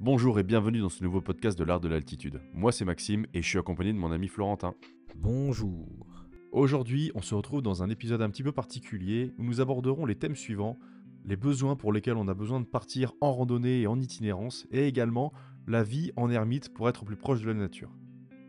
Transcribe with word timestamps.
Bonjour 0.00 0.38
et 0.38 0.42
bienvenue 0.42 0.80
dans 0.80 0.88
ce 0.88 1.02
nouveau 1.02 1.20
podcast 1.20 1.58
de 1.58 1.64
l'art 1.64 1.80
de 1.80 1.88
l'altitude. 1.88 2.40
Moi 2.52 2.72
c'est 2.72 2.84
Maxime 2.84 3.26
et 3.34 3.42
je 3.42 3.48
suis 3.48 3.58
accompagné 3.58 3.92
de 3.92 3.98
mon 3.98 4.12
ami 4.12 4.28
Florentin. 4.28 4.74
Bonjour. 5.16 6.06
Aujourd'hui, 6.52 7.10
on 7.14 7.22
se 7.22 7.34
retrouve 7.34 7.62
dans 7.62 7.82
un 7.82 7.90
épisode 7.90 8.22
un 8.22 8.30
petit 8.30 8.42
peu 8.42 8.52
particulier 8.52 9.32
où 9.38 9.42
nous 9.42 9.60
aborderons 9.60 10.06
les 10.06 10.14
thèmes 10.14 10.36
suivants 10.36 10.78
les 11.26 11.36
besoins 11.36 11.74
pour 11.76 11.92
lesquels 11.92 12.16
on 12.16 12.28
a 12.28 12.34
besoin 12.34 12.60
de 12.60 12.66
partir 12.66 13.12
en 13.20 13.32
randonnée 13.32 13.82
et 13.82 13.86
en 13.86 14.00
itinérance, 14.00 14.66
et 14.70 14.86
également 14.86 15.32
la 15.66 15.82
vie 15.82 16.12
en 16.16 16.30
ermite 16.30 16.72
pour 16.72 16.88
être 16.88 17.04
plus 17.04 17.16
proche 17.16 17.42
de 17.42 17.48
la 17.48 17.54
nature. 17.54 17.90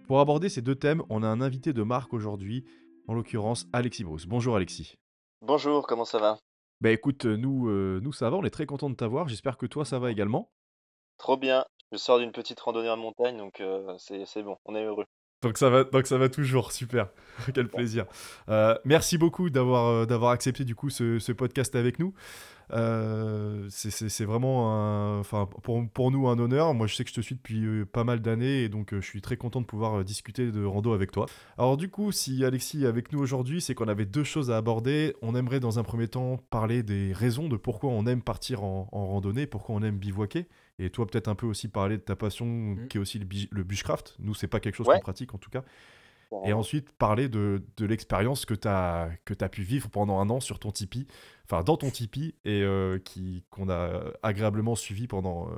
Pour 0.08 0.20
aborder 0.20 0.48
ces 0.48 0.62
deux 0.62 0.76
thèmes, 0.76 1.02
on 1.10 1.24
a 1.24 1.28
un 1.28 1.42
invité 1.42 1.74
de 1.74 1.82
marque 1.82 2.14
aujourd'hui, 2.14 2.64
en 3.08 3.16
l'occurrence 3.16 3.68
Alexis 3.74 4.04
Bruce. 4.04 4.28
Bonjour 4.28 4.56
Alexis. 4.56 4.96
Bonjour, 5.42 5.88
comment 5.88 6.06
ça 6.06 6.20
va? 6.20 6.38
Bah 6.80 6.92
écoute, 6.92 7.26
nous, 7.26 7.68
euh, 7.68 8.00
nous 8.04 8.14
ça 8.14 8.30
va, 8.30 8.38
on 8.38 8.44
est 8.44 8.52
très 8.52 8.68
content 8.68 8.90
de 8.90 8.96
t'avoir, 8.96 9.28
j'espère 9.28 9.58
que 9.58 9.66
toi 9.66 9.84
ça 9.84 9.98
va 9.98 10.12
également. 10.12 10.52
Trop 11.18 11.38
bien, 11.38 11.66
je 11.92 11.98
sors 11.98 12.20
d'une 12.20 12.32
petite 12.32 12.60
randonnée 12.60 12.90
en 12.90 12.98
montagne, 12.98 13.38
donc 13.38 13.60
euh, 13.60 13.96
c'est 13.98 14.44
bon, 14.44 14.58
on 14.66 14.76
est 14.76 14.84
heureux. 14.86 15.06
Donc 15.44 15.58
ça 15.60 15.70
va, 15.70 15.84
donc 15.84 16.08
ça 16.08 16.18
va 16.18 16.30
toujours, 16.30 16.72
super, 16.72 17.10
quel 17.54 17.68
plaisir. 17.68 18.06
Euh, 18.50 18.76
merci 18.86 19.18
beaucoup 19.20 19.50
d'avoir 19.52 19.86
euh, 19.88 20.06
d'avoir 20.06 20.32
accepté 20.32 20.64
du 20.66 20.74
coup 20.76 20.90
ce, 20.90 21.20
ce 21.20 21.32
podcast 21.32 21.76
avec 21.76 22.00
nous. 22.00 22.14
Euh, 22.72 23.66
c'est- 23.70 24.26
vraiment 24.26 24.74
un- 24.74 25.20
enfin 25.20 25.46
pour, 25.64 25.82
pour 25.94 26.12
nous 26.12 26.28
un 26.28 26.38
honneur. 26.38 26.74
Moi 26.74 26.88
je 26.88 26.96
sais 26.96 27.04
que 27.04 27.10
je 27.10 27.16
te 27.16 27.22
suis 27.22 27.36
depuis 27.36 27.86
pas 27.86 28.04
mal 28.04 28.20
d'années 28.20 28.64
et 28.64 28.70
donc 28.70 28.94
je 28.94 29.00
suis 29.00 29.22
très 29.22 29.38
content 29.38 29.62
de 29.62 29.66
pouvoir 29.66 30.04
discuter 30.04 30.52
de 30.52 30.66
rando 30.66 30.94
avec 30.94 31.12
toi. 31.12 31.28
Alors 31.58 31.78
du 31.78 31.90
coup 31.90 32.12
si 32.12 32.44
Alexis 32.44 32.84
est 32.84 32.88
avec 32.88 33.14
nous 33.14 33.20
aujourd'hui 33.20 33.62
c'est 33.62 33.74
qu'on 33.76 33.88
avait 33.88 34.06
deux 34.06 34.24
choses 34.26 34.52
à 34.52 34.58
aborder. 34.58 35.16
On 35.22 35.36
aimerait 35.36 35.60
dans 35.62 35.80
un 35.80 35.84
premier 35.84 36.08
temps 36.10 36.38
parler 36.50 36.84
des 36.84 37.14
raisons 37.14 37.48
de 37.48 37.56
pourquoi 37.58 37.90
on 37.92 38.06
aime 38.06 38.22
partir 38.22 38.64
en, 38.64 38.90
en 38.92 39.08
randonnée, 39.08 39.48
pourquoi 39.48 39.76
on 39.76 39.82
aime 39.84 39.98
bivouaquer. 39.98 40.48
Et 40.80 40.90
toi 40.90 41.08
peut-être 41.08 41.28
un 41.28 41.36
peu 41.36 41.46
aussi 41.48 41.68
parler 41.68 41.98
de 41.98 42.04
ta 42.04 42.16
passion 42.16 42.46
Mhm. 42.46 42.88
qui 42.88 42.98
est 42.98 43.00
aussi 43.02 43.20
le, 43.20 43.64
bushcraft. 43.64 44.16
Nous 44.20 44.34
c'est 44.36 44.48
pas 44.48 44.60
quelque 44.60 44.76
chose 44.76 44.88
Ouais. 44.88 44.96
qu'on 44.96 45.02
pratique 45.02 45.34
en 45.34 45.38
tout 45.38 45.50
cas. 45.50 45.64
Et 46.46 46.52
ensuite, 46.52 46.92
parler 46.92 47.30
de, 47.30 47.64
de 47.78 47.86
l'expérience 47.86 48.46
que 48.46 48.54
tu 48.54 48.68
as, 48.68 49.10
que 49.24 49.34
as 49.40 49.48
pu 49.48 49.62
vivre 49.62 49.90
pendant 49.90 50.20
un 50.20 50.30
an 50.30 50.42
sur 50.42 50.60
ton 50.60 50.72
Tipeee, 50.72 51.08
enfin 51.46 51.64
dans 51.64 51.78
ton 51.78 51.90
Tipeee, 51.90 52.36
et 52.44 52.64
euh, 52.64 53.00
qui 53.00 53.46
qu'on 53.50 53.70
a 53.70 54.12
agréablement 54.24 54.76
suivi 54.76 55.08
pendant, 55.08 55.50
euh, 55.50 55.54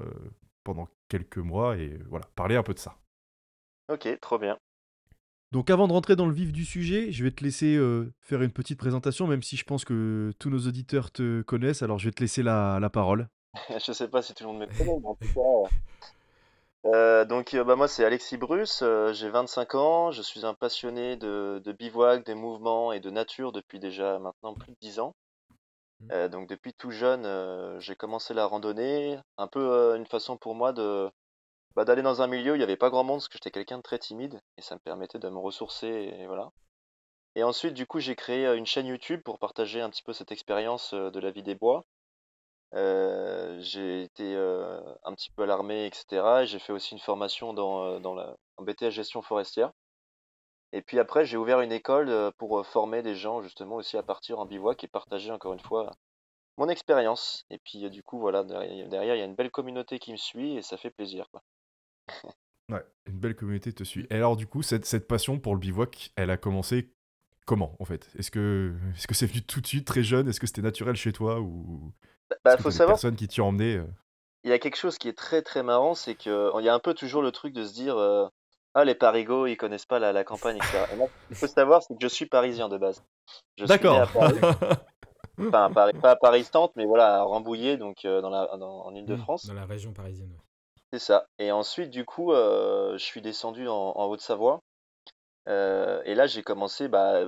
pendant 0.63 0.88
quelques 1.07 1.39
mois. 1.39 1.75
Et 1.77 1.97
voilà, 2.07 2.27
parler 2.35 2.55
un 2.55 2.61
peu 2.61 2.75
de 2.75 2.79
ça. 2.79 2.99
Ok, 3.91 4.07
trop 4.22 4.38
bien. 4.38 4.59
Donc 5.51 5.72
avant 5.72 5.88
de 5.88 5.94
rentrer 5.94 6.16
dans 6.16 6.27
le 6.27 6.33
vif 6.33 6.51
du 6.53 6.63
sujet, 6.66 7.11
je 7.11 7.23
vais 7.23 7.31
te 7.31 7.44
laisser 7.44 7.75
euh, 7.75 8.13
faire 8.22 8.44
une 8.44 8.51
petite 8.51 8.77
présentation, 8.77 9.25
même 9.25 9.41
si 9.41 9.57
je 9.57 9.63
pense 9.66 9.83
que 9.83 10.31
tous 10.38 10.51
nos 10.51 10.67
auditeurs 10.67 11.09
te 11.09 11.41
connaissent. 11.41 11.81
Alors 11.81 11.97
je 11.97 12.05
vais 12.05 12.11
te 12.13 12.22
laisser 12.22 12.44
la, 12.44 12.77
la 12.79 12.91
parole. 12.91 13.27
Je 13.86 13.92
sais 13.92 14.08
pas 14.08 14.22
si 14.22 14.33
tout 14.33 14.44
le 14.44 14.50
monde 14.50 14.59
me 14.59 14.66
connaît, 14.66 14.97
mais 15.02 15.08
en 15.08 15.16
tout 15.16 15.33
cas. 15.33 15.75
euh, 16.86 17.25
donc, 17.25 17.53
euh, 17.53 17.64
bah, 17.64 17.75
moi, 17.75 17.88
c'est 17.88 18.06
Alexis 18.06 18.38
Bruce, 18.38 18.81
euh, 18.83 19.14
j'ai 19.14 19.30
25 19.30 19.75
ans, 19.75 20.11
je 20.11 20.22
suis 20.22 20.45
un 20.45 20.53
passionné 20.53 21.17
de, 21.17 21.61
de 21.64 21.72
bivouac, 21.72 22.25
de 22.25 22.33
mouvement 22.33 22.91
et 22.91 23.00
de 23.00 23.09
nature 23.09 23.52
depuis 23.52 23.80
déjà 23.80 24.19
maintenant 24.19 24.53
plus 24.53 24.72
de 24.72 24.78
10 24.81 25.00
ans. 25.00 25.16
Euh, 26.11 26.30
donc, 26.30 26.47
depuis 26.47 26.73
tout 26.73 26.91
jeune, 26.91 27.80
j'ai 27.80 27.95
commencé 27.95 28.33
la 28.33 28.45
randonnée, 28.45 29.19
un 29.38 29.47
peu 29.47 29.95
une 29.95 30.06
façon 30.06 30.38
pour 30.38 30.56
moi 30.56 30.72
de 30.72 31.09
bah, 31.75 31.86
d'aller 31.86 32.02
dans 32.02 32.22
un 32.22 32.28
milieu 32.28 32.53
où 32.53 32.56
il 32.56 32.59
n'y 32.59 32.63
avait 32.63 32.78
pas 32.78 32.89
grand 32.89 33.03
monde, 33.03 33.19
parce 33.19 33.28
que 33.28 33.36
j'étais 33.36 33.52
quelqu'un 33.52 33.78
de 33.78 33.84
très 33.84 34.00
timide, 34.00 34.41
et 34.58 34.61
ça 34.61 34.75
me 34.75 34.80
permettait 34.80 35.19
de 35.19 35.30
me 35.30 35.38
ressourcer, 35.38 35.88
et 35.88 36.28
voilà. 36.28 36.52
Et 37.36 37.44
ensuite, 37.44 37.73
du 37.73 37.86
coup, 37.86 38.00
j'ai 38.00 38.16
créé 38.16 38.47
une 38.56 38.66
chaîne 38.66 38.88
YouTube 38.88 39.22
pour 39.23 39.38
partager 39.38 39.81
un 39.81 39.89
petit 39.89 40.02
peu 40.03 40.13
cette 40.13 40.31
expérience 40.31 40.94
de 40.94 41.19
la 41.19 41.31
vie 41.31 41.44
des 41.44 41.56
bois. 41.56 41.86
J'ai 42.73 44.03
été 44.03 44.36
un 44.36 45.14
petit 45.14 45.31
peu 45.31 45.44
à 45.44 45.45
l'armée, 45.45 45.86
etc. 45.86 46.42
Et 46.42 46.45
j'ai 46.45 46.59
fait 46.59 46.73
aussi 46.73 46.94
une 46.94 47.00
formation 47.00 47.53
dans, 47.53 48.16
la 48.16 48.36
en 48.58 48.64
BTS 48.64 48.92
gestion 48.92 49.22
forestière. 49.22 49.72
Et 50.72 50.81
puis 50.81 51.00
après, 51.00 51.25
j'ai 51.25 51.38
ouvert 51.38 51.62
une 51.62 51.72
école 51.72 52.31
pour 52.38 52.66
former 52.66 53.02
des 53.02 53.16
gens 53.16 53.41
justement 53.41 53.78
aussi 53.78 53.97
à 53.97 54.03
partir 54.03 54.40
en 54.40 54.46
bivouac 54.46 54.84
et 54.84 54.88
partager 54.88 55.31
encore 55.31 55.53
une 55.53 55.59
fois 55.59 55.91
mon 56.58 56.69
expérience. 56.69 57.46
Et 57.50 57.58
puis 57.58 57.90
du 57.90 58.03
coup, 58.03 58.19
voilà, 58.19 58.44
derrière, 58.44 59.16
il 59.16 59.19
y 59.19 59.22
a 59.22 59.25
une 59.25 59.35
belle 59.35 59.52
communauté 59.52 59.97
qui 59.97 60.12
me 60.12 60.18
suit 60.18 60.58
et 60.58 60.62
ça 60.62 60.78
fait 60.78 60.91
plaisir, 60.91 61.28
quoi. 61.31 61.44
Ouais, 62.69 62.85
une 63.08 63.19
belle 63.19 63.35
communauté 63.35 63.74
te 63.74 63.84
suit. 63.84 64.06
Et 64.12 64.16
alors 64.16 64.38
du 64.38 64.46
coup, 64.46 64.62
cette, 64.62 65.08
passion 65.08 65.40
pour 65.40 65.56
le 65.56 65.59
bivouac, 65.59 66.12
elle 66.16 66.29
a 66.29 66.38
commencé 66.38 66.94
comment 67.47 67.75
en 67.79 67.85
fait? 67.85 68.12
Est-ce 68.16 68.29
que 68.29 68.75
que 69.08 69.16
c'est 69.16 69.25
venu 69.25 69.41
tout 69.41 69.59
de 69.59 69.66
suite 69.66 69.88
très 69.88 70.03
jeune? 70.03 70.28
Est-ce 70.28 70.40
que 70.40 70.46
c'était 70.46 70.62
naturel 70.62 70.96
chez 70.96 71.12
toi 71.12 71.40
ou 71.40 71.91
Bah, 72.44 72.57
faut 72.57 72.72
savoir, 72.72 72.95
personnes 72.95 73.16
qui 73.16 73.28
t'y 73.28 73.41
emmené 73.41 73.78
euh 73.78 73.88
il 74.45 74.50
y 74.50 74.53
a 74.53 74.59
quelque 74.59 74.78
chose 74.78 74.97
qui 74.97 75.09
est 75.09 75.17
très 75.17 75.41
très 75.41 75.63
marrant, 75.63 75.95
c'est 75.95 76.16
que 76.16 76.50
il 76.59 76.66
y 76.66 76.69
a 76.69 76.73
un 76.73 76.79
peu 76.79 76.94
toujours 76.94 77.22
le 77.22 77.31
truc 77.31 77.53
de 77.53 77.66
se 77.66 77.73
dire 77.73 77.97
euh, 77.97 78.25
ah 78.73 78.85
les 78.85 78.95
parigots 78.95 79.47
ils 79.47 79.57
connaissent 79.57 79.85
pas 79.85 80.00
la, 80.00 80.13
la 80.13 80.23
campagne, 80.23 80.56
etc. 80.56 80.85
Et 80.94 80.95
moi, 80.95 81.07
ce 81.07 81.28
qu'il 81.28 81.35
faut 81.35 81.47
savoir, 81.47 81.84
c'est 81.84 81.94
que 81.94 82.00
je 82.01 82.07
suis 82.07 82.25
parisien 82.25 82.69
de 82.69 82.78
base. 82.78 83.03
D'accord. 83.57 84.01
à 84.01 84.07
Paris. 84.07 84.40
Enfin, 85.40 85.66
à 85.66 85.69
Paris, 85.69 85.94
pas 85.94 86.12
à 86.12 86.16
Paris-Centre, 86.17 86.73
mais 86.75 86.85
voilà, 86.85 87.19
à 87.19 87.22
Rambouillet, 87.23 87.78
donc 87.78 88.03
euh, 88.03 88.19
dans 88.19 88.29
la, 88.29 88.57
dans, 88.57 88.85
en 88.85 88.94
Ile-de-France. 88.94 89.46
Dans 89.46 89.53
la 89.53 89.66
région 89.66 89.94
parisienne. 89.94 90.31
ouais. 90.31 90.44
C'est 90.91 91.00
ça. 91.00 91.28
Et 91.38 91.51
ensuite, 91.51 91.91
du 91.91 92.03
coup, 92.03 92.34
euh, 92.34 92.97
je 92.97 93.03
suis 93.03 93.22
descendu 93.22 93.67
en, 93.67 93.94
en 93.96 94.06
Haute-Savoie. 94.07 94.59
Euh, 95.47 96.01
et 96.03 96.16
là, 96.16 96.28
j'ai 96.28 96.44
commencé, 96.44 96.88
bah, 96.88 97.22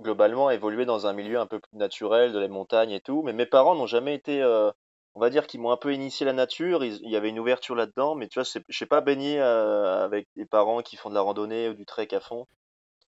globalement, 0.00 0.48
à 0.48 0.54
évoluer 0.54 0.84
dans 0.86 1.06
un 1.06 1.12
milieu 1.12 1.38
un 1.38 1.46
peu 1.46 1.60
plus 1.60 1.76
naturel, 1.78 2.32
de 2.32 2.38
la 2.38 2.48
montagne 2.48 2.90
et 2.92 3.00
tout. 3.00 3.22
Mais 3.22 3.32
mes 3.32 3.46
parents 3.46 3.74
n'ont 3.74 3.86
jamais 3.86 4.14
été, 4.14 4.42
euh, 4.42 4.70
on 5.14 5.20
va 5.20 5.30
dire, 5.30 5.46
qu'ils 5.46 5.60
m'ont 5.60 5.70
un 5.70 5.76
peu 5.76 5.92
initié 5.94 6.26
la 6.26 6.32
nature. 6.32 6.84
Ils- 6.84 7.00
Il 7.02 7.10
y 7.10 7.16
avait 7.16 7.28
une 7.30 7.38
ouverture 7.38 7.74
là-dedans, 7.74 8.14
mais 8.14 8.28
tu 8.28 8.38
vois, 8.40 8.48
je 8.68 8.78
sais 8.78 8.86
pas 8.86 9.00
baigné 9.00 9.40
euh, 9.40 10.04
avec 10.04 10.26
des 10.36 10.46
parents 10.46 10.82
qui 10.82 10.96
font 10.96 11.10
de 11.10 11.14
la 11.14 11.20
randonnée 11.20 11.68
ou 11.68 11.74
du 11.74 11.86
trek 11.86 12.08
à 12.12 12.20
fond. 12.20 12.46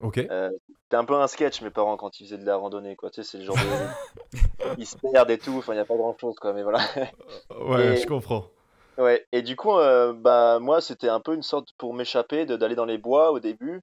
Ok. 0.00 0.18
Euh, 0.18 0.50
C'était 0.84 0.96
un 0.96 1.04
peu 1.04 1.14
un 1.14 1.26
sketch, 1.28 1.62
mes 1.62 1.70
parents, 1.70 1.96
quand 1.96 2.20
ils 2.20 2.24
faisaient 2.26 2.38
de 2.38 2.44
la 2.46 2.56
randonnée, 2.56 2.96
quoi. 2.96 3.10
Tu 3.10 3.22
sais, 3.22 3.30
c'est 3.30 3.38
le 3.38 3.44
genre 3.44 3.56
de... 3.56 3.62
Ils 4.78 4.86
se 4.86 4.96
perdent 4.96 5.30
et 5.30 5.38
tout, 5.38 5.52
enfin, 5.58 5.72
il 5.72 5.76
n'y 5.76 5.82
a 5.82 5.84
pas 5.86 5.96
grand-chose, 5.96 6.36
quoi, 6.40 6.52
mais 6.52 6.62
voilà. 6.62 6.80
Ouais, 7.66 7.96
Et- 7.96 7.96
je 7.96 8.06
comprends. 8.06 8.46
Ouais, 8.98 9.24
et 9.32 9.40
du 9.40 9.56
coup, 9.56 9.72
euh, 9.72 10.12
bah, 10.12 10.58
moi, 10.60 10.80
c'était 10.82 11.08
un 11.08 11.20
peu 11.20 11.34
une 11.34 11.42
sorte 11.42 11.68
pour 11.78 11.94
m'échapper 11.94 12.44
de 12.44 12.56
d'aller 12.56 12.74
dans 12.74 12.84
les 12.84 12.98
bois 12.98 13.32
au 13.32 13.40
début. 13.40 13.80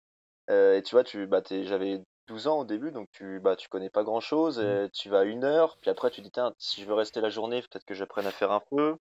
Euh, 0.51 0.77
et 0.77 0.83
tu 0.83 0.93
vois, 0.93 1.03
tu, 1.03 1.25
bah, 1.25 1.41
j'avais 1.49 1.99
12 2.29 2.47
ans 2.47 2.59
au 2.59 2.65
début, 2.65 2.91
donc 2.91 3.09
tu, 3.11 3.39
bah, 3.41 3.55
tu 3.57 3.67
connais 3.69 3.89
pas 3.89 4.03
grand-chose. 4.03 4.59
et 4.59 4.89
tu 4.93 5.09
vas 5.09 5.19
à 5.21 5.23
une 5.25 5.43
heure, 5.43 5.77
puis 5.81 5.89
après, 5.89 6.11
tu 6.11 6.21
dis, 6.21 6.31
tiens, 6.31 6.53
si 6.57 6.81
je 6.81 6.87
veux 6.87 6.93
rester 6.93 7.21
la 7.21 7.29
journée, 7.29 7.61
peut-être 7.61 7.85
que 7.85 7.93
j'apprenne 7.95 8.27
à 8.27 8.31
faire 8.31 8.51
un 8.51 8.61
feu, 8.61 8.97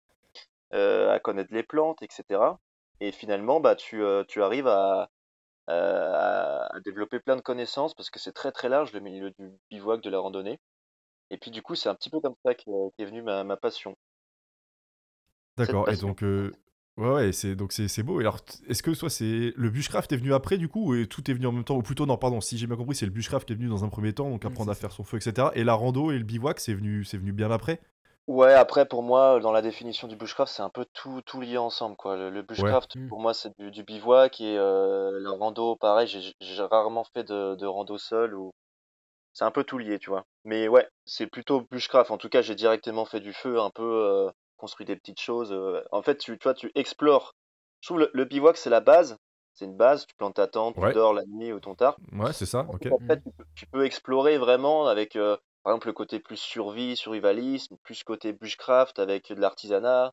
euh, 0.75 1.13
à 1.13 1.21
connaître 1.21 1.53
les 1.55 1.63
plantes, 1.63 2.03
etc. 2.03 2.61
Et 3.01 3.13
finalement, 3.13 3.61
bah, 3.61 3.77
tu, 3.77 4.03
euh, 4.03 4.25
tu 4.29 4.43
arrives 4.43 4.69
à, 4.69 5.11
à, 5.69 6.77
à 6.77 6.81
développer 6.81 7.21
plein 7.21 7.37
de 7.37 7.43
connaissances 7.43 7.95
parce 7.95 8.11
que 8.11 8.19
c'est 8.21 8.33
très 8.33 8.53
très 8.53 8.69
large 8.71 8.93
le 8.93 9.01
milieu 9.01 9.31
du 9.39 9.53
bivouac, 9.71 10.03
de 10.03 10.11
la 10.11 10.19
randonnée. 10.21 10.61
Et 11.31 11.39
puis, 11.39 11.51
du 11.53 11.63
coup, 11.63 11.77
c'est 11.77 11.89
un 11.91 11.95
petit 11.97 12.11
peu 12.11 12.21
comme 12.21 12.37
ça 12.45 12.55
que- 12.55 12.91
qu'est 12.99 13.07
venue 13.07 13.23
ma, 13.23 13.45
ma 13.45 13.57
passion. 13.59 13.97
D'accord. 15.57 15.91
Et 15.91 15.97
donc, 15.97 16.23
euh, 16.23 16.53
ouais, 16.97 17.09
ouais, 17.11 17.33
c'est 17.33 17.55
donc 17.57 17.73
c'est 17.73 17.89
c'est 17.89 18.03
beau. 18.03 18.21
Et 18.21 18.25
alors, 18.25 18.39
est-ce 18.69 18.83
que 18.83 18.95
soit 18.95 19.11
c'est 19.11 19.53
le 19.57 19.71
bushcraft 19.71 20.12
est 20.12 20.17
venu 20.17 20.34
après 20.34 20.59
du 20.59 20.69
coup, 20.69 20.95
ou 20.95 21.07
tout 21.07 21.31
est 21.31 21.34
venu 21.34 21.47
en 21.47 21.53
même 21.53 21.65
temps, 21.65 21.77
ou 21.77 21.83
plutôt 21.83 22.07
non, 22.07 22.17
pardon, 22.17 22.41
si 22.41 22.59
j'ai 22.59 22.67
bien 22.67 22.77
compris, 22.77 22.95
c'est 22.97 23.07
le 23.07 23.12
bushcraft 23.12 23.47
qui 23.47 23.53
est 23.53 23.57
venu 23.57 23.69
dans 23.69 23.84
un 23.84 23.89
premier 23.89 24.12
temps, 24.12 24.31
donc 24.31 24.45
Oui, 24.45 24.47
apprendre 24.47 24.71
à 24.71 24.75
faire 24.75 24.93
son 24.93 25.05
feu, 25.05 25.19
etc. 25.19 25.53
Et 25.55 25.65
la 25.65 25.75
rando 25.75 26.11
et 26.11 26.19
le 26.19 26.25
bivouac, 26.25 26.61
c'est 26.61 26.75
venu, 26.75 27.05
c'est 27.05 27.19
venu 27.19 27.33
bien 27.33 27.51
après? 27.51 27.81
Ouais, 28.29 28.53
après, 28.55 28.87
pour 28.87 29.03
moi, 29.05 29.39
dans 29.41 29.53
la 29.53 29.62
définition 29.62 30.09
du 30.09 30.17
bushcraft, 30.17 30.53
c'est 30.53 30.62
un 30.62 30.69
peu 30.71 30.84
tout, 30.93 31.23
tout 31.23 31.41
lié 31.41 31.59
ensemble, 31.59 31.97
quoi. 31.97 32.17
Le, 32.17 32.31
le 32.31 32.43
bushcraft, 32.43 32.97
Mm. 32.97 33.09
pour 33.09 33.21
moi, 33.21 33.34
c'est 33.34 33.57
du, 33.59 33.71
du 33.71 33.84
bivouac 33.84 34.41
et 34.41 34.59
euh, 34.59 35.21
la 35.21 35.31
rando, 35.31 35.77
pareil, 35.77 36.09
j'ai 36.09 36.34
j'ai 36.41 36.63
rarement 36.63 37.05
fait 37.05 37.23
de, 37.23 37.55
de 37.55 37.67
rando 37.67 37.99
seul 37.99 38.34
ou 38.34 38.53
c'est 39.34 39.45
un 39.45 39.51
peu 39.53 39.65
tout 39.65 39.78
lié, 39.78 39.99
tu 40.01 40.11
vois. 40.11 40.25
Mais 40.45 40.69
ouais, 40.69 40.89
c'est 41.07 41.27
plutôt 41.28 41.63
bushcraft. 41.71 42.11
En 42.13 42.19
tout 42.19 42.28
cas, 42.31 42.43
j'ai 42.43 42.55
directement 42.57 43.05
fait 43.07 43.21
du 43.21 43.33
feu, 43.34 43.61
un 43.61 43.71
peu 43.71 43.83
euh, 43.84 44.31
construit 44.56 44.87
des 44.87 44.97
petites 44.97 45.21
choses. 45.21 45.53
euh. 45.53 45.83
En 45.93 46.03
fait, 46.03 46.17
tu, 46.19 46.37
tu 46.39 46.43
vois, 46.44 46.55
tu 46.55 46.71
explores. 46.75 47.34
Je 47.81 47.89
trouve 47.89 48.01
le, 48.01 48.10
le 48.13 48.25
bivouac, 48.25 48.57
c'est 48.57 48.71
la 48.71 48.81
base. 48.81 49.16
C'est 49.54 49.65
une 49.65 49.77
base. 49.77 50.07
Tu 50.07 50.15
plantes 50.16 50.34
ta 50.34 50.47
tente, 50.47 50.77
Ouais. 50.77 50.91
tu 50.91 50.95
dors 50.95 51.15
la 51.15 51.25
nuit 51.27 51.53
ou 51.53 51.60
ton 51.60 51.75
tarp. 51.75 51.98
Ouais, 52.13 52.33
c'est 52.33 52.47
ça. 52.47 52.66
Ok. 52.69 52.86
Après, 52.86 53.21
tu 53.21 53.31
peux, 53.36 53.45
tu 53.54 53.66
peux 53.66 53.84
explorer 53.84 54.39
vraiment 54.39 54.86
avec, 54.86 55.16
euh, 55.16 55.36
par 55.63 55.72
exemple, 55.72 55.86
le 55.89 55.92
côté 55.92 56.21
plus 56.21 56.36
survie, 56.36 56.97
survivalisme, 56.97 57.77
plus 57.83 58.04
côté 58.04 58.33
bushcraft 58.33 58.98
avec 58.98 59.33
de 59.33 59.41
l'artisanat, 59.41 60.13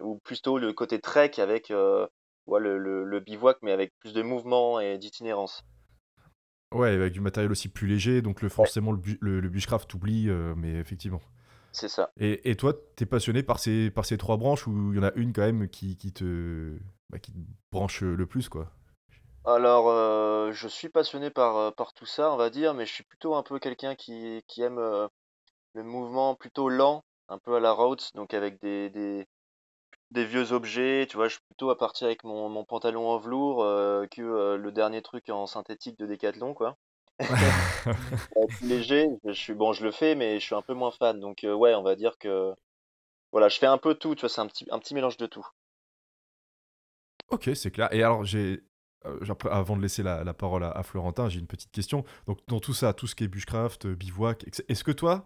ou 0.00 0.18
plutôt 0.24 0.58
le 0.58 0.72
côté 0.72 1.00
trek 1.00 1.32
avec 1.38 1.70
euh, 1.70 2.06
ouais, 2.46 2.60
le, 2.60 2.78
le, 2.78 3.04
le 3.04 3.20
bivouac, 3.20 3.58
mais 3.62 3.72
avec 3.72 3.92
plus 4.00 4.12
de 4.12 4.22
mouvement 4.22 4.80
et 4.80 4.98
d'itinérance. 4.98 5.62
Ouais, 6.72 6.88
avec 6.88 7.12
du 7.12 7.20
matériel 7.20 7.52
aussi 7.52 7.68
plus 7.68 7.86
léger, 7.86 8.22
donc 8.22 8.40
le 8.40 8.48
forcément 8.48 8.92
le, 8.92 8.96
bu- 8.98 9.18
le, 9.20 9.40
le 9.40 9.48
bushcraft 9.50 9.90
t'oublie, 9.90 10.30
euh, 10.30 10.54
mais 10.56 10.72
effectivement. 10.72 11.20
C'est 11.72 11.88
ça. 11.88 12.10
Et, 12.20 12.50
et 12.50 12.56
toi, 12.56 12.74
t'es 12.96 13.06
passionné 13.06 13.42
par 13.42 13.58
ces 13.58 13.90
par 13.90 14.04
ces 14.04 14.18
trois 14.18 14.36
branches 14.36 14.66
où 14.66 14.92
il 14.92 14.96
y 14.96 15.00
en 15.00 15.02
a 15.02 15.12
une 15.14 15.32
quand 15.32 15.42
même 15.42 15.68
qui, 15.68 15.96
qui 15.96 16.12
te 16.12 16.78
bah, 17.10 17.18
qui 17.18 17.32
te 17.32 17.38
branche 17.70 18.02
le 18.02 18.26
plus 18.26 18.48
quoi? 18.48 18.70
Alors, 19.44 19.88
euh, 19.88 20.52
je 20.52 20.68
suis 20.68 20.88
passionné 20.88 21.30
par, 21.30 21.56
euh, 21.56 21.70
par 21.72 21.94
tout 21.94 22.06
ça, 22.06 22.32
on 22.32 22.36
va 22.36 22.48
dire, 22.48 22.74
mais 22.74 22.86
je 22.86 22.92
suis 22.92 23.02
plutôt 23.02 23.34
un 23.34 23.42
peu 23.42 23.58
quelqu'un 23.58 23.96
qui, 23.96 24.44
qui 24.46 24.62
aime 24.62 24.78
euh, 24.78 25.08
le 25.74 25.82
mouvement 25.82 26.36
plutôt 26.36 26.68
lent, 26.68 27.02
un 27.28 27.38
peu 27.38 27.56
à 27.56 27.60
la 27.60 27.72
route, 27.72 28.12
donc 28.14 28.34
avec 28.34 28.60
des, 28.60 28.88
des, 28.90 29.26
des 30.12 30.24
vieux 30.24 30.52
objets, 30.52 31.06
tu 31.10 31.16
vois, 31.16 31.26
je 31.26 31.34
suis 31.34 31.44
plutôt 31.48 31.70
à 31.70 31.78
partir 31.78 32.06
avec 32.06 32.22
mon, 32.22 32.48
mon 32.48 32.64
pantalon 32.64 33.08
en 33.08 33.18
velours 33.18 33.64
euh, 33.64 34.06
que 34.06 34.56
le 34.56 34.72
dernier 34.72 35.02
truc 35.02 35.28
en 35.28 35.46
synthétique 35.46 35.98
de 35.98 36.06
Decathlon, 36.06 36.54
quoi. 36.54 36.76
Euh, 38.36 38.46
plus 38.46 38.68
léger, 38.68 39.08
je 39.24 39.32
suis 39.32 39.54
bon, 39.54 39.72
je 39.72 39.84
le 39.84 39.90
fais, 39.90 40.14
mais 40.14 40.40
je 40.40 40.44
suis 40.44 40.54
un 40.54 40.62
peu 40.62 40.74
moins 40.74 40.90
fan. 40.90 41.20
Donc 41.20 41.44
euh, 41.44 41.52
ouais, 41.52 41.74
on 41.74 41.82
va 41.82 41.96
dire 41.96 42.16
que 42.18 42.54
voilà, 43.30 43.48
je 43.48 43.58
fais 43.58 43.66
un 43.66 43.78
peu 43.78 43.94
tout, 43.94 44.14
c'est 44.16 44.40
un 44.40 44.46
petit, 44.46 44.94
mélange 44.94 45.16
de 45.16 45.26
tout. 45.26 45.46
Ok, 47.28 47.50
c'est 47.54 47.70
clair. 47.70 47.92
Et 47.92 48.02
alors, 48.02 48.24
j'ai. 48.24 48.62
euh, 49.04 49.18
avant 49.50 49.76
de 49.76 49.82
laisser 49.82 50.02
la, 50.02 50.34
parole 50.34 50.64
à, 50.64 50.70
à 50.70 50.82
Florentin, 50.82 51.28
j'ai 51.28 51.40
une 51.40 51.46
petite 51.46 51.72
question. 51.72 52.04
Donc, 52.26 52.38
dans 52.48 52.60
tout 52.60 52.74
ça, 52.74 52.92
tout 52.92 53.06
ce 53.06 53.14
qui 53.14 53.24
est 53.24 53.28
bushcraft, 53.28 53.86
bivouac, 53.86 54.44
est-ce 54.68 54.84
que 54.84 54.92
toi. 54.92 55.24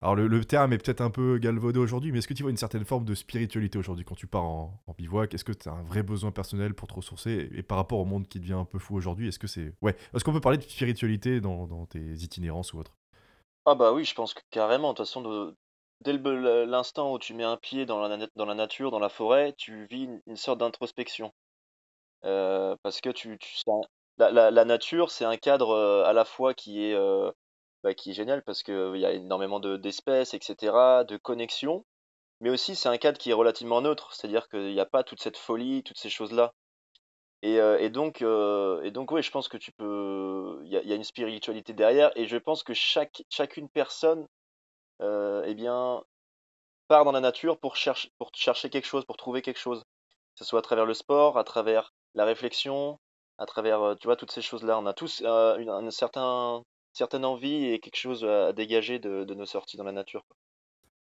Alors, 0.00 0.14
le, 0.14 0.44
terme 0.44 0.72
est 0.72 0.78
peut-être 0.78 1.00
un 1.00 1.10
peu 1.10 1.38
galvaudé 1.38 1.80
aujourd'hui, 1.80 2.12
mais 2.12 2.18
est-ce 2.18 2.28
que 2.28 2.34
tu 2.34 2.44
vois 2.44 2.52
une 2.52 2.56
certaine 2.56 2.84
forme 2.84 3.04
de 3.04 3.16
spiritualité 3.16 3.78
aujourd'hui 3.78 4.04
quand 4.04 4.14
tu 4.14 4.28
pars 4.28 4.44
en, 4.44 4.80
bivouac? 4.96 5.34
Est-ce 5.34 5.44
que 5.44 5.52
tu 5.52 5.68
as 5.68 5.72
un 5.72 5.82
vrai 5.82 6.04
besoin 6.04 6.30
personnel 6.30 6.72
pour 6.72 6.86
te 6.86 6.94
ressourcer? 6.94 7.48
Et, 7.52 7.64
par 7.64 7.78
rapport 7.78 7.98
au 7.98 8.04
monde 8.04 8.28
qui 8.28 8.38
devient 8.38 8.52
un 8.52 8.64
peu 8.64 8.78
fou 8.78 8.94
aujourd'hui, 8.94 9.26
est-ce 9.26 9.40
que 9.40 9.48
c'est. 9.48 9.74
Ouais, 9.82 9.96
est-ce 10.14 10.22
qu'on 10.22 10.32
peut 10.32 10.40
parler 10.40 10.58
de 10.58 10.62
spiritualité 10.62 11.40
dans, 11.40 11.86
tes 11.86 11.98
itinérances 11.98 12.72
ou 12.74 12.78
autre 12.78 12.92
Ah 13.66 13.74
bah 13.74 13.92
oui, 13.92 14.04
je 14.04 14.14
pense 14.14 14.34
que 14.34 14.40
carrément, 14.50 14.92
de 14.92 14.98
toute 14.98 15.06
façon, 15.06 15.20
de- 15.22 15.56
dès 16.02 16.12
l'instant 16.66 17.12
où 17.12 17.18
tu 17.18 17.34
mets 17.34 17.42
un 17.42 17.56
pied 17.56 17.84
dans 17.84 18.00
la, 18.06 18.54
nature, 18.54 18.92
dans 18.92 19.00
la 19.00 19.08
forêt, 19.08 19.52
tu 19.58 19.86
vis 19.86 20.08
une, 20.26 20.36
sorte 20.36 20.60
d'introspection. 20.60 21.32
Euh, 22.24 22.76
parce 22.84 23.00
que 23.00 23.10
tu, 23.10 23.36
tu 23.38 23.56
la 24.18 24.64
nature, 24.64 25.10
c'est 25.10 25.24
un 25.24 25.36
cadre 25.36 25.70
euh, 25.70 26.04
à 26.04 26.12
la 26.12 26.24
fois 26.24 26.54
qui 26.54 26.84
est, 26.84 26.94
euh, 26.94 27.32
bah, 27.82 27.94
qui 27.94 28.10
est 28.10 28.14
génial 28.14 28.42
parce 28.42 28.62
qu'il 28.62 28.96
y 28.96 29.06
a 29.06 29.12
énormément 29.12 29.60
de, 29.60 29.76
d'espèces, 29.76 30.34
etc., 30.34 31.04
de 31.06 31.16
connexions, 31.16 31.84
mais 32.40 32.50
aussi 32.50 32.76
c'est 32.76 32.88
un 32.88 32.98
cadre 32.98 33.18
qui 33.18 33.30
est 33.30 33.34
relativement 33.34 33.80
neutre, 33.80 34.12
c'est-à-dire 34.14 34.48
qu'il 34.48 34.72
n'y 34.72 34.80
a 34.80 34.86
pas 34.86 35.04
toute 35.04 35.20
cette 35.22 35.36
folie, 35.36 35.82
toutes 35.82 35.98
ces 35.98 36.10
choses-là. 36.10 36.52
Et, 37.42 37.56
et 37.56 37.90
donc, 37.90 38.20
donc, 38.20 39.12
oui, 39.12 39.22
je 39.22 39.30
pense 39.30 39.48
que 39.48 39.56
tu 39.56 39.70
peux, 39.72 40.60
il 40.64 40.72
y 40.72 40.76
a, 40.76 40.82
il 40.82 40.92
une 40.92 41.04
spiritualité 41.04 41.72
derrière, 41.72 42.10
et 42.16 42.26
je 42.26 42.36
pense 42.36 42.64
que 42.64 42.74
chaque, 42.74 43.22
chacune 43.30 43.68
personne, 43.68 44.26
eh 45.00 45.54
bien, 45.54 46.02
part 46.88 47.04
dans 47.04 47.12
la 47.12 47.20
nature 47.20 47.58
pour 47.58 47.76
chercher, 47.76 48.10
pour 48.18 48.30
chercher 48.34 48.70
quelque 48.70 48.86
chose, 48.86 49.04
pour 49.04 49.16
trouver 49.16 49.42
quelque 49.42 49.58
chose, 49.60 49.82
que 49.82 50.38
ce 50.38 50.44
soit 50.44 50.58
à 50.60 50.62
travers 50.62 50.86
le 50.86 50.94
sport, 50.94 51.38
à 51.38 51.44
travers 51.44 51.92
la 52.14 52.24
réflexion, 52.24 52.98
à 53.38 53.46
travers, 53.46 53.96
tu 54.00 54.08
vois, 54.08 54.16
toutes 54.16 54.32
ces 54.32 54.42
choses-là. 54.42 54.78
On 54.78 54.86
a 54.86 54.94
tous 54.94 55.22
un 55.24 55.90
certain, 55.90 56.62
certaine 56.98 57.24
envie 57.24 57.64
et 57.66 57.80
quelque 57.80 57.96
chose 57.96 58.24
à 58.24 58.52
dégager 58.52 58.98
de, 58.98 59.24
de 59.24 59.34
nos 59.34 59.46
sorties 59.46 59.76
dans 59.78 59.84
la 59.84 59.92
nature. 59.92 60.24
quoi. 60.26 60.36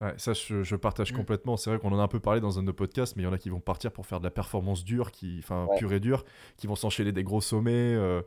Ouais, 0.01 0.13
ça, 0.17 0.33
je, 0.33 0.63
je 0.63 0.75
partage 0.75 1.11
Mm. 1.11 1.15
complètement. 1.17 1.55
C'est 1.55 1.69
vrai 1.69 1.79
qu'on 1.79 1.91
en 1.93 1.99
a 1.99 2.03
un 2.03 2.07
peu 2.09 2.19
parlé 2.19 2.41
dans 2.41 2.59
un 2.59 2.61
de 2.61 2.67
nos 2.67 2.73
podcasts, 2.73 3.15
mais 3.15 3.23
il 3.23 3.25
y 3.25 3.29
en 3.29 3.33
a 3.33 3.37
qui 3.37 3.49
vont 3.49 3.61
partir 3.61 3.91
pour 3.91 4.05
faire 4.05 4.19
de 4.19 4.25
la 4.25 4.31
performance 4.31 4.83
dure, 4.83 5.11
qui, 5.11 5.37
enfin, 5.39 5.69
Ouais. 5.69 5.77
pure 5.77 5.93
et 5.93 5.99
dure, 6.01 6.25
qui 6.57 6.67
vont 6.67 6.75
s'enchaîner 6.75 7.13
des 7.13 7.23
gros 7.23 7.39
sommets, 7.39 7.71
euh, 7.95 8.21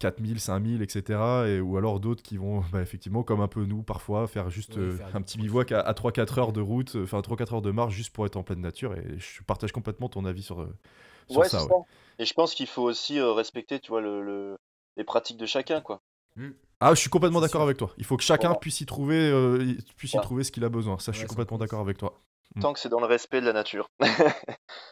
4000, 0.00 0.38
5000, 0.40 0.82
etc. 0.82 1.48
Et, 1.48 1.60
ou 1.60 1.78
alors 1.78 1.98
d'autres 2.00 2.22
qui 2.22 2.36
vont, 2.36 2.60
bah, 2.72 2.82
effectivement, 2.82 3.22
comme 3.22 3.40
un 3.40 3.48
peu 3.48 3.64
nous, 3.64 3.82
parfois, 3.82 4.26
faire 4.26 4.50
juste 4.50 4.76
Ouais, 4.76 4.82
euh, 4.82 4.96
faire 4.98 5.16
un 5.16 5.22
petit 5.22 5.38
bivouac 5.38 5.72
à, 5.72 5.80
à 5.80 5.94
3-4 5.94 6.38
heures 6.38 6.52
de 6.52 6.60
route, 6.60 6.94
enfin 6.96 7.22
3-4 7.22 7.54
heures 7.54 7.62
de 7.62 7.70
marche 7.70 7.94
juste 7.94 8.12
pour 8.12 8.26
être 8.26 8.36
en 8.36 8.42
pleine 8.42 8.60
nature. 8.60 8.94
Et 8.94 9.18
je 9.18 9.42
partage 9.44 9.72
complètement 9.72 10.10
ton 10.10 10.26
avis 10.26 10.42
sur, 10.42 10.60
euh, 10.60 10.76
sur 11.28 11.40
Ouais, 11.40 11.48
ça. 11.48 11.66
Et 12.18 12.26
je 12.26 12.34
pense 12.34 12.54
qu'il 12.54 12.66
faut 12.66 12.82
aussi 12.82 13.18
euh, 13.18 13.32
respecter, 13.32 13.80
tu 13.80 13.88
vois, 13.92 14.02
le, 14.02 14.22
le- 14.22 14.56
les 14.96 15.04
pratiques 15.04 15.38
de 15.38 15.46
chacun, 15.46 15.80
quoi. 15.80 16.02
Ah, 16.80 16.94
je 16.94 17.00
suis 17.00 17.10
complètement 17.10 17.40
d'accord 17.40 17.62
avec 17.62 17.76
toi. 17.76 17.90
Il 17.98 18.04
faut 18.04 18.16
que 18.16 18.22
chacun 18.22 18.48
Voilà. 18.48 18.58
puisse 18.60 18.80
y 18.80 18.86
trouver, 18.86 19.16
euh, 19.30 19.74
puisse 19.96 20.14
y 20.14 20.20
trouver 20.20 20.44
ce 20.44 20.52
qu'il 20.52 20.64
a 20.64 20.68
besoin. 20.68 20.98
Ça, 20.98 21.12
je 21.12 21.18
suis 21.18 21.26
complètement 21.26 21.58
d'accord 21.58 21.80
avec 21.80 21.96
toi. 21.98 22.18
Mm. 22.56 22.60
Tant 22.60 22.72
que 22.72 22.78
c'est 22.80 22.88
dans 22.88 23.00
le 23.00 23.06
respect 23.06 23.40
de 23.40 23.46
la 23.46 23.52
nature. 23.52 23.88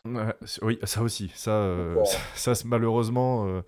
Ouais, 0.04 0.34
oui, 0.62 0.78
ça 0.84 1.02
aussi. 1.02 1.30
Ça, 1.34 1.50
euh, 1.52 2.02
ça, 2.34 2.52
malheureusement, 2.64 3.46
euh, 3.46 3.62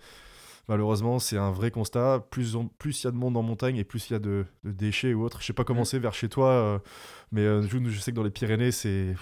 malheureusement, 0.69 1.19
c'est 1.19 1.37
un 1.39 1.51
vrai 1.53 1.71
constat. 1.71 2.25
Plus 2.31 2.55
il 2.55 3.05
y 3.05 3.07
a 3.07 3.11
de 3.11 3.17
monde 3.17 3.37
en 3.37 3.43
montagne 3.43 3.77
et 3.77 3.85
plus 3.85 4.11
il 4.11 4.15
y 4.15 4.17
a 4.17 4.19
de, 4.19 4.47
de 4.65 4.71
déchets 4.73 5.15
ou 5.15 5.23
autre. 5.25 5.41
Je 5.41 5.47
sais 5.47 5.53
pas 5.53 5.65
comment 5.65 5.83
Mm. 5.83 5.87
c'est 5.87 5.99
vers 5.99 6.15
chez 6.15 6.29
toi, 6.29 6.83
mais 7.31 7.43
je, 7.63 7.79
je 7.89 8.01
sais 8.01 8.11
que 8.11 8.17
dans 8.17 8.23
les 8.25 8.31
Pyrénées, 8.31 8.73
c'est 8.73 9.15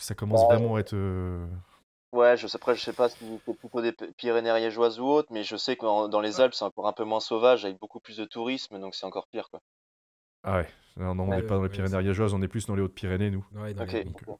ça 0.00 0.14
commence 0.14 0.40
Bah, 0.48 0.56
vraiment 0.56 0.76
à 0.76 0.80
être. 0.80 0.94
Euh, 2.14 2.18
Ouais, 2.18 2.36
je 2.36 2.46
sais, 2.46 2.56
après, 2.56 2.74
je 2.74 2.80
sais 2.82 2.92
pas 2.92 3.08
si 3.08 3.16
c'est 3.46 3.54
plutôt 3.58 3.82
des 3.82 3.92
Pyrénées 4.16 4.50
ariégeoises 4.50 5.00
ou 5.00 5.04
autres, 5.04 5.28
mais 5.32 5.44
je 5.44 5.56
sais 5.56 5.76
que 5.76 6.08
dans 6.08 6.20
les 6.20 6.40
Alpes, 6.40 6.54
c'est 6.54 6.64
encore 6.64 6.86
un 6.86 6.92
peu 6.92 7.04
moins 7.04 7.20
sauvage, 7.20 7.64
avec 7.64 7.78
beaucoup 7.78 8.00
plus 8.00 8.16
de 8.16 8.24
tourisme, 8.24 8.78
donc 8.78 8.94
c'est 8.94 9.06
encore 9.06 9.26
pire, 9.28 9.48
quoi. 9.50 9.60
Ah 10.42 10.58
ouais. 10.58 10.68
Non, 10.96 11.14
non, 11.14 11.24
on 11.24 11.30
Ouais, 11.30 11.36
n'est 11.36 11.42
pas 11.42 11.56
dans 11.56 11.62
les 11.62 11.68
Pyrénées 11.68 11.94
ariégeoises, 11.94 12.34
on 12.34 12.42
est 12.42 12.48
plus 12.48 12.66
dans 12.66 12.76
les 12.76 12.82
Hautes-Pyrénées, 12.82 13.30
nous. 13.30 13.44
Ouais, 13.54 13.74
dans 13.74 13.82
Ok. 13.82 13.92
les- 13.94 14.04
Donc, 14.04 14.22
euh, 14.28 14.32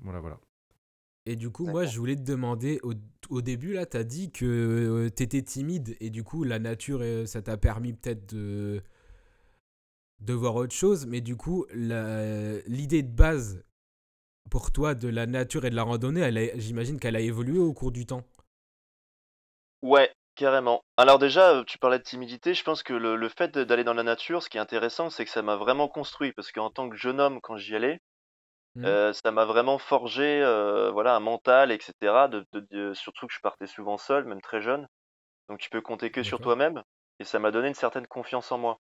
voilà, 0.00 0.20
voilà. 0.20 0.38
Et 1.26 1.36
du 1.36 1.50
coup, 1.50 1.64
moi, 1.66 1.86
je 1.86 1.98
voulais 1.98 2.16
te 2.16 2.22
demander, 2.22 2.80
au, 2.82 2.92
au 3.30 3.40
début, 3.40 3.72
là, 3.72 3.86
tu 3.86 3.96
as 3.96 4.04
dit 4.04 4.30
que 4.30 5.08
tu 5.16 5.22
étais 5.22 5.40
timide 5.42 5.96
et 6.00 6.10
du 6.10 6.22
coup, 6.22 6.44
la 6.44 6.58
nature, 6.58 6.98
euh, 7.00 7.24
ça 7.24 7.40
t'a 7.40 7.56
permis 7.56 7.94
peut-être 7.94 8.34
de, 8.34 8.82
de 10.20 10.32
voir 10.34 10.54
autre 10.56 10.74
chose. 10.74 11.06
Mais 11.06 11.20
du 11.20 11.36
coup, 11.36 11.64
la- 11.72 12.58
l'idée 12.66 13.02
de 13.02 13.10
base 13.10 13.64
pour 14.50 14.72
toi 14.72 14.94
de 14.94 15.08
la 15.08 15.26
nature 15.26 15.64
et 15.66 15.70
de 15.70 15.76
la 15.76 15.82
randonnée, 15.82 16.52
j'imagine 16.56 16.98
qu'elle 16.98 17.16
a 17.16 17.20
évolué 17.20 17.58
au 17.58 17.72
cours 17.74 17.92
du 17.92 18.06
temps. 18.06 18.24
Ouais, 19.82 20.12
carrément. 20.34 20.82
Alors 20.96 21.18
déjà, 21.18 21.50
euh, 21.52 21.64
tu 21.64 21.78
parlais 21.78 21.98
de 21.98 22.02
timidité, 22.04 22.54
je 22.54 22.64
pense 22.64 22.82
que 22.82 22.92
le, 22.94 23.16
le 23.16 23.28
fait 23.28 23.56
d'aller 23.58 23.84
dans 23.84 23.94
la 23.94 24.02
nature, 24.02 24.42
ce 24.42 24.48
qui 24.48 24.56
est 24.56 24.60
intéressant, 24.60 25.10
c'est 25.10 25.24
que 25.24 25.30
ça 25.30 25.42
m'a 25.42 25.56
vraiment 25.56 25.88
construit, 25.88 26.32
parce 26.32 26.50
qu'en 26.52 26.70
tant 26.70 26.88
que 26.88 26.96
jeune 26.96 27.20
homme, 27.20 27.40
quand 27.40 27.56
j'y 27.56 27.76
allais, 27.76 28.00
Mhm. 28.74 28.84
euh, 28.86 29.12
ça 29.14 29.32
m'a 29.32 29.44
vraiment 29.46 29.78
forgé, 29.78 30.42
euh, 30.42 30.90
voilà, 30.92 31.16
un 31.16 31.20
mental, 31.20 31.72
etc. 31.72 32.28
De, 32.28 32.46
de- 32.52 32.66
de- 32.70 32.94
surtout 32.94 33.26
que 33.28 33.34
je 33.34 33.40
partais 33.42 33.66
souvent 33.68 33.98
seul, 33.98 34.24
même 34.26 34.42
très 34.42 34.62
jeune, 34.62 34.88
donc 35.50 35.60
tu 35.60 35.70
peux 35.70 35.82
compter 35.82 36.10
que 36.12 36.22
sur 36.24 36.40
toi-même, 36.40 36.82
et 37.20 37.24
ça 37.24 37.38
m'a 37.40 37.50
donné 37.52 37.68
une 37.68 37.74
certaine 37.74 38.06
confiance 38.08 38.52
en 38.52 38.58
moi. 38.58 38.80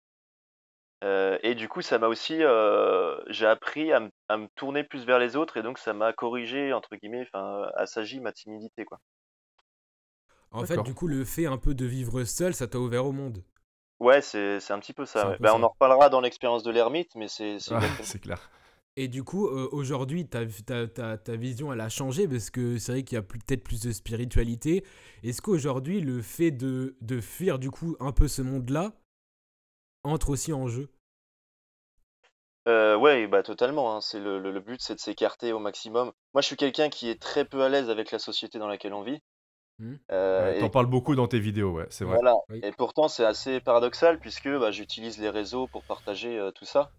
Euh, 1.04 1.38
et 1.42 1.54
du 1.54 1.68
coup, 1.68 1.82
ça 1.82 1.98
m'a 1.98 2.08
aussi, 2.08 2.42
euh, 2.42 3.16
j'ai 3.28 3.46
appris 3.46 3.92
à, 3.92 4.00
me- 4.00 4.10
à 4.28 4.36
me 4.36 4.48
tourner 4.54 4.84
plus 4.84 5.04
vers 5.06 5.18
les 5.18 5.36
autres, 5.36 5.56
et 5.56 5.62
donc 5.62 5.78
ça 5.78 5.94
m'a 5.94 6.12
corrigé, 6.12 6.72
entre 6.72 6.96
guillemets, 6.96 7.26
enfin, 7.32 7.70
assagi 7.76 8.20
ma 8.20 8.32
timidité, 8.32 8.84
quoi. 8.84 9.00
En 10.52 10.64
fait, 10.64 10.80
du 10.84 10.94
coup, 10.94 11.08
le 11.08 11.24
fait 11.24 11.46
un 11.46 11.58
peu 11.58 11.74
de 11.74 11.84
vivre 11.86 12.22
seul, 12.22 12.54
ça 12.54 12.68
t'a 12.68 12.78
ouvert 12.78 13.04
au 13.04 13.10
monde. 13.12 13.42
Ouais, 14.00 14.20
c'est 14.22 14.58
c'est 14.60 14.72
un 14.72 14.80
petit 14.80 14.92
peu 14.92 15.04
ça. 15.06 15.30
Ouais. 15.30 15.36
peu 15.38 15.42
Ben, 15.42 15.50
ça. 15.50 15.56
on 15.56 15.62
en 15.62 15.68
reparlera 15.68 16.08
dans 16.08 16.20
l'expérience 16.20 16.62
de 16.64 16.70
l'ermite, 16.72 17.14
mais 17.14 17.28
c'est 17.28 17.58
c'est 17.60 17.74
Ah, 17.74 17.80
clair. 18.20 18.50
Et 18.96 19.08
du 19.08 19.22
coup, 19.24 19.46
euh, 19.48 19.68
aujourd'hui, 19.72 20.26
ta, 20.28 20.44
ta, 20.46 20.86
ta, 20.88 21.16
ta 21.18 21.36
vision, 21.36 21.72
elle 21.72 21.80
a 21.80 21.88
changé 21.88 22.28
parce 22.28 22.50
que 22.50 22.78
c'est 22.78 22.92
vrai 22.92 23.02
qu'il 23.04 23.16
y 23.16 23.18
a 23.18 23.22
plus- 23.22 23.38
peut-être 23.40 23.62
plus 23.64 23.80
de 23.82 23.92
spiritualité. 23.92 24.84
Est-ce 25.22 25.40
qu'aujourd'hui, 25.42 26.00
le 26.00 26.20
fait 26.22 26.50
de, 26.50 26.96
de 27.00 27.20
fuir 27.20 27.58
du 27.58 27.70
coup 27.70 27.96
un 28.00 28.12
peu 28.12 28.28
ce 28.28 28.42
monde-là 28.42 28.99
entre 30.04 30.30
aussi 30.30 30.52
en 30.52 30.68
jeu 30.68 30.90
Euh, 32.68 32.96
ouais, 32.96 33.26
bah 33.26 33.42
totalement. 33.42 33.96
hein. 33.96 34.00
C'est 34.00 34.20
le, 34.20 34.38
le, 34.38 34.52
le 34.52 34.60
but, 34.60 34.80
c'est 34.80 34.94
de 34.94 35.00
s'écarter 35.00 35.52
au 35.52 35.58
maximum. 35.58 36.12
Moi, 36.34 36.40
je 36.42 36.46
suis 36.46 36.56
quelqu'un 36.56 36.88
qui 36.88 37.08
est 37.08 37.20
très 37.20 37.44
peu 37.44 37.62
à 37.62 37.68
l'aise 37.68 37.90
avec 37.90 38.10
la 38.10 38.18
société 38.18 38.58
dans 38.58 38.68
laquelle 38.68 38.94
on 38.94 39.02
vit. 39.02 39.20
Hmm. 39.78 39.94
Euh, 40.12 40.52
Ouais, 40.52 40.56
et 40.58 40.60
T'en 40.60 40.70
parles 40.70 40.86
beaucoup 40.86 41.14
dans 41.14 41.26
tes 41.28 41.40
vidéos, 41.40 41.72
ouais, 41.72 41.86
c'est 41.90 42.04
vrai. 42.04 42.16
voilà. 42.16 42.34
Oui. 42.50 42.60
Et 42.62 42.72
pourtant, 42.72 43.08
c'est 43.08 43.24
assez 43.24 43.60
paradoxal 43.60 44.18
puisque 44.20 44.48
bah, 44.48 44.70
j'utilise 44.70 45.18
les 45.18 45.30
réseaux 45.30 45.66
pour 45.68 45.84
partager 45.84 46.38
euh, 46.38 46.50
tout 46.52 46.64
ça. 46.64 46.90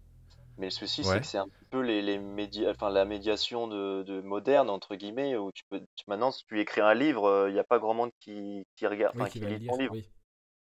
Mais 0.58 0.66
le 0.66 0.70
souci, 0.70 1.04
c'est 1.04 1.20
que 1.20 1.26
c'est 1.26 1.38
un 1.38 1.46
peu 1.70 1.80
les, 1.80 2.02
les 2.02 2.18
médias, 2.18 2.70
enfin 2.72 2.90
la 2.90 3.04
médiation 3.06 3.68
de, 3.68 4.02
de 4.04 4.20
moderne 4.22 4.70
entre 4.70 4.96
guillemets 4.96 5.36
où 5.36 5.52
tu 5.52 5.64
peux, 5.70 5.80
tu- 5.96 6.04
maintenant, 6.08 6.32
si 6.32 6.44
tu 6.46 6.60
écris 6.60 6.80
un 6.82 6.94
livre, 6.94 7.46
il 7.48 7.54
n'y 7.54 7.60
a 7.60 7.64
pas 7.64 7.78
grand 7.78 7.94
monde 7.94 8.10
qui, 8.20 8.64
qui 8.76 8.86
regarde, 8.86 9.14
Oui, 9.14 9.20
enfin 9.20 9.30
qui 9.30 9.40
lit 9.40 9.66
ton 9.66 9.76
livre. 9.76 9.94
Oui. 9.94 10.04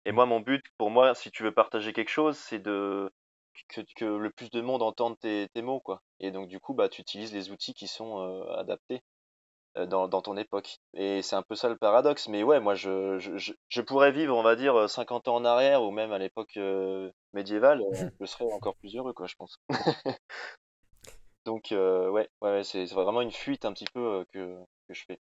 Et 0.06 0.12
moi, 0.12 0.24
mon 0.24 0.38
but, 0.38 0.64
pour 0.78 0.90
moi, 0.90 1.16
si 1.16 1.32
tu 1.32 1.42
veux 1.42 1.52
partager 1.52 1.92
quelque 1.92 2.10
chose, 2.10 2.38
c'est 2.38 2.60
de 2.60 3.12
que, 3.68 3.80
que 3.96 4.04
le 4.04 4.30
plus 4.30 4.50
de 4.50 4.60
monde 4.60 4.82
entende 4.82 5.18
tes, 5.18 5.48
tes 5.52 5.62
mots, 5.62 5.80
quoi. 5.80 6.00
Et 6.20 6.30
donc, 6.30 6.46
du 6.46 6.60
coup, 6.60 6.74
bah, 6.74 6.88
tu 6.88 7.00
utilises 7.00 7.34
les 7.34 7.50
outils 7.50 7.74
qui 7.74 7.88
sont 7.88 8.20
euh, 8.20 8.44
adaptés 8.56 9.02
euh, 9.76 9.86
dans, 9.86 10.06
dans 10.06 10.22
ton 10.22 10.36
époque. 10.36 10.78
Et 10.94 11.22
c'est 11.22 11.34
un 11.34 11.42
peu 11.42 11.56
ça 11.56 11.68
le 11.68 11.76
paradoxe. 11.76 12.28
Mais 12.28 12.44
ouais, 12.44 12.60
moi, 12.60 12.76
je, 12.76 13.18
je, 13.18 13.52
je, 13.68 13.80
pourrais 13.82 14.12
vivre, 14.12 14.36
on 14.36 14.44
va 14.44 14.54
dire, 14.54 14.88
50 14.88 15.26
ans 15.26 15.36
en 15.36 15.44
arrière 15.44 15.82
ou 15.82 15.90
même 15.90 16.12
à 16.12 16.18
l'époque 16.18 16.56
euh, 16.56 17.10
médiévale, 17.32 17.82
euh, 17.82 17.90
je 18.20 18.26
serais 18.26 18.44
encore 18.52 18.76
plus 18.76 18.94
heureux, 18.94 19.12
quoi, 19.12 19.26
je 19.26 19.34
pense. 19.34 19.58
Donc, 21.44 21.72
euh, 21.72 22.08
ouais, 22.10 22.28
ouais, 22.42 22.50
ouais, 22.52 22.64
c'est 22.64 22.84
vraiment 22.86 23.22
une 23.22 23.32
fuite 23.32 23.64
un 23.64 23.72
petit 23.72 23.86
peu 23.92 24.00
euh, 24.00 24.24
que, 24.32 24.56
que 24.86 24.94
je 24.94 25.04
fais. 25.04 25.18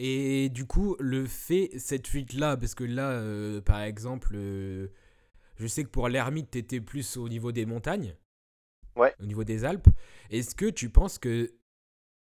Et 0.00 0.48
du 0.48 0.64
coup, 0.64 0.94
le 1.00 1.26
fait, 1.26 1.70
cette 1.76 2.06
fuite-là, 2.06 2.56
parce 2.56 2.76
que 2.76 2.84
là, 2.84 3.10
euh, 3.10 3.60
par 3.60 3.80
exemple, 3.80 4.30
euh, 4.34 4.86
je 5.56 5.66
sais 5.66 5.82
que 5.82 5.88
pour 5.88 6.08
l'ermite, 6.08 6.52
t'étais 6.52 6.80
plus 6.80 7.16
au 7.16 7.28
niveau 7.28 7.50
des 7.50 7.66
montagnes. 7.66 8.14
Ouais. 8.94 9.12
Au 9.20 9.26
niveau 9.26 9.42
des 9.42 9.64
Alpes. 9.64 9.88
Est-ce 10.30 10.54
que 10.54 10.66
tu 10.66 10.88
penses 10.88 11.18
que 11.18 11.52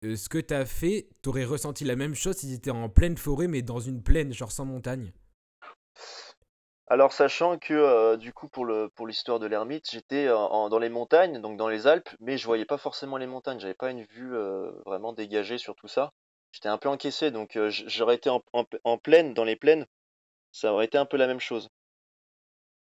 euh, 0.03 0.15
ce 0.15 0.29
que 0.29 0.37
t'as 0.37 0.65
fait, 0.65 1.09
t'aurais 1.23 1.43
ressenti 1.43 1.85
la 1.85 1.95
même 1.95 2.13
chose 2.13 2.37
si 2.37 2.51
t'étais 2.51 2.69
en 2.69 2.87
pleine 2.87 3.17
forêt, 3.17 3.47
mais 3.47 3.63
dans 3.63 3.79
une 3.79 4.03
plaine, 4.03 4.31
genre 4.31 4.51
sans 4.51 4.65
montagne? 4.65 5.11
Alors, 6.85 7.13
sachant 7.13 7.57
que 7.57 7.73
euh, 7.73 8.15
du 8.15 8.31
coup, 8.31 8.47
pour 8.47 8.65
le 8.65 8.89
pour 8.89 9.07
l'histoire 9.07 9.39
de 9.39 9.47
l'ermite, 9.47 9.89
j'étais 9.89 10.27
dans 10.27 10.79
les 10.79 10.89
montagnes, 10.89 11.41
donc 11.41 11.57
dans 11.57 11.67
les 11.67 11.87
Alpes, 11.87 12.09
mais 12.19 12.37
je 12.37 12.45
voyais 12.45 12.65
pas 12.65 12.77
forcément 12.77 13.17
les 13.17 13.25
montagnes. 13.25 13.59
J'avais 13.59 13.73
pas 13.73 13.89
une 13.89 14.03
vue 14.03 14.35
euh, 14.35 14.69
vraiment 14.85 15.13
dégagée 15.13 15.57
sur 15.57 15.75
tout 15.75 15.87
ça. 15.87 16.13
J'étais 16.55 16.69
un 16.69 16.79
peu 16.79 16.89
encaissé, 16.89 17.29
donc 17.29 17.55
euh, 17.55 17.69
j'aurais 17.69 18.15
été 18.15 18.31
en, 18.31 18.43
en, 18.53 18.65
en 18.83 18.97
plaine, 18.97 19.35
dans 19.35 19.43
les 19.43 19.55
plaines, 19.55 19.85
ça 20.51 20.73
aurait 20.73 20.85
été 20.85 20.97
un 20.97 21.05
peu 21.05 21.17
la 21.17 21.27
même 21.27 21.39
chose. 21.41 21.69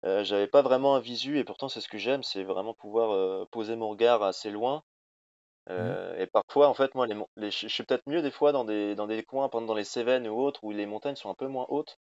Euh, 0.05 0.25
j'avais 0.25 0.47
pas 0.47 0.63
vraiment 0.63 0.95
un 0.97 1.01
visu, 1.01 1.39
et 1.39 1.45
pourtant 1.45 1.69
c'est 1.69 1.81
ce 1.81 1.89
que 1.89 1.99
j'aime, 1.99 2.23
c'est 2.23 2.43
vraiment 2.45 2.75
pouvoir 2.75 3.13
euh, 3.13 3.45
poser 3.51 3.77
mon 3.77 3.89
regard 3.91 4.23
assez 4.23 4.51
loin. 4.51 4.83
Euh, 5.71 6.17
et 6.19 6.27
parfois, 6.29 6.69
en 6.69 6.75
fait, 6.75 6.95
moi, 6.97 7.07
les, 7.07 7.15
mon- 7.15 7.29
les- 7.37 7.51
je 7.53 7.69
suis 7.69 7.85
peut-être 7.85 8.09
mieux 8.09 8.23
des 8.23 8.31
fois 8.33 8.53
dans 8.53 8.65
des 8.65 8.95
dans 8.97 9.07
des 9.09 9.23
coins, 9.25 9.49
pendant 9.51 9.69
dans 9.69 9.75
les 9.75 9.85
Cévennes 9.85 10.29
ou 10.29 10.41
autres, 10.41 10.65
où 10.65 10.73
les 10.73 10.87
montagnes 10.87 11.17
sont 11.17 11.31
un 11.31 11.35
peu 11.35 11.49
moins 11.49 11.67
hautes. 11.71 11.99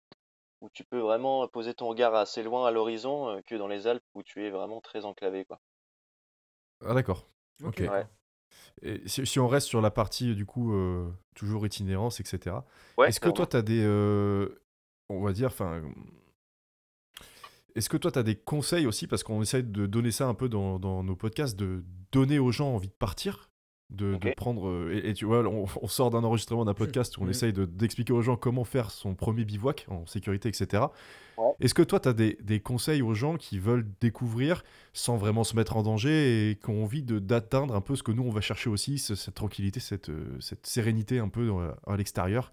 où 0.62 0.70
tu 0.72 0.84
peux 0.86 1.00
vraiment 1.00 1.48
poser 1.50 1.74
ton 1.76 1.88
regard 1.90 2.16
assez 2.16 2.44
loin 2.44 2.68
à 2.68 2.72
l'horizon 2.72 3.42
que 3.48 3.56
dans 3.56 3.68
les 3.70 3.88
Alpes 3.88 4.04
où 4.16 4.24
tu 4.24 4.46
es 4.46 4.50
vraiment 4.52 4.82
très 4.82 5.06
enclavé, 5.06 5.46
quoi. 5.46 5.60
Ah 6.82 6.94
d'accord. 6.94 7.26
Ok. 7.64 7.80
Ok. 7.82 7.90
Ouais. 7.90 8.06
Et 8.82 9.02
si, 9.08 9.26
si 9.26 9.40
on 9.40 9.48
reste 9.48 9.68
sur 9.68 9.82
la 9.82 9.92
partie 9.92 10.36
du 10.36 10.46
coup 10.46 10.74
euh, 10.74 11.10
toujours 11.36 11.66
itinérance, 11.66 12.20
etc. 12.20 12.58
Ouais, 12.98 13.10
Est-ce 13.10 13.20
que 13.20 13.30
toi 13.30 13.46
tu 13.46 13.58
as 13.58 13.62
des, 13.62 13.84
euh, 13.84 14.62
on 15.10 15.22
va 15.22 15.34
dire, 15.34 15.48
enfin, 15.48 15.82
est-ce 17.76 17.90
que 17.90 17.98
toi 17.98 18.12
tu 18.12 18.20
as 18.20 18.24
des 18.24 18.36
conseils 18.36 18.88
aussi 18.88 19.08
parce 19.08 19.24
qu'on 19.24 19.42
essaie 19.42 19.64
de 19.64 19.86
donner 19.86 20.12
ça 20.12 20.28
un 20.28 20.34
peu 20.34 20.50
dans, 20.50 20.80
dans 20.80 21.04
nos 21.04 21.16
podcasts, 21.16 21.58
de 21.58 21.84
donner 22.12 22.40
aux 22.40 22.52
gens 22.52 22.74
envie 22.74 22.88
de 22.88 22.94
partir, 22.94 23.49
de, 23.90 24.18
prendre 24.36 24.68
euh, 24.68 24.92
et, 24.94 25.10
et 25.10 25.14
tu 25.14 25.26
vois, 25.26 25.40
on, 25.48 25.66
on 25.82 25.88
sort 25.88 26.10
d'un 26.12 26.24
enregistrement 26.24 26.64
d'un 26.66 26.74
podcast 26.76 27.18
où 27.18 27.22
on 27.22 27.24
Mhm. 27.26 27.30
essaye 27.32 27.54
de- 27.54 27.66
d'expliquer 27.66 28.14
aux 28.14 28.22
gens 28.22 28.36
comment 28.36 28.64
faire 28.64 28.92
son 28.92 29.16
premier 29.16 29.46
bivouac 29.46 29.86
en 29.90 30.06
sécurité, 30.06 30.48
etc. 30.50 30.84
Ouais. 31.38 31.52
Est-ce 31.60 31.74
que 31.74 31.82
toi 31.82 32.00
tu 32.00 32.08
as 32.10 32.14
des, 32.14 32.38
des 32.42 32.60
conseils 32.60 33.02
aux 33.02 33.14
gens 33.16 33.36
qui 33.38 33.58
veulent 33.60 33.88
découvrir 34.00 34.64
sans 34.94 35.18
vraiment 35.18 35.44
se 35.44 35.56
mettre 35.56 35.76
en 35.78 35.82
danger 35.84 36.52
et 36.52 36.56
qui 36.56 36.70
ont 36.70 36.84
envie 36.84 37.02
de- 37.02 37.18
d'atteindre 37.20 37.74
un 37.76 37.82
peu 37.82 37.96
ce 37.96 38.04
que 38.04 38.12
nous 38.12 38.24
on 38.24 38.30
va 38.32 38.42
chercher 38.42 38.70
aussi, 38.70 39.00
ce- 39.00 39.16
cette 39.16 39.34
tranquillité, 39.36 39.80
cette, 39.80 40.10
euh, 40.10 40.38
cette 40.40 40.68
sérénité 40.68 41.18
un 41.20 41.30
peu 41.30 41.50
euh, 41.50 41.72
à 41.88 41.98
l'extérieur? 41.98 42.52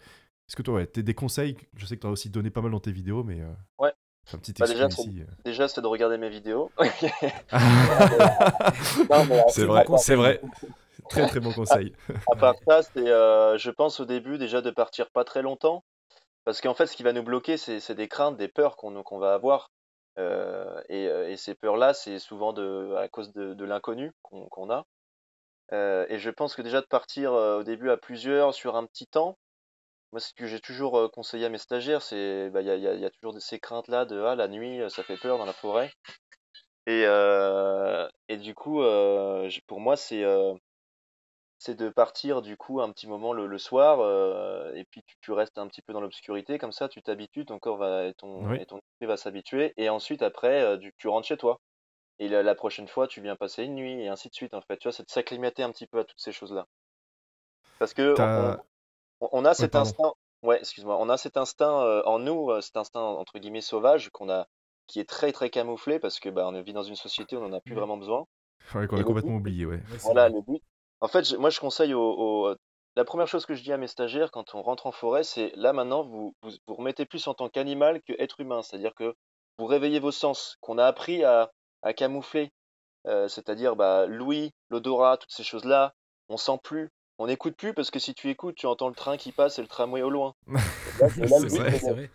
Est-ce 0.49 0.57
que 0.57 0.62
toi, 0.62 0.75
ouais, 0.76 0.87
t'as 0.87 1.02
des 1.02 1.14
conseils? 1.14 1.57
Je 1.76 1.85
sais 1.87 1.97
que 1.97 2.00
tu 2.02 2.07
as 2.07 2.11
aussi 2.11 2.31
donné 2.31 2.50
pas 2.50 2.61
mal 2.62 2.71
dans 2.71 2.81
tes 2.81 2.93
vidéos, 2.93 3.25
mais 3.25 3.40
euh, 3.40 3.52
Ouais. 3.78 3.90
un 4.33 4.38
petit 4.38 4.52
Bah, 4.59 4.66
déjà. 4.66 4.88
Déjà, 5.45 5.69
c'est 5.69 5.81
de 5.83 5.87
regarder 5.87 6.16
mes 6.19 6.31
vidéos. 6.31 6.71
Non, 9.11 9.25
mais 9.28 9.43
c'est 9.49 9.61
c'est 9.61 9.64
vrai, 9.66 9.85
c'est 9.99 10.14
vrai. 10.14 10.40
Très 11.09 11.27
très 11.27 11.41
bon 11.41 11.53
conseil. 11.53 11.93
à 12.33 12.37
part 12.37 12.55
ça, 12.67 12.81
euh, 12.97 13.59
je 13.59 13.71
pense 13.71 14.01
au 14.01 14.05
début 14.05 14.39
déjà 14.39 14.61
de 14.61 14.71
partir 14.71 15.11
pas 15.11 15.25
très 15.25 15.43
longtemps. 15.43 15.85
Parce 16.45 16.61
qu'en 16.61 16.75
fait, 16.75 16.87
ce 16.87 16.97
qui 16.97 17.03
va 17.03 17.13
nous 17.13 17.25
bloquer, 17.25 17.57
c'est 17.57 17.95
des 17.95 18.09
craintes, 18.09 18.37
des 18.37 18.49
peurs 18.49 18.77
qu'on 18.77 19.03
qu'on 19.03 19.19
va 19.19 19.35
avoir. 19.35 19.71
Euh, 20.19 20.81
et, 20.89 21.09
euh, 21.09 21.29
et 21.29 21.37
ces 21.37 21.55
peurs-là, 21.55 21.93
c'est 21.93 22.19
souvent 22.19 22.55
à 22.97 23.09
cause 23.09 23.33
de, 23.33 23.65
l'inconnu 23.65 24.13
qu'on 24.23 24.71
a. 24.71 24.85
Et 25.73 26.19
je 26.19 26.31
pense 26.31 26.55
que 26.55 26.63
déjà 26.63 26.81
de 26.81 26.87
partir 26.87 27.33
au 27.33 27.65
début 27.65 27.91
à 27.91 27.97
plusieurs 27.97 28.55
sur 28.55 28.77
un 28.77 28.87
petit 28.87 29.09
temps, 29.09 29.37
moi 30.13 30.21
ce 30.21 30.33
que 30.35 30.47
j'ai 30.47 30.61
toujours 30.61 31.11
conseillé 31.11 31.47
à 31.47 31.49
mes 31.49 31.59
stagiaires, 31.59 32.03
c'est 32.03 32.49
bah, 32.51 32.63
il 32.63 32.69
y, 32.69 32.71
a, 32.71 32.77
il 32.77 32.83
y 32.83 32.89
a- 32.89 32.95
y 32.95 33.11
toujours 33.11 33.35
ces 33.41 33.59
craintes-là 33.59 34.05
de 34.05 34.21
ah 34.23 34.37
la 34.37 34.47
nuit 34.47 34.81
ça 34.89 35.03
fait 35.03 35.17
peur 35.17 35.39
dans 35.39 35.45
la 35.47 35.53
forêt. 35.53 35.91
Et, 36.87 37.03
et 38.29 38.37
du 38.37 38.55
coup, 38.55 38.81
pour 39.67 39.81
moi 39.81 39.97
c'est 39.97 40.25
c'est 41.59 41.75
de 41.75 41.89
partir 41.89 42.43
du 42.43 42.57
coup 42.57 42.81
un 42.81 42.91
petit 42.93 43.07
moment 43.07 43.33
le, 43.33 43.47
le 43.47 43.59
soir 43.59 44.01
euh, 44.01 44.73
et 44.75 44.85
puis 44.85 45.03
tu, 45.07 45.17
tu 45.21 45.33
restes 45.33 45.59
un 45.59 45.67
petit 45.69 45.83
peu 45.83 45.93
dans 45.93 46.01
l'obscurité 46.01 46.59
comme 46.59 46.73
ça 46.73 46.89
tu 46.89 47.03
t'habitues 47.03 47.47
ton 47.47 47.59
corps 47.59 47.79
va 47.79 48.07
et 48.07 48.15
ton 48.15 48.51
Oui. 48.51 48.61
et 48.61 48.67
ton 48.67 48.77
esprit 48.79 49.07
va 49.07 49.17
s'habituer 49.17 49.73
et 49.77 49.89
ensuite 49.89 50.23
après 50.23 50.63
euh, 50.63 50.79
tu 50.99 51.09
rentres 51.09 51.27
chez 51.29 51.37
toi 51.37 51.61
et 52.19 52.29
la, 52.29 52.43
la 52.43 52.55
prochaine 52.55 52.89
fois 52.89 53.07
tu 53.09 53.21
viens 53.23 53.37
passer 53.37 53.65
une 53.65 53.75
nuit 53.75 54.03
et 54.03 54.09
ainsi 54.09 54.29
de 54.29 54.35
suite 54.35 54.55
en 54.55 54.61
fait 54.63 54.77
tu 54.79 54.85
vois 54.89 54.93
c'est 54.93 55.05
de 55.05 55.11
s'acclimater 55.11 55.63
un 55.63 55.73
petit 55.73 55.87
peu 55.87 55.99
à 55.99 56.05
toutes 56.05 56.21
ces 56.21 56.33
choses 56.33 56.53
là 56.53 56.67
parce 57.79 57.95
que 57.95 58.15
on, 59.21 59.45
a 59.45 59.55
cet 59.55 59.77
instinct 59.77 60.13
ouais 60.43 60.59
excuse-moi 60.59 60.97
on 61.01 61.09
a 61.09 61.17
cet 61.17 61.37
instinct 61.37 61.83
euh, 61.85 62.03
en 62.05 62.19
nous 62.19 62.51
cet 62.61 62.77
instinct 62.77 63.01
entre 63.01 63.39
guillemets 63.39 63.61
sauvage 63.63 64.11
qu'on 64.11 64.29
a 64.31 64.47
qui 64.87 65.01
est 65.01 65.09
très 65.09 65.33
très 65.33 65.51
camouflé 65.51 65.99
parce 65.99 66.21
que 66.21 66.29
bah 66.29 66.47
on 66.47 66.61
vit 66.63 66.73
dans 66.73 66.83
une 66.83 66.97
société 66.97 67.37
où 67.37 67.41
on 67.41 67.49
n'en 67.49 67.57
a 67.57 67.61
plus 67.61 67.75
vraiment 67.75 67.97
besoin 67.97 68.27
Ouais, 68.75 68.87
qu'on 68.87 68.97
Et 68.97 69.01
a 69.01 69.03
le 69.03 69.05
complètement 69.05 69.37
oublié, 69.37 69.65
ouais. 69.65 69.81
Voilà, 70.03 70.29
le 70.29 70.41
but. 70.43 70.63
En 71.00 71.09
fait, 71.09 71.25
je- 71.25 71.37
moi, 71.37 71.50
je 71.50 71.61
conseille 71.61 71.95
aux, 71.95 72.00
aux- 72.50 72.55
La 72.99 73.05
première 73.05 73.29
chose 73.29 73.45
que 73.45 73.55
je 73.55 73.62
dis 73.62 73.73
à 73.75 73.76
mes 73.76 73.88
stagiaires 73.88 74.31
quand 74.31 74.55
on 74.55 74.62
rentre 74.62 74.87
en 74.87 74.93
forêt, 74.93 75.23
c'est 75.23 75.53
là 75.55 75.75
maintenant, 75.75 76.03
vous 76.03 76.35
vous, 76.43 76.50
vous 76.67 76.75
remettez 76.75 77.05
plus 77.05 77.26
en 77.26 77.35
tant 77.35 77.50
qu'animal 77.50 78.00
que 78.03 78.15
être 78.19 78.41
humain. 78.41 78.62
C'est-à-dire 78.62 78.95
que 78.95 79.15
vous 79.59 79.67
réveillez 79.67 80.00
vos 80.00 80.12
sens, 80.12 80.57
qu'on 80.62 80.79
a 80.79 80.87
appris 80.87 81.23
à, 81.23 81.50
à 81.83 81.93
camoufler. 81.93 82.50
Euh, 83.07 83.29
c'est-à-dire 83.29 83.76
bah, 83.76 84.07
l'ouïe, 84.07 84.50
l'odorat, 84.71 85.19
toutes 85.19 85.31
ces 85.31 85.45
choses-là. 85.45 85.93
On 86.31 86.38
sent 86.38 86.59
plus, 86.65 86.88
on 87.19 87.26
n'écoute 87.26 87.55
plus 87.57 87.75
parce 87.75 87.91
que 87.91 87.99
si 87.99 88.15
tu 88.15 88.31
écoutes, 88.31 88.57
tu 88.57 88.67
entends 88.67 88.88
le 88.88 88.95
train 88.95 89.19
qui 89.19 89.31
passe 89.31 89.59
et 89.59 89.62
le 89.62 89.69
tramway 89.69 90.00
au 90.03 90.09
loin. 90.11 90.35
Et 90.47 90.99
là, 90.99 91.09
et 91.19 91.29
là, 91.29 91.38
le 91.38 91.49
C'est 91.50 91.57
but, 91.57 91.61
vrai. 91.61 91.71
c'est 91.73 91.79
C'est 91.81 91.88
de- 91.88 91.93
vrai. 91.93 92.11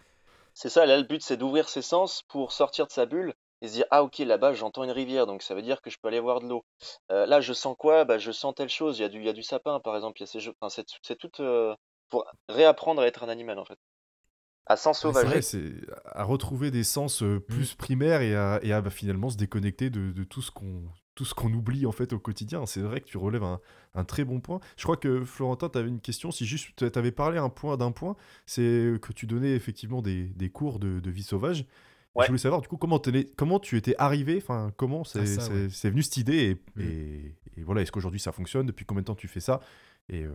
c'est 0.55 0.69
ça, 0.69 0.85
là, 0.87 0.97
le 0.97 1.03
but, 1.03 1.21
c'est 1.21 1.37
d'ouvrir 1.37 1.69
ses 1.69 1.83
sens 1.83 2.23
pour 2.27 2.51
sortir 2.51 2.87
de 2.87 2.91
sa 2.91 3.05
bulle 3.05 3.33
et 3.61 3.67
se 3.67 3.73
dire, 3.73 3.85
ah, 3.91 4.03
ok, 4.03 4.19
là-bas, 4.19 4.53
j'entends 4.53 4.83
une 4.83 4.91
rivière, 4.91 5.27
donc 5.27 5.43
ça 5.43 5.55
veut 5.55 5.61
dire 5.61 5.81
que 5.81 5.89
je 5.89 5.97
peux 6.01 6.07
aller 6.07 6.19
voir 6.19 6.39
de 6.41 6.47
l'eau. 6.47 6.65
Euh, 7.11 7.25
là, 7.25 7.41
je 7.41 7.53
sens 7.53 7.75
quoi? 7.77 8.05
Bah, 8.05 8.17
je 8.17 8.31
sens 8.31 8.53
telle 8.55 8.69
chose. 8.69 8.97
Il 8.99 9.01
y 9.03 9.05
a 9.05 9.09
du, 9.09 9.19
il 9.19 9.25
y 9.25 9.29
a 9.29 9.33
du 9.33 9.43
sapin, 9.43 9.79
par 9.79 9.95
exemple. 9.95 10.19
Il 10.19 10.23
y 10.23 10.25
a 10.25 10.27
ces 10.27 10.39
jeux- 10.39 10.53
enfin, 10.59 10.69
c'est, 10.69 10.87
c'est 11.03 11.17
tout 11.17 11.31
euh, 11.41 11.75
pour 12.09 12.25
réapprendre 12.49 13.01
à 13.01 13.07
être 13.07 13.23
un 13.23 13.29
animal, 13.29 13.59
en 13.59 13.65
fait. 13.65 13.77
À 14.67 14.77
Ouais, 15.03 15.13
c'est 15.13 15.25
s'ensauvager. 15.25 15.27
vrai, 15.27 15.41
c'est 15.41 15.73
à 16.05 16.23
retrouver 16.23 16.69
des 16.69 16.83
sens 16.83 17.23
euh, 17.23 17.39
plus 17.39 17.73
primaires 17.73 18.21
et 18.21 18.35
à, 18.35 18.59
et 18.61 18.71
à, 18.71 18.81
bah, 18.81 18.91
finalement 18.91 19.29
se 19.31 19.37
déconnecter 19.37 19.89
de, 19.89 20.11
de 20.11 20.23
tout 20.23 20.41
ce 20.41 20.51
qu'on 20.51 20.83
tout 21.13 21.25
ce 21.25 21.33
qu'on 21.33 21.51
oublie 21.53 21.85
en 21.85 21.91
fait 21.91 22.13
au 22.13 22.19
quotidien. 22.19 22.65
C'est 22.65 22.79
vrai 22.81 23.01
que 23.01 23.05
tu 23.05 23.17
relèves 23.17 23.43
un, 23.43 23.59
un 23.95 24.05
très 24.05 24.23
bon 24.23 24.39
point. 24.39 24.59
Je 24.77 24.83
crois 24.83 24.95
que 24.97 25.25
Florentin, 25.25 25.69
tu 25.69 25.77
avais 25.77 25.89
une 25.89 25.99
question. 25.99 26.31
Si 26.31 26.45
juste 26.45 26.73
tu 26.91 26.99
avais 26.99 27.11
parlé 27.11 27.37
un 27.37 27.49
point 27.49 27.75
d'un 27.77 27.91
point, 27.91 28.15
c'est 28.45 28.93
que 29.01 29.11
tu 29.11 29.25
donnais 29.27 29.51
effectivement 29.51 30.01
des, 30.01 30.25
des 30.29 30.49
cours 30.49 30.79
de, 30.79 30.99
de 31.01 31.11
vie 31.11 31.23
sauvage. 31.23 31.65
Ouais. 32.15 32.25
Je 32.25 32.31
voulais 32.31 32.39
savoir 32.39 32.61
du 32.61 32.67
coup 32.67 32.77
comment, 32.77 32.99
tu 33.59 33.77
étais 33.77 33.95
arrivé, 33.97 34.37
enfin 34.37 34.71
comment 34.75 35.03
c'est 35.03 35.19
Ah, 35.19 35.47
ouais. 35.53 35.67
venu 35.89 36.03
cette 36.03 36.17
idée 36.17 36.37
et, 36.51 36.55
Mm. 36.75 36.81
et- 36.81 37.35
et 37.57 37.63
voilà, 37.63 37.81
est-ce 37.81 37.91
qu'aujourd'hui 37.91 38.19
ça 38.19 38.31
fonctionne 38.31 38.65
Depuis 38.65 38.85
combien 38.85 39.01
de 39.01 39.07
temps 39.07 39.15
tu 39.15 39.27
fais 39.29 39.39
ça 39.39 39.59
Et 40.09 40.23
euh, 40.23 40.33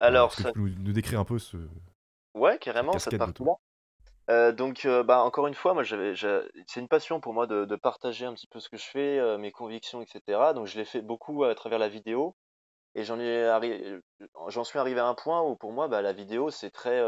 Alors, 0.00 0.32
ça, 0.32 0.48
tu 0.48 0.52
peux 0.52 0.60
nous, 0.60 0.68
nous 0.68 0.92
décrire 0.92 1.18
un 1.18 1.24
peu 1.24 1.38
ce, 1.38 1.56
ouais, 2.34 2.58
carrément, 2.58 2.96
cette 2.98 3.18
partie-là. 3.18 3.52
Euh, 4.30 4.52
donc, 4.52 4.84
euh, 4.86 5.02
bah, 5.02 5.22
encore 5.22 5.46
une 5.48 5.54
fois, 5.54 5.74
moi, 5.74 5.82
c'est 5.84 6.80
une 6.80 6.88
passion 6.88 7.20
pour 7.20 7.34
moi 7.34 7.46
de, 7.46 7.64
de 7.64 7.76
partager 7.76 8.24
un 8.24 8.32
petit 8.34 8.46
peu 8.46 8.58
ce 8.60 8.68
que 8.70 8.76
je 8.78 8.84
fais, 8.84 9.18
euh, 9.18 9.36
mes 9.36 9.50
convictions, 9.52 10.00
etc. 10.00 10.22
Donc, 10.54 10.66
je 10.66 10.78
l'ai 10.78 10.84
fait 10.86 11.02
beaucoup 11.02 11.44
à 11.44 11.54
travers 11.54 11.78
la 11.78 11.88
vidéo. 11.88 12.34
Et 12.94 13.02
j'en 13.04 14.64
suis 14.64 14.78
arrivé 14.78 15.00
à 15.00 15.06
un 15.06 15.14
point 15.14 15.42
où 15.42 15.56
pour 15.56 15.72
moi, 15.72 15.88
bah, 15.88 16.00
la 16.00 16.12
vidéo, 16.12 16.50
c'est 16.50 16.70
très 16.70 17.00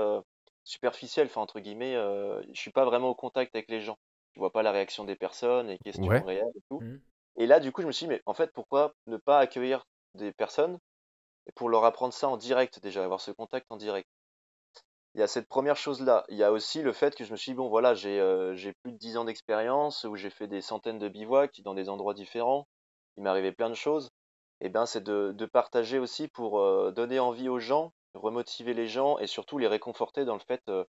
euh, 0.67 0.71
superficiel. 0.71 1.27
Enfin, 1.27 1.41
entre 1.43 1.61
guillemets, 1.61 1.95
euh, 1.97 2.43
je 2.53 2.61
suis 2.61 2.73
pas 2.73 2.85
vraiment 2.85 3.11
au 3.11 3.15
contact 3.15 3.55
avec 3.55 3.71
les 3.71 3.81
gens. 3.81 3.99
Je 4.35 4.41
vois 4.41 4.53
pas 4.53 4.63
la 4.63 4.73
réaction 4.73 5.05
des 5.05 5.17
personnes, 5.17 5.69
les 5.69 5.79
questions 5.79 6.13
Ouais. 6.13 6.23
réelles 6.23 6.45
et 6.57 6.63
tout. 6.71 6.83
Mhm. 6.83 7.03
Et 7.39 7.47
là, 7.47 7.61
du 7.61 7.73
coup, 7.73 7.83
je 7.83 7.87
me 7.89 7.93
suis 7.93 8.07
dit, 8.07 8.11
mais 8.11 8.23
en 8.27 8.35
fait, 8.35 8.53
pourquoi 8.55 8.95
ne 9.07 9.17
pas 9.19 9.41
accueillir 9.41 9.87
des 10.15 10.33
personnes 10.33 10.79
et 11.49 11.53
pour 11.53 11.69
leur 11.71 11.85
apprendre 11.85 12.15
ça 12.15 12.29
en 12.29 12.37
direct 12.39 12.81
déjà, 12.83 13.05
avoir 13.05 13.21
ce 13.21 13.33
contact 13.33 13.67
en 13.71 13.77
direct? 13.79 14.09
Il 15.15 15.21
y 15.21 15.23
a 15.23 15.27
cette 15.27 15.49
première 15.49 15.77
chose-là. 15.77 16.25
Il 16.29 16.37
y 16.37 16.45
a 16.45 16.53
aussi 16.53 16.81
le 16.83 16.93
fait 16.93 17.15
que 17.17 17.25
je 17.25 17.33
me 17.33 17.37
suis 17.37 17.53
dit, 17.53 17.57
bon, 17.57 17.69
voilà, 17.69 17.95
j'ai 17.95 18.21
euh, 18.21 18.55
plus 18.83 18.93
de 18.93 18.99
10 18.99 19.17
ans 19.17 19.25
d'expérience 19.25 20.05
où 20.05 20.15
j'ai 20.17 20.31
fait 20.31 20.47
des 20.47 20.61
centaines 20.61 20.99
de 20.99 21.09
bivouacs 21.09 21.61
dans 21.63 21.75
des 21.75 21.89
endroits 21.89 22.15
différents. 22.15 22.69
Il 23.17 23.27
arrivé 23.27 23.51
plein 23.53 23.71
de 23.71 23.75
choses. 23.75 24.11
Et 24.61 24.69
ben, 24.69 24.87
c'est 24.87 25.03
de, 25.03 25.33
de 25.37 25.47
partager 25.47 25.99
aussi 25.99 26.29
pour 26.29 26.61
euh, 26.61 26.93
donner 26.93 27.19
envie 27.19 27.49
aux 27.49 27.59
gens, 27.59 27.93
remotiver 28.17 28.75
les 28.75 28.89
gens 28.89 29.19
et 29.19 29.27
surtout 29.27 29.59
les 29.59 29.69
réconforter 29.69 30.25
dans 30.25 30.35
le 30.35 30.41
fait 30.41 30.63
euh, 30.69 30.85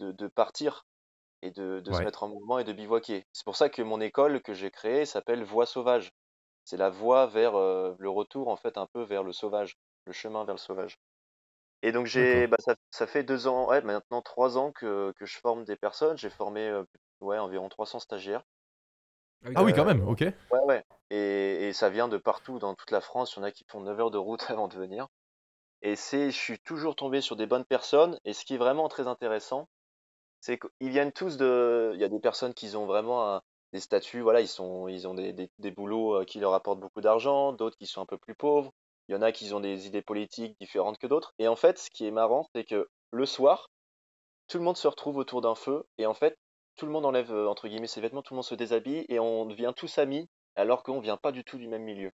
de, 0.00 0.12
de 0.12 0.26
partir 0.28 0.86
et 1.42 1.50
de, 1.52 1.80
de 1.80 1.92
se 1.92 2.04
mettre 2.04 2.22
en 2.24 2.28
mouvement 2.28 2.58
et 2.58 2.64
de 2.64 2.72
bivouaquer. 2.72 3.26
C'est 3.32 3.44
pour 3.44 3.56
ça 3.56 3.68
que 3.70 3.82
mon 3.82 4.00
école 4.00 4.42
que 4.42 4.54
j'ai 4.54 4.70
créée 4.70 5.06
s'appelle 5.06 5.44
Voie 5.44 5.66
sauvage. 5.66 6.12
C'est 6.64 6.76
la 6.78 6.90
voie 6.90 7.26
vers 7.26 7.56
euh, 7.56 7.94
le 7.98 8.10
retour, 8.10 8.48
en 8.48 8.56
fait, 8.56 8.78
un 8.78 8.86
peu 8.86 9.02
vers 9.02 9.24
le 9.24 9.32
sauvage, 9.32 9.76
le 10.06 10.12
chemin 10.12 10.44
vers 10.44 10.54
le 10.54 10.60
sauvage. 10.60 10.98
Et 11.82 11.92
donc 11.92 12.06
j'ai, 12.06 12.46
bah, 12.46 12.56
ça, 12.60 12.76
ça 12.90 13.06
fait 13.06 13.24
deux 13.24 13.46
ans, 13.48 13.68
ouais, 13.68 13.82
maintenant 13.82 14.22
trois 14.22 14.56
ans 14.58 14.72
que, 14.72 15.12
que 15.18 15.26
je 15.26 15.38
forme 15.38 15.64
des 15.64 15.76
personnes. 15.76 16.16
J'ai 16.18 16.30
formé 16.30 16.68
euh, 16.68 16.84
ouais, 17.20 17.38
environ 17.38 17.68
300 17.68 17.98
stagiaires. 18.00 18.44
Ah 19.54 19.62
oui, 19.64 19.72
Euh, 19.72 19.76
quand 19.76 19.84
même, 19.84 20.06
ok. 20.06 20.24
Ouais, 20.52 20.60
ouais. 20.66 20.84
Et, 21.10 21.68
et 21.68 21.72
ça 21.72 21.90
vient 21.90 22.08
de 22.08 22.18
partout, 22.18 22.58
dans 22.58 22.74
toute 22.74 22.90
la 22.90 23.00
France. 23.00 23.34
Il 23.34 23.40
y 23.40 23.42
en 23.42 23.44
a 23.44 23.52
qui 23.52 23.64
font 23.68 23.80
9 23.80 23.98
heures 24.00 24.10
de 24.10 24.18
route 24.18 24.44
avant 24.50 24.68
de 24.68 24.74
venir. 24.76 25.08
Et 25.82 25.96
c'est, 25.96 26.30
je 26.30 26.36
suis 26.36 26.58
toujours 26.60 26.96
tombé 26.96 27.20
sur 27.20 27.36
des 27.36 27.46
bonnes 27.46 27.64
personnes. 27.64 28.18
Et 28.24 28.32
ce 28.32 28.44
qui 28.44 28.54
est 28.54 28.58
vraiment 28.58 28.88
très 28.88 29.06
intéressant, 29.06 29.68
c'est 30.40 30.58
qu'ils 30.58 30.90
viennent 30.90 31.12
tous 31.12 31.36
de. 31.36 31.92
Il 31.94 32.00
y 32.00 32.04
a 32.04 32.08
des 32.08 32.20
personnes 32.20 32.54
qui 32.54 32.74
ont 32.76 32.86
vraiment 32.86 33.40
des 33.72 33.80
statuts, 33.80 34.20
voilà, 34.20 34.40
ils 34.40 34.48
sont, 34.48 34.88
ils 34.88 35.08
ont 35.08 35.14
des, 35.14 35.32
des, 35.32 35.50
des 35.58 35.70
boulots 35.70 36.20
euh, 36.20 36.24
qui 36.24 36.38
leur 36.40 36.54
apportent 36.54 36.80
beaucoup 36.80 37.00
d'argent, 37.00 37.52
d'autres 37.52 37.76
qui 37.78 37.86
sont 37.86 38.02
un 38.02 38.06
peu 38.06 38.18
plus 38.18 38.34
pauvres. 38.34 38.72
Il 39.08 39.12
y 39.12 39.18
en 39.18 39.22
a 39.22 39.32
qui 39.32 39.52
ont 39.54 39.60
des 39.60 39.86
idées 39.86 40.02
politiques 40.02 40.56
différentes 40.60 40.98
que 40.98 41.06
d'autres. 41.06 41.32
Et 41.38 41.48
en 41.48 41.56
fait, 41.56 41.78
ce 41.78 41.90
qui 41.90 42.06
est 42.06 42.10
marrant, 42.10 42.46
c'est 42.54 42.64
que 42.64 42.88
le 43.10 43.26
soir, 43.26 43.70
tout 44.48 44.58
le 44.58 44.64
monde 44.64 44.76
se 44.76 44.88
retrouve 44.88 45.16
autour 45.16 45.40
d'un 45.40 45.54
feu. 45.54 45.84
Et 45.98 46.06
en 46.06 46.14
fait, 46.14 46.36
tout 46.76 46.86
le 46.86 46.92
monde 46.92 47.06
enlève 47.06 47.32
entre 47.32 47.68
guillemets 47.68 47.86
ses 47.86 48.00
vêtements, 48.00 48.22
tout 48.22 48.34
le 48.34 48.36
monde 48.36 48.44
se 48.44 48.54
déshabille 48.54 49.04
et 49.08 49.18
on 49.18 49.46
devient 49.46 49.72
tous 49.76 49.98
amis 49.98 50.28
alors 50.56 50.82
qu'on 50.82 51.00
vient 51.00 51.16
pas 51.16 51.32
du 51.32 51.44
tout 51.44 51.58
du 51.58 51.68
même 51.68 51.82
milieu. 51.84 52.12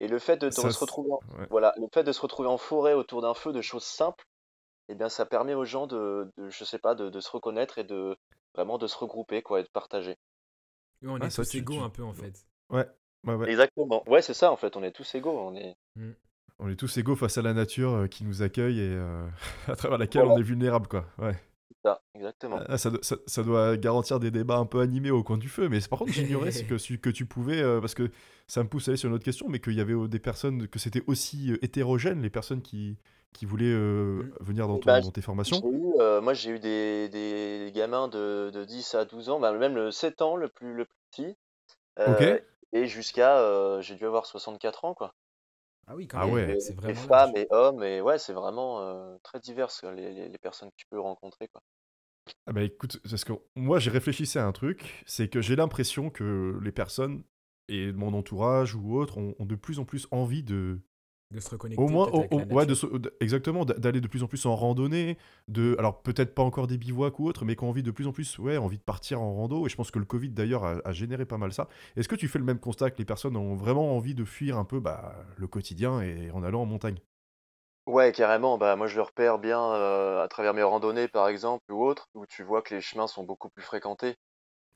Et 0.00 0.08
le 0.08 0.18
fait 0.18 0.36
de, 0.36 0.50
se 0.50 0.60
retrouver, 0.60 1.10
en, 1.12 1.20
voilà, 1.50 1.72
le 1.78 1.86
fait 1.92 2.04
de 2.04 2.12
se 2.12 2.20
retrouver 2.20 2.48
en 2.48 2.58
forêt 2.58 2.92
autour 2.92 3.22
d'un 3.22 3.34
feu, 3.34 3.52
de 3.52 3.62
choses 3.62 3.84
simples, 3.84 4.26
eh 4.88 4.94
bien, 4.94 5.08
ça 5.08 5.24
permet 5.26 5.54
aux 5.54 5.64
gens 5.64 5.86
de, 5.86 6.30
je 6.48 6.64
sais 6.64 6.78
pas, 6.78 6.94
de, 6.94 7.20
se 7.20 7.30
reconnaître 7.30 7.78
et 7.78 7.84
de 7.84 8.16
vraiment 8.54 8.78
de 8.78 8.86
se 8.86 8.96
regrouper, 8.96 9.42
quoi, 9.42 9.60
et 9.60 9.62
de 9.62 9.68
partager. 9.68 10.16
on 11.02 11.18
est 11.18 11.34
tous 11.34 11.54
égaux 11.54 11.80
un 11.80 11.90
peu 11.90 12.02
en 12.02 12.12
fait. 12.12 12.46
Ouais, 12.70 12.86
ouais, 13.24 13.50
Exactement. 13.50 14.04
Ouais, 14.08 14.22
c'est 14.22 14.34
ça 14.34 14.50
en 14.50 14.56
fait. 14.56 14.76
On 14.76 14.82
est 14.82 14.92
tous 14.92 15.14
égaux. 15.14 15.38
On 15.38 15.54
est. 15.54 15.76
Mmh. 15.96 16.12
On 16.58 16.68
est 16.70 16.76
tous 16.76 16.96
égaux 16.96 17.16
face 17.16 17.36
à 17.36 17.42
la 17.42 17.52
nature 17.52 17.92
euh, 17.92 18.06
qui 18.06 18.24
nous 18.24 18.42
accueille 18.42 18.80
et 18.80 18.94
euh, 18.94 19.26
à 19.66 19.76
travers 19.76 19.98
laquelle 19.98 20.24
on 20.24 20.38
est 20.38 20.42
vulnérable, 20.42 20.88
quoi. 20.88 21.06
Ouais 21.18 21.36
exactement. 22.14 22.58
Ah, 22.68 22.78
ça, 22.78 22.90
ça, 23.02 23.42
doit 23.42 23.76
garantir 23.76 24.18
des 24.20 24.30
débats 24.30 24.56
un 24.56 24.66
peu 24.66 24.80
animés 24.80 25.10
au 25.10 25.22
coin 25.22 25.38
du 25.38 25.48
feu. 25.48 25.68
Mais 25.68 25.78
par 25.88 25.98
contre, 25.98 26.12
j'ignorais 26.12 26.50
que, 26.50 26.96
que 26.96 27.10
tu 27.10 27.26
pouvais, 27.26 27.60
euh, 27.60 27.80
parce 27.80 27.94
que 27.94 28.10
ça 28.46 28.62
me 28.62 28.68
pousse 28.68 28.88
à 28.88 28.90
aller 28.90 28.96
sur 28.96 29.08
une 29.08 29.14
autre 29.14 29.24
question, 29.24 29.46
mais 29.48 29.60
qu'il 29.60 29.74
y 29.74 29.80
avait 29.80 29.94
euh, 29.94 30.08
des 30.08 30.18
personnes, 30.18 30.68
que 30.68 30.78
c'était 30.78 31.02
aussi 31.06 31.52
euh, 31.52 31.64
hétérogène, 31.64 32.22
les 32.22 32.30
personnes 32.30 32.62
qui, 32.62 32.96
qui 33.32 33.46
voulaient 33.46 33.74
mmh. 33.74 34.32
venir 34.40 34.68
dans, 34.68 34.78
bah, 34.78 35.00
dans, 35.00 35.10
tes 35.10 35.22
formations 35.22 35.60
Moi, 36.22 36.34
j'ai 36.34 36.50
eu 36.50 36.58
des, 36.58 37.08
des, 37.08 37.72
gamins 37.74 38.08
de, 38.08 38.50
de, 38.52 38.64
10 38.64 38.94
à 38.94 39.04
12 39.04 39.30
ans, 39.30 39.40
bah, 39.40 39.52
même 39.52 39.74
le 39.74 39.90
7 39.90 40.22
ans, 40.22 40.36
le 40.36 40.48
plus, 40.48 40.74
le 40.74 40.86
petit. 41.10 41.36
Et 42.72 42.86
jusqu'à, 42.86 43.80
j'ai 43.80 43.94
dû 43.94 44.04
avoir 44.06 44.26
64 44.26 44.84
ans, 44.84 44.94
quoi. 44.94 45.14
Ah 45.88 45.94
oui, 45.94 46.08
quand 46.08 46.18
ah 46.18 46.26
même. 46.26 46.34
Ouais. 46.34 46.58
C'est 46.58 46.74
vraiment 46.74 47.00
femmes 47.00 47.36
et 47.36 47.46
hommes, 47.50 47.84
et 47.84 48.00
ouais, 48.00 48.18
c'est 48.18 48.32
vraiment 48.32 49.18
très 49.22 49.38
divers 49.38 49.68
les, 49.94 50.12
les, 50.12 50.28
les, 50.28 50.38
personnes 50.38 50.70
que 50.70 50.76
tu 50.76 50.86
peux 50.90 50.98
rencontrer, 50.98 51.46
quoi. 51.48 51.62
Ah 52.46 52.52
bah 52.52 52.62
écoute, 52.62 53.00
parce 53.08 53.24
que 53.24 53.32
moi 53.54 53.78
j'ai 53.78 53.90
réfléchi 53.90 54.38
à 54.38 54.46
un 54.46 54.52
truc, 54.52 55.04
c'est 55.06 55.28
que 55.28 55.40
j'ai 55.40 55.56
l'impression 55.56 56.10
que 56.10 56.58
les 56.62 56.72
personnes 56.72 57.22
et 57.68 57.92
mon 57.92 58.14
entourage 58.14 58.74
ou 58.74 58.96
autres 58.96 59.18
ont, 59.18 59.34
de 59.40 59.54
plus 59.54 59.78
en 59.78 59.84
plus 59.84 60.06
envie 60.10 60.42
de 60.42 60.80
de 61.32 61.40
se 61.40 61.50
reconnecter 61.50 61.82
au 61.82 61.88
moins 61.88 62.08
ouais 62.08 62.66
de, 62.66 63.12
exactement 63.18 63.64
d'aller 63.64 64.00
de 64.00 64.06
plus 64.06 64.22
en 64.22 64.28
plus 64.28 64.46
en 64.46 64.54
randonnée 64.54 65.18
de 65.48 65.74
alors 65.76 66.00
peut-être 66.00 66.36
pas 66.36 66.44
encore 66.44 66.68
des 66.68 66.78
bivouacs 66.78 67.18
ou 67.18 67.26
autres 67.26 67.44
mais 67.44 67.56
qui 67.56 67.64
ont 67.64 67.68
envie 67.68 67.82
de 67.82 67.90
plus 67.90 68.06
en 68.06 68.12
plus 68.12 68.38
ouais 68.38 68.56
envie 68.56 68.78
de 68.78 68.82
partir 68.82 69.20
en 69.20 69.34
rando. 69.34 69.66
Et 69.66 69.68
je 69.68 69.74
pense 69.74 69.90
que 69.90 69.98
le 69.98 70.04
covid 70.04 70.30
d'ailleurs 70.30 70.64
a, 70.64 70.92
généré 70.92 71.26
pas 71.26 71.38
mal 71.38 71.52
ça. 71.52 71.68
Est-ce 71.96 72.08
que 72.08 72.14
tu 72.14 72.28
fais 72.28 72.38
le 72.38 72.44
même 72.44 72.60
constat 72.60 72.92
que 72.92 72.98
les 72.98 73.04
personnes 73.04 73.36
ont 73.36 73.56
vraiment 73.56 73.96
envie 73.96 74.14
de 74.14 74.24
fuir 74.24 74.56
un 74.56 74.64
peu 74.64 74.78
bah, 74.78 75.16
le 75.36 75.48
quotidien 75.48 76.00
et 76.00 76.30
en 76.30 76.44
allant 76.44 76.62
en 76.62 76.66
montagne? 76.66 77.00
Ouais, 77.86 78.10
carrément. 78.10 78.58
Bah, 78.58 78.74
moi, 78.74 78.88
je 78.88 78.96
le 78.96 79.02
repère 79.02 79.38
bien 79.38 79.62
euh, 79.62 80.22
à 80.22 80.28
travers 80.28 80.54
mes 80.54 80.62
randonnées, 80.64 81.06
par 81.06 81.28
exemple, 81.28 81.72
ou 81.72 81.84
autres, 81.84 82.08
où 82.14 82.26
tu 82.26 82.42
vois 82.42 82.60
que 82.60 82.74
les 82.74 82.80
chemins 82.80 83.06
sont 83.06 83.22
beaucoup 83.22 83.48
plus 83.48 83.62
fréquentés. 83.62 84.16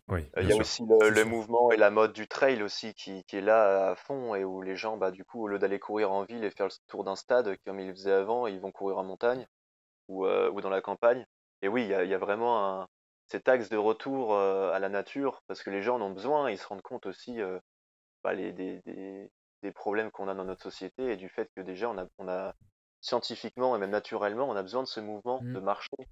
Oui, 0.08 0.28
euh, 0.36 0.42
Il 0.42 0.48
y 0.48 0.52
a 0.52 0.56
aussi 0.56 0.84
le, 0.86 1.24
mouvement 1.24 1.72
et 1.72 1.76
la 1.76 1.90
mode 1.90 2.12
du 2.12 2.28
trail 2.28 2.62
aussi 2.62 2.94
qui, 2.94 3.24
qui 3.24 3.36
est 3.36 3.40
là 3.40 3.90
à 3.90 3.96
fond 3.96 4.34
et 4.34 4.44
où 4.44 4.62
les 4.62 4.76
gens, 4.76 4.96
bah, 4.96 5.10
du 5.10 5.24
coup, 5.24 5.42
au 5.42 5.48
lieu 5.48 5.58
d'aller 5.58 5.80
courir 5.80 6.12
en 6.12 6.24
ville 6.24 6.44
et 6.44 6.50
faire 6.50 6.66
le 6.66 6.72
tour 6.86 7.04
d'un 7.04 7.16
stade 7.16 7.56
comme 7.66 7.80
ils 7.80 7.92
faisaient 7.92 8.12
avant, 8.12 8.46
ils 8.46 8.60
vont 8.60 8.72
courir 8.72 8.98
en 8.98 9.04
montagne 9.04 9.46
ou, 10.08 10.26
euh, 10.26 10.50
ou 10.50 10.60
dans 10.60 10.70
la 10.70 10.80
campagne. 10.80 11.26
Et 11.62 11.68
oui, 11.68 11.82
il 11.82 11.88
y 11.88 11.94
a, 11.94 12.04
il 12.04 12.10
y 12.10 12.14
a 12.14 12.18
vraiment 12.18 12.80
un, 12.80 12.88
cet 13.26 13.48
axe 13.48 13.68
de 13.68 13.76
retour 13.76 14.36
à 14.36 14.78
la 14.78 14.88
nature 14.88 15.42
parce 15.46 15.62
que 15.62 15.70
les 15.70 15.82
gens 15.82 15.96
en 15.96 16.02
ont 16.02 16.10
besoin. 16.10 16.50
Ils 16.50 16.58
se 16.58 16.66
rendent 16.66 16.82
compte 16.82 17.06
aussi 17.06 17.38
bah, 18.24 18.32
les, 18.32 18.52
des, 18.52 18.80
des, 18.86 19.30
des 19.62 19.72
problèmes 19.72 20.10
qu'on 20.10 20.28
a 20.28 20.34
dans 20.34 20.44
notre 20.44 20.62
société 20.62 21.12
et 21.12 21.16
du 21.16 21.28
fait 21.28 21.48
que 21.54 21.60
déjà 21.60 21.90
on 21.90 21.98
a, 21.98 22.06
on 22.18 22.28
a 22.28 22.54
scientifiquement 23.00 23.76
et 23.76 23.78
même 23.78 23.90
naturellement, 23.90 24.48
on 24.48 24.56
a 24.56 24.62
besoin 24.62 24.82
de 24.82 24.88
ce 24.88 25.00
mouvement 25.00 25.40
de 25.42 25.58
mmh. 25.58 25.64
marcher 25.64 26.08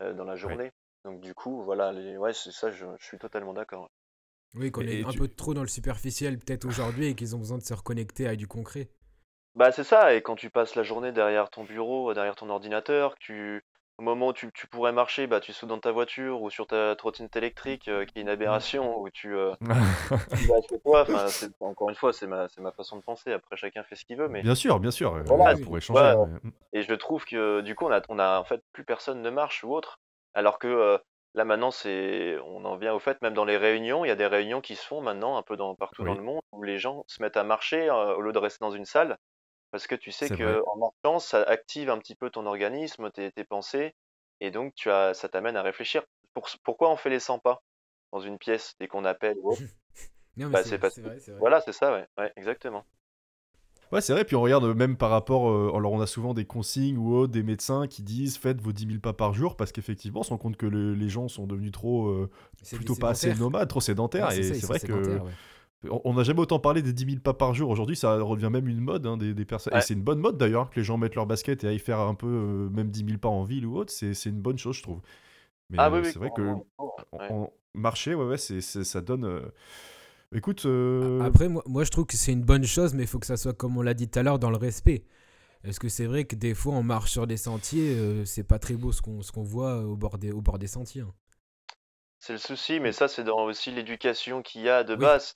euh, 0.00 0.12
dans 0.12 0.24
la 0.24 0.36
journée. 0.36 0.72
Donc 1.04 1.20
du 1.20 1.34
coup, 1.34 1.62
voilà, 1.62 1.92
les... 1.92 2.16
ouais, 2.16 2.32
c'est 2.32 2.52
ça, 2.52 2.70
je, 2.70 2.84
suis 3.00 3.18
totalement 3.18 3.54
d'accord. 3.54 3.88
Oui, 4.54 4.70
qu'on 4.70 4.82
est 4.82 5.04
un 5.04 5.12
peu 5.12 5.28
trop 5.28 5.54
dans 5.54 5.62
le 5.62 5.68
superficiel 5.68 6.38
peut-être 6.38 6.64
aujourd'hui 6.64 7.06
et 7.06 7.14
qu'ils 7.14 7.36
ont 7.36 7.38
besoin 7.38 7.58
de 7.58 7.62
se 7.62 7.74
reconnecter 7.74 8.26
à 8.26 8.34
du 8.34 8.46
concret. 8.46 8.88
Bah 9.54 9.72
c'est 9.72 9.84
ça, 9.84 10.14
et 10.14 10.22
quand 10.22 10.36
tu 10.36 10.50
passes 10.50 10.74
la 10.74 10.82
journée 10.82 11.12
derrière 11.12 11.50
ton 11.50 11.64
bureau, 11.64 12.14
derrière 12.14 12.36
ton 12.36 12.48
ordinateur, 12.48 13.14
que 13.14 13.20
tu 13.20 13.64
au 13.98 14.02
moment 14.02 14.28
où 14.28 14.32
tu, 14.32 14.50
tu, 14.52 14.68
pourrais 14.68 14.92
marcher, 14.92 15.26
bah, 15.26 15.40
tu 15.40 15.52
sautes 15.52 15.68
dans 15.68 15.80
ta 15.80 15.90
voiture 15.90 16.40
ou 16.40 16.50
sur 16.50 16.68
ta 16.68 16.94
trottinette 16.94 17.34
électrique, 17.36 17.88
euh, 17.88 18.04
qui 18.04 18.18
est 18.18 18.22
une 18.22 18.28
aberration, 18.28 19.00
ou 19.00 19.10
tu, 19.10 19.34
euh, 19.34 19.52
tu 19.60 20.46
vas 20.46 20.60
chez 20.68 20.78
toi. 20.80 21.04
encore 21.60 21.90
une 21.90 21.96
fois, 21.96 22.12
c'est 22.12 22.28
ma, 22.28 22.46
ma 22.58 22.70
façon 22.70 22.96
de 22.96 23.02
penser. 23.02 23.32
Après, 23.32 23.56
chacun 23.56 23.82
fait 23.82 23.96
ce 23.96 24.04
qu'il 24.04 24.16
veut. 24.16 24.28
Mais... 24.28 24.42
Bien 24.42 24.54
sûr, 24.54 24.78
bien 24.78 24.92
sûr. 24.92 25.20
Voilà, 25.24 25.56
pour 25.56 25.76
échanger. 25.76 26.00
Hein, 26.00 26.28
et 26.72 26.82
je 26.82 26.94
trouve 26.94 27.24
que 27.24 27.60
du 27.60 27.74
coup, 27.74 27.86
on 27.86 27.92
a, 27.92 28.00
on 28.08 28.20
a 28.20 28.38
en 28.38 28.44
fait 28.44 28.62
plus 28.72 28.84
personne 28.84 29.20
ne 29.20 29.30
marche 29.30 29.64
ou 29.64 29.74
autre. 29.74 29.98
Alors 30.32 30.60
que 30.60 30.68
euh, 30.68 30.98
là, 31.34 31.44
maintenant, 31.44 31.72
c'est, 31.72 32.38
on 32.46 32.64
en 32.64 32.76
vient 32.76 32.94
au 32.94 33.00
fait, 33.00 33.20
même 33.20 33.34
dans 33.34 33.44
les 33.44 33.56
réunions, 33.56 34.04
il 34.04 34.08
y 34.08 34.12
a 34.12 34.16
des 34.16 34.26
réunions 34.28 34.60
qui 34.60 34.76
se 34.76 34.86
font 34.86 35.00
maintenant 35.00 35.36
un 35.36 35.42
peu 35.42 35.56
dans, 35.56 35.74
partout 35.74 36.04
dans 36.04 36.14
le 36.14 36.22
monde 36.22 36.42
où 36.52 36.62
les 36.62 36.78
gens 36.78 37.02
se 37.08 37.20
mettent 37.20 37.36
à 37.36 37.42
marcher 37.42 37.90
au 37.90 38.20
lieu 38.20 38.30
de 38.30 38.38
rester 38.38 38.64
dans 38.64 38.70
une 38.70 38.84
salle. 38.84 39.18
Parce 39.70 39.86
que 39.86 39.94
tu 39.94 40.10
sais 40.12 40.28
qu'en 40.28 40.76
marchant, 40.76 41.18
ça 41.18 41.42
active 41.42 41.90
un 41.90 41.98
petit 41.98 42.14
peu 42.14 42.30
ton 42.30 42.46
organisme, 42.46 43.10
tes, 43.10 43.30
tes 43.32 43.44
pensées, 43.44 43.94
et 44.40 44.50
donc 44.50 44.74
tu 44.74 44.90
as, 44.90 45.14
ça 45.14 45.28
t'amène 45.28 45.56
à 45.56 45.62
réfléchir. 45.62 46.02
Pour, 46.34 46.48
pourquoi 46.62 46.90
on 46.90 46.96
fait 46.96 47.10
les 47.10 47.20
100 47.20 47.38
pas 47.38 47.62
dans 48.12 48.20
une 48.20 48.38
pièce 48.38 48.74
dès 48.80 48.88
qu'on 48.88 49.04
appelle 49.04 49.36
bah, 50.36 50.62
c'est 50.64 50.78
vrai, 50.78 50.90
Voilà, 51.38 51.60
c'est 51.60 51.72
ça, 51.72 51.92
ouais. 51.92 52.06
ouais, 52.16 52.32
exactement. 52.36 52.84
Ouais, 53.90 54.00
c'est 54.00 54.12
vrai. 54.12 54.24
Puis 54.24 54.36
on 54.36 54.42
regarde 54.42 54.64
même 54.76 54.96
par 54.96 55.10
rapport. 55.10 55.50
Euh, 55.50 55.72
alors, 55.74 55.92
on 55.92 56.00
a 56.00 56.06
souvent 56.06 56.34
des 56.34 56.44
consignes 56.44 56.98
ou 56.98 57.14
autres, 57.14 57.32
des 57.32 57.42
médecins 57.42 57.86
qui 57.86 58.02
disent 58.02 58.36
faites 58.36 58.60
vos 58.60 58.72
10 58.72 58.86
000 58.86 58.98
pas 59.00 59.14
par 59.14 59.32
jour 59.32 59.56
parce 59.56 59.72
qu'effectivement, 59.72 60.20
on 60.20 60.24
se 60.24 60.30
rend 60.30 60.38
compte 60.38 60.56
que 60.56 60.66
les 60.66 61.08
gens 61.08 61.28
sont 61.28 61.46
devenus 61.46 61.72
trop. 61.72 62.08
Euh, 62.08 62.30
plutôt 62.72 62.94
pas 62.94 63.10
assez 63.10 63.34
nomades, 63.34 63.68
trop 63.68 63.80
sédentaires. 63.80 64.30
et 64.32 64.42
c'est 64.42 64.66
vrai 64.66 64.80
que. 64.80 65.20
On 65.84 66.14
n'a 66.14 66.24
jamais 66.24 66.40
autant 66.40 66.58
parlé 66.58 66.82
des 66.82 66.92
10 66.92 67.04
000 67.04 67.20
pas 67.20 67.34
par 67.34 67.54
jour. 67.54 67.70
Aujourd'hui, 67.70 67.94
ça 67.94 68.20
revient 68.20 68.50
même 68.50 68.66
une 68.66 68.80
mode 68.80 69.06
hein, 69.06 69.16
des, 69.16 69.44
personnes. 69.44 69.76
Et 69.76 69.80
c'est 69.80 69.94
une 69.94 70.02
bonne 70.02 70.18
mode 70.18 70.36
d'ailleurs, 70.36 70.70
que 70.70 70.80
les 70.80 70.84
gens 70.84 70.96
mettent 70.96 71.14
leur 71.14 71.26
basket 71.26 71.62
et 71.62 71.68
aillent 71.68 71.78
faire 71.78 72.00
un 72.00 72.14
peu, 72.14 72.26
euh, 72.26 72.68
même 72.70 72.90
10 72.90 73.04
000 73.04 73.18
pas 73.18 73.28
en 73.28 73.44
ville 73.44 73.64
ou 73.64 73.76
autre. 73.76 73.92
C'est 73.92 74.26
une 74.26 74.40
bonne 74.40 74.58
chose, 74.58 74.76
je 74.76 74.82
trouve. 74.82 75.00
Mais 75.70 75.76
ah, 75.78 75.90
oui, 75.90 76.00
c'est 76.04 76.18
vrai 76.18 76.30
que 76.34 76.42
marcher, 77.74 78.14
ouais, 78.14 78.24
ouais, 78.24 78.38
c'est 78.38 78.60
ça 78.60 79.00
donne. 79.00 79.24
Euh, 79.24 79.40
écoute. 80.34 80.66
Euh, 80.66 81.20
après, 81.20 81.48
moi, 81.48 81.62
moi, 81.66 81.84
je 81.84 81.90
trouve 81.90 82.06
que 82.06 82.16
c'est 82.16 82.32
une 82.32 82.44
bonne 82.44 82.64
chose, 82.64 82.94
mais 82.94 83.04
il 83.04 83.08
faut 83.08 83.20
que 83.20 83.26
ça 83.26 83.36
soit, 83.36 83.52
comme 83.52 83.76
on 83.76 83.82
l'a 83.82 83.94
dit 83.94 84.08
tout 84.08 84.18
à 84.18 84.24
l'heure, 84.24 84.40
dans 84.40 84.50
le 84.50 84.56
respect. 84.56 85.04
Est-ce 85.62 85.78
que 85.78 85.88
c'est 85.88 86.06
vrai 86.06 86.24
que 86.24 86.34
des 86.34 86.54
fois, 86.54 86.74
on 86.74 86.82
marche 86.82 87.12
sur 87.12 87.28
des 87.28 87.36
sentiers, 87.36 88.24
c'est 88.24 88.44
pas 88.44 88.58
très 88.58 88.74
beau 88.74 88.90
ce 88.90 89.00
qu'on 89.00 89.42
voit 89.42 89.84
au 89.84 89.96
bord 89.96 90.18
des, 90.18 90.32
au 90.32 90.40
bord 90.40 90.58
des 90.58 90.68
sentiers 90.68 91.02
hein. 91.02 91.14
C'est 92.20 92.32
le 92.32 92.38
souci, 92.38 92.80
mais 92.80 92.92
ça, 92.92 93.06
c'est 93.06 93.24
dans 93.24 93.44
aussi 93.44 93.70
l'éducation 93.70 94.42
qu'il 94.42 94.62
y 94.62 94.68
a 94.68 94.82
de 94.82 94.96
base. 94.96 95.34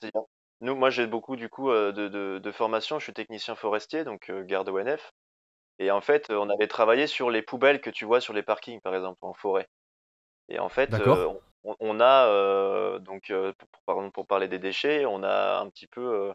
Nous, 0.63 0.75
moi, 0.75 0.89
j'ai 0.89 1.07
beaucoup 1.07 1.35
du 1.35 1.49
coup 1.49 1.69
euh, 1.69 1.91
de, 1.91 2.39
de, 2.39 2.51
formation. 2.51 2.97
Je 2.97 3.03
suis 3.03 3.13
technicien 3.13 3.53
forestier, 3.53 4.05
donc 4.05 4.29
euh, 4.29 4.43
garde 4.43 4.69
ONF. 4.69 5.11
Et 5.77 5.91
en 5.91 5.99
fait, 5.99 6.29
on 6.29 6.49
avait 6.49 6.67
travaillé 6.67 7.05
sur 7.05 7.29
les 7.29 7.41
poubelles 7.41 7.81
que 7.81 7.89
tu 7.89 8.05
vois 8.05 8.21
sur 8.21 8.33
les 8.33 8.43
parkings, 8.43 8.79
par 8.79 8.95
exemple, 8.95 9.19
en 9.21 9.33
forêt. 9.33 9.67
Et 10.47 10.59
en 10.59 10.69
fait, 10.69 10.93
euh, 10.93 11.33
on, 11.63 11.99
a 11.99 12.99
donc 12.99 13.33
pour, 13.85 14.11
pour, 14.11 14.27
parler 14.27 14.47
des 14.47 14.59
déchets, 14.59 15.05
on 15.05 15.23
a 15.23 15.59
un 15.59 15.69
petit 15.69 15.87
peu 15.87 16.31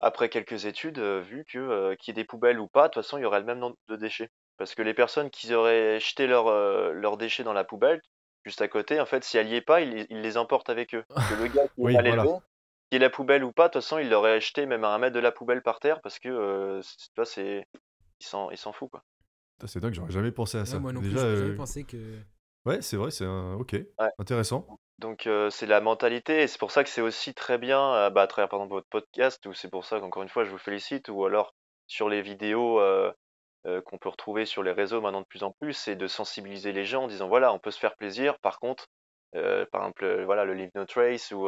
après 0.00 0.28
quelques 0.28 0.64
études 0.64 0.98
vu 0.98 1.44
que 1.44 1.94
qu'il 1.94 2.12
y 2.12 2.18
ait 2.18 2.22
des 2.22 2.26
poubelles 2.26 2.58
ou 2.58 2.66
pas, 2.66 2.88
de 2.88 2.92
toute 2.92 3.02
façon, 3.02 3.18
il 3.18 3.22
y 3.22 3.24
aurait 3.24 3.40
le 3.40 3.46
même 3.46 3.58
nombre 3.58 3.76
de 3.88 3.96
déchets. 3.96 4.30
Parce 4.58 4.74
que 4.74 4.82
les 4.82 4.94
personnes 4.94 5.30
qui 5.30 5.54
auraient 5.54 6.00
jeté 6.00 6.26
leurs 6.26 7.16
déchets 7.16 7.44
dans 7.44 7.52
la 7.52 7.64
poubelle, 7.64 8.02
juste 8.44 8.60
à 8.62 8.68
côté, 8.68 9.00
en 9.00 9.06
fait, 9.06 9.24
si 9.24 9.38
elle 9.38 9.48
y 9.48 9.54
est 9.54 9.62
pas, 9.62 9.80
il, 9.80 10.06
les 10.10 10.36
emporte 10.36 10.68
avec 10.68 10.94
eux. 10.94 11.04
le 11.38 11.46
gars 11.46 11.68
qui 11.68 11.82
est 11.86 12.49
allé 12.90 12.96
qui 12.96 12.96
est 12.96 12.98
la 12.98 13.10
poubelle 13.10 13.44
ou 13.44 13.52
pas, 13.52 13.68
de 13.68 13.72
toute 13.72 13.82
façon, 13.82 13.98
il 13.98 14.10
l'aurait 14.10 14.32
acheté 14.32 14.66
même 14.66 14.84
à 14.84 14.88
un 14.88 14.98
mètre 14.98 15.14
de 15.14 15.20
la 15.20 15.32
poubelle 15.32 15.62
par 15.62 15.80
terre 15.80 16.00
parce 16.02 16.18
que, 16.18 16.28
euh, 16.28 16.80
tu 16.82 17.10
vois, 17.16 17.24
c'est. 17.24 17.66
Il 18.20 18.56
s'en 18.58 18.72
fout, 18.72 18.90
quoi. 18.90 19.02
C'est 19.66 19.80
dingue, 19.80 19.94
j'aurais 19.94 20.10
jamais 20.10 20.32
pensé 20.32 20.58
à 20.58 20.64
ça. 20.64 20.78
moi 20.78 20.92
non 20.92 21.00
Déjà, 21.00 21.18
plus, 21.18 21.26
euh... 21.26 21.56
pensé 21.56 21.84
que. 21.84 22.18
Ouais, 22.66 22.82
c'est 22.82 22.96
vrai, 22.96 23.10
c'est 23.10 23.24
un. 23.24 23.54
Ok, 23.54 23.76
intéressant. 24.18 24.66
Donc, 24.98 25.26
euh, 25.26 25.48
c'est 25.48 25.66
la 25.66 25.80
mentalité, 25.80 26.42
et 26.42 26.46
c'est 26.46 26.58
pour 26.58 26.70
ça 26.70 26.84
que 26.84 26.90
c'est 26.90 27.00
aussi 27.00 27.32
très 27.32 27.56
bien, 27.56 27.94
euh, 27.94 28.10
bah, 28.10 28.22
à 28.22 28.26
travers, 28.26 28.50
par 28.50 28.58
exemple, 28.58 28.74
votre 28.74 28.88
podcast, 28.88 29.46
ou 29.46 29.54
c'est 29.54 29.70
pour 29.70 29.86
ça 29.86 29.98
qu'encore 29.98 30.22
une 30.22 30.28
fois, 30.28 30.44
je 30.44 30.50
vous 30.50 30.58
félicite, 30.58 31.08
ou 31.08 31.24
alors 31.24 31.54
sur 31.86 32.10
les 32.10 32.20
vidéos 32.20 32.78
euh, 33.66 33.82
qu'on 33.82 33.98
peut 33.98 34.08
retrouver 34.08 34.46
sur 34.46 34.62
les 34.62 34.72
réseaux 34.72 35.02
maintenant 35.02 35.20
de 35.20 35.26
plus 35.26 35.42
en 35.42 35.52
plus, 35.52 35.74
c'est 35.74 35.94
de 35.94 36.06
sensibiliser 36.06 36.72
les 36.72 36.86
gens 36.86 37.04
en 37.04 37.08
disant 37.08 37.28
voilà, 37.28 37.52
on 37.52 37.58
peut 37.58 37.70
se 37.70 37.78
faire 37.78 37.94
plaisir. 37.94 38.38
Par 38.38 38.58
contre, 38.58 38.86
euh, 39.34 39.66
par 39.70 39.82
exemple, 39.82 40.04
euh, 40.04 40.24
voilà, 40.24 40.46
le 40.46 40.54
Leave 40.54 40.70
No 40.74 40.86
Trace 40.86 41.30
ou 41.30 41.46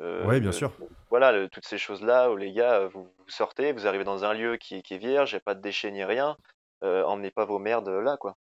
ouais, 0.00 0.40
bien 0.40 0.52
sûr. 0.52 0.72
Voilà, 1.10 1.48
toutes 1.48 1.66
ces 1.66 1.78
choses-là 1.78 2.30
où 2.30 2.36
les 2.36 2.52
gars, 2.52 2.86
vous, 2.86 3.08
sortez, 3.26 3.72
vous 3.72 3.86
arrivez 3.86 4.04
dans 4.04 4.24
un 4.24 4.34
lieu 4.34 4.56
qui, 4.56 4.82
qui 4.82 4.94
est 4.94 4.98
vierge, 4.98 5.32
il 5.32 5.36
n'y 5.36 5.38
a 5.38 5.44
pas 5.44 5.54
de 5.54 5.60
déchets 5.60 5.90
ni 5.90 6.04
rien, 6.04 6.36
emmenez 6.82 7.30
pas 7.30 7.44
vos 7.44 7.58
merdes 7.58 7.88
là, 7.88 8.16
quoi. 8.16 8.36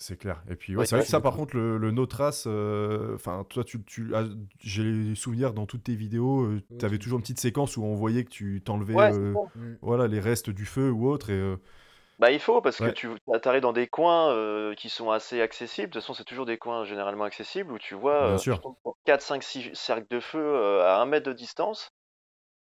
C'est 0.00 0.16
clair. 0.16 0.44
Et 0.48 0.54
puis, 0.54 0.76
ouais, 0.76 0.86
c'est 0.86 0.94
vrai 0.94 1.04
que 1.04 1.10
ça, 1.10 1.20
par 1.20 1.34
contre, 1.34 1.56
le, 1.56 1.76
le 1.76 1.90
no 1.90 2.06
trace, 2.06 2.46
enfin, 2.46 3.44
toi, 3.48 3.64
tu, 3.64 3.82
tu 3.82 4.12
j'ai 4.60 4.84
les 4.84 5.14
souvenirs 5.16 5.52
dans 5.52 5.66
toutes 5.66 5.84
tes 5.84 5.96
vidéos, 5.96 6.48
tu 6.78 6.84
avais 6.84 6.98
toujours 6.98 7.18
une 7.18 7.22
petite 7.22 7.40
séquence 7.40 7.76
où 7.76 7.82
on 7.82 7.94
voyait 7.94 8.24
que 8.24 8.30
tu 8.30 8.62
t'enlevais 8.64 8.94
voilà, 9.82 10.06
les 10.06 10.20
restes 10.20 10.50
du 10.50 10.66
feu 10.66 10.90
ou 10.90 11.08
autre. 11.08 11.30
Et 11.30 11.56
Bah, 12.18 12.32
il 12.32 12.40
faut 12.40 12.60
parce 12.60 12.80
que 12.80 12.90
tu 12.90 13.08
arrives 13.44 13.60
dans 13.62 13.72
des 13.72 13.86
coins 13.86 14.32
euh, 14.32 14.74
qui 14.74 14.88
sont 14.88 15.10
assez 15.12 15.40
accessibles. 15.40 15.88
De 15.90 15.92
toute 15.92 16.02
façon, 16.02 16.14
c'est 16.14 16.24
toujours 16.24 16.46
des 16.46 16.58
coins 16.58 16.84
généralement 16.84 17.22
accessibles 17.24 17.72
où 17.72 17.78
tu 17.78 17.94
vois 17.94 18.38
euh, 18.38 18.38
sûr. 18.38 18.58
tu 18.58 18.58
tombes 18.58 18.74
sur 18.84 18.94
4, 19.04 19.22
5, 19.22 19.42
6 19.44 19.70
cercles 19.74 20.08
de 20.10 20.18
feu 20.18 20.40
euh, 20.40 20.82
à 20.84 21.00
un 21.00 21.06
mètre 21.06 21.26
de 21.28 21.32
distance 21.32 21.90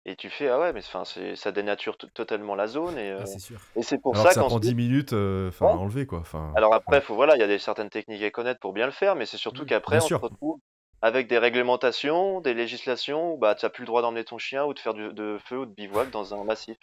et 0.05 0.15
tu 0.17 0.29
fais 0.29 0.49
ah 0.49 0.59
ouais, 0.59 0.73
mais 0.73 0.81
ça 0.81 1.51
dénature 1.53 1.97
totalement 1.97 2.55
la 2.55 2.67
zone 2.67 2.97
et, 2.97 3.11
euh, 3.11 3.25
Ah, 3.25 3.39
sûr. 3.39 3.61
et 3.75 3.83
c'est 3.83 3.99
pour 4.01 4.15
Alors 4.15 4.29
ça 4.29 4.33
ça 4.33 4.43
prend 4.43 4.59
10 4.59 4.75
qu'ensuite. 4.75 4.75
minutes 4.75 5.13
euh, 5.13 5.49
enfin, 5.49 5.65
Ouais. 5.65 5.75
enlever, 5.75 6.05
quoi. 6.05 6.23
Alors 6.55 6.73
après, 6.75 6.99
ouais. 6.99 7.01
faut, 7.01 7.15
voilà, 7.15 7.35
il 7.37 7.39
y 7.39 7.43
a 7.43 7.47
des, 7.47 7.59
certaines 7.59 7.89
techniques 7.91 8.23
à 8.23 8.31
connaître 8.31 8.59
pour 8.61 8.73
bien 8.73 8.85
le 8.87 8.91
faire, 8.93 9.15
mais 9.15 9.25
c'est 9.27 9.37
surtout 9.37 9.65
Mm. 9.65 9.67
qu'après, 9.67 9.99
on 9.99 10.09
se 10.09 10.17
sûr. 10.17 10.19
retrouve 10.21 10.59
avec 11.01 11.27
des 11.27 11.37
réglementations, 11.39 12.41
des 12.41 12.53
législations 12.55 13.33
où 13.35 13.37
bah, 13.37 13.55
tu 13.55 13.65
n'as 13.65 13.69
plus 13.71 13.83
le 13.83 13.87
droit 13.87 14.01
d'emmener 14.03 14.25
ton 14.25 14.37
chien 14.39 14.65
ou 14.65 14.73
de 14.73 14.79
faire 14.79 14.93
du, 14.95 15.13
de 15.13 15.37
feu 15.45 15.59
ou 15.59 15.65
de 15.67 15.73
bivouac 15.73 16.09
dans 16.11 16.33
un 16.35 16.43
massif. 16.45 16.77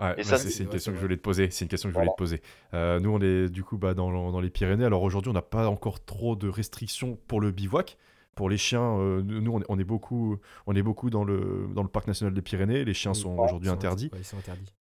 Ouais, 0.00 0.14
bah, 0.16 0.22
c'est 0.38 0.62
une 0.62 0.68
question 0.68 0.92
que 0.92 0.98
je 0.98 1.02
voulais 1.02 1.16
te 1.16 1.22
poser. 1.22 1.50
C'est 1.50 1.64
une 1.64 1.68
question 1.68 1.88
que 1.88 1.94
je 1.94 1.98
voulais 1.98 2.10
te 2.10 2.16
poser. 2.16 2.40
Euh, 2.74 3.00
nous, 3.00 3.10
on 3.10 3.20
est 3.20 3.48
du 3.48 3.64
coup 3.64 3.78
bah, 3.78 3.94
dans, 3.94 4.30
dans 4.30 4.40
les 4.40 4.50
Pyrénées. 4.50 4.84
Alors 4.84 5.02
aujourd'hui, 5.02 5.30
on 5.30 5.34
n'a 5.34 5.42
pas 5.42 5.68
encore 5.68 6.04
trop 6.04 6.36
de 6.36 6.48
restrictions 6.48 7.18
pour 7.26 7.40
le 7.40 7.50
bivouac. 7.50 7.96
Pour 8.36 8.48
les 8.48 8.56
chiens, 8.56 8.96
euh, 9.00 9.20
nous, 9.24 9.50
on 9.52 9.60
est, 9.60 9.64
on 9.68 9.78
est 9.80 9.84
beaucoup, 9.84 10.38
on 10.68 10.76
est 10.76 10.82
beaucoup 10.82 11.10
dans 11.10 11.24
le, 11.24 11.68
dans 11.74 11.82
le 11.82 11.88
parc 11.88 12.06
national 12.06 12.32
des 12.32 12.42
Pyrénées. 12.42 12.84
Les 12.84 12.94
chiens 12.94 13.10
Oui. 13.12 13.18
sont 13.20 13.34
Ouais. 13.34 13.44
aujourd'hui 13.46 13.68
interdits. 13.68 14.10
ouais, 14.12 14.20
ils 14.20 14.24
sont 14.24 14.36
interdits. 14.38 14.72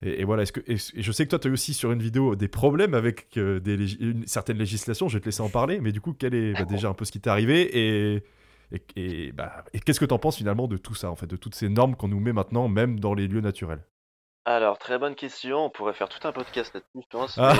Et, 0.00 0.22
et 0.22 0.24
voilà, 0.24 0.44
est-ce 0.44 0.52
que, 0.52 0.60
et 0.66 0.76
je 0.78 1.12
sais 1.12 1.24
que 1.26 1.30
toi, 1.30 1.38
tu 1.38 1.48
as 1.48 1.50
eu 1.50 1.52
aussi 1.52 1.74
sur 1.74 1.92
une 1.92 2.00
vidéo 2.02 2.34
des 2.34 2.48
problèmes 2.48 2.94
avec 2.94 3.36
euh, 3.36 3.60
des 3.60 3.94
une 4.02 4.26
certaine 4.26 4.56
législation. 4.56 5.08
Je 5.08 5.18
vais 5.18 5.20
te 5.20 5.26
laisser 5.26 5.42
en 5.42 5.50
parler. 5.50 5.80
Mais 5.80 5.92
du 5.92 6.00
coup, 6.00 6.14
quel 6.18 6.34
est 6.34 6.54
bah, 6.54 6.64
déjà 6.64 6.88
un 6.88 6.94
peu 6.94 7.04
ce 7.04 7.12
qui 7.12 7.20
t'est 7.20 7.28
arrivé 7.28 7.60
et, 7.78 8.24
et, 8.72 8.82
et, 8.96 9.32
bah, 9.32 9.64
et 9.74 9.80
qu'est-ce 9.80 10.00
que 10.00 10.06
tu 10.06 10.14
en 10.14 10.18
penses 10.18 10.38
finalement 10.38 10.66
de 10.66 10.78
tout 10.78 10.94
ça, 10.94 11.10
en 11.10 11.14
fait, 11.16 11.26
de 11.26 11.36
toutes 11.36 11.54
ces 11.54 11.68
normes 11.68 11.94
qu'on 11.94 12.08
nous 12.08 12.20
met 12.20 12.32
maintenant, 12.32 12.68
même 12.68 12.98
dans 12.98 13.12
les 13.12 13.28
lieux 13.28 13.42
naturels? 13.42 13.84
Alors, 14.44 14.78
très 14.78 14.98
bonne 14.98 15.14
question. 15.14 15.66
On 15.66 15.70
pourrait 15.70 15.94
faire 15.94 16.08
tout 16.08 16.26
un 16.26 16.32
podcast 16.32 16.74
là-dessus, 16.74 17.00
je 17.02 17.08
pense. 17.16 17.38
Ah. 17.38 17.52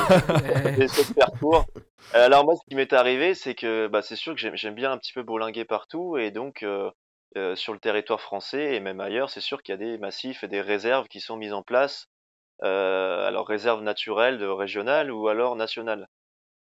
mais- 0.42 0.88
faire 0.88 1.30
court. 1.38 1.64
Euh, 2.14 2.24
Alors 2.26 2.44
moi, 2.44 2.54
ce 2.56 2.62
qui 2.68 2.74
m'est 2.74 2.92
arrivé, 2.92 3.34
c'est 3.34 3.54
que 3.54 3.86
bah, 3.86 4.02
c'est 4.02 4.16
sûr 4.16 4.34
que 4.34 4.40
j'aime 4.40 4.56
j'aime 4.56 4.74
bien 4.74 4.90
un 4.90 4.98
petit 4.98 5.12
peu 5.12 5.22
bourlinguer 5.22 5.64
partout, 5.64 6.16
et 6.18 6.30
donc 6.32 6.62
euh, 6.64 6.90
euh, 7.36 7.54
sur 7.54 7.72
le 7.72 7.78
territoire 7.78 8.20
français 8.20 8.74
et 8.74 8.80
même 8.80 9.00
ailleurs, 9.00 9.30
c'est 9.30 9.40
sûr 9.40 9.62
qu'il 9.62 9.72
y 9.72 9.76
a 9.76 9.78
des 9.78 9.96
massifs 9.98 10.42
et 10.42 10.48
des 10.48 10.60
réserves 10.60 11.06
qui 11.08 11.20
sont 11.20 11.36
mises 11.36 11.52
en 11.52 11.62
place. 11.62 12.06
Euh, 12.64 13.26
alors 13.26 13.46
réserves 13.46 13.82
naturelles, 13.82 14.38
de 14.38 14.46
régionales 14.46 15.10
ou 15.12 15.28
alors 15.28 15.54
nationales. 15.56 16.08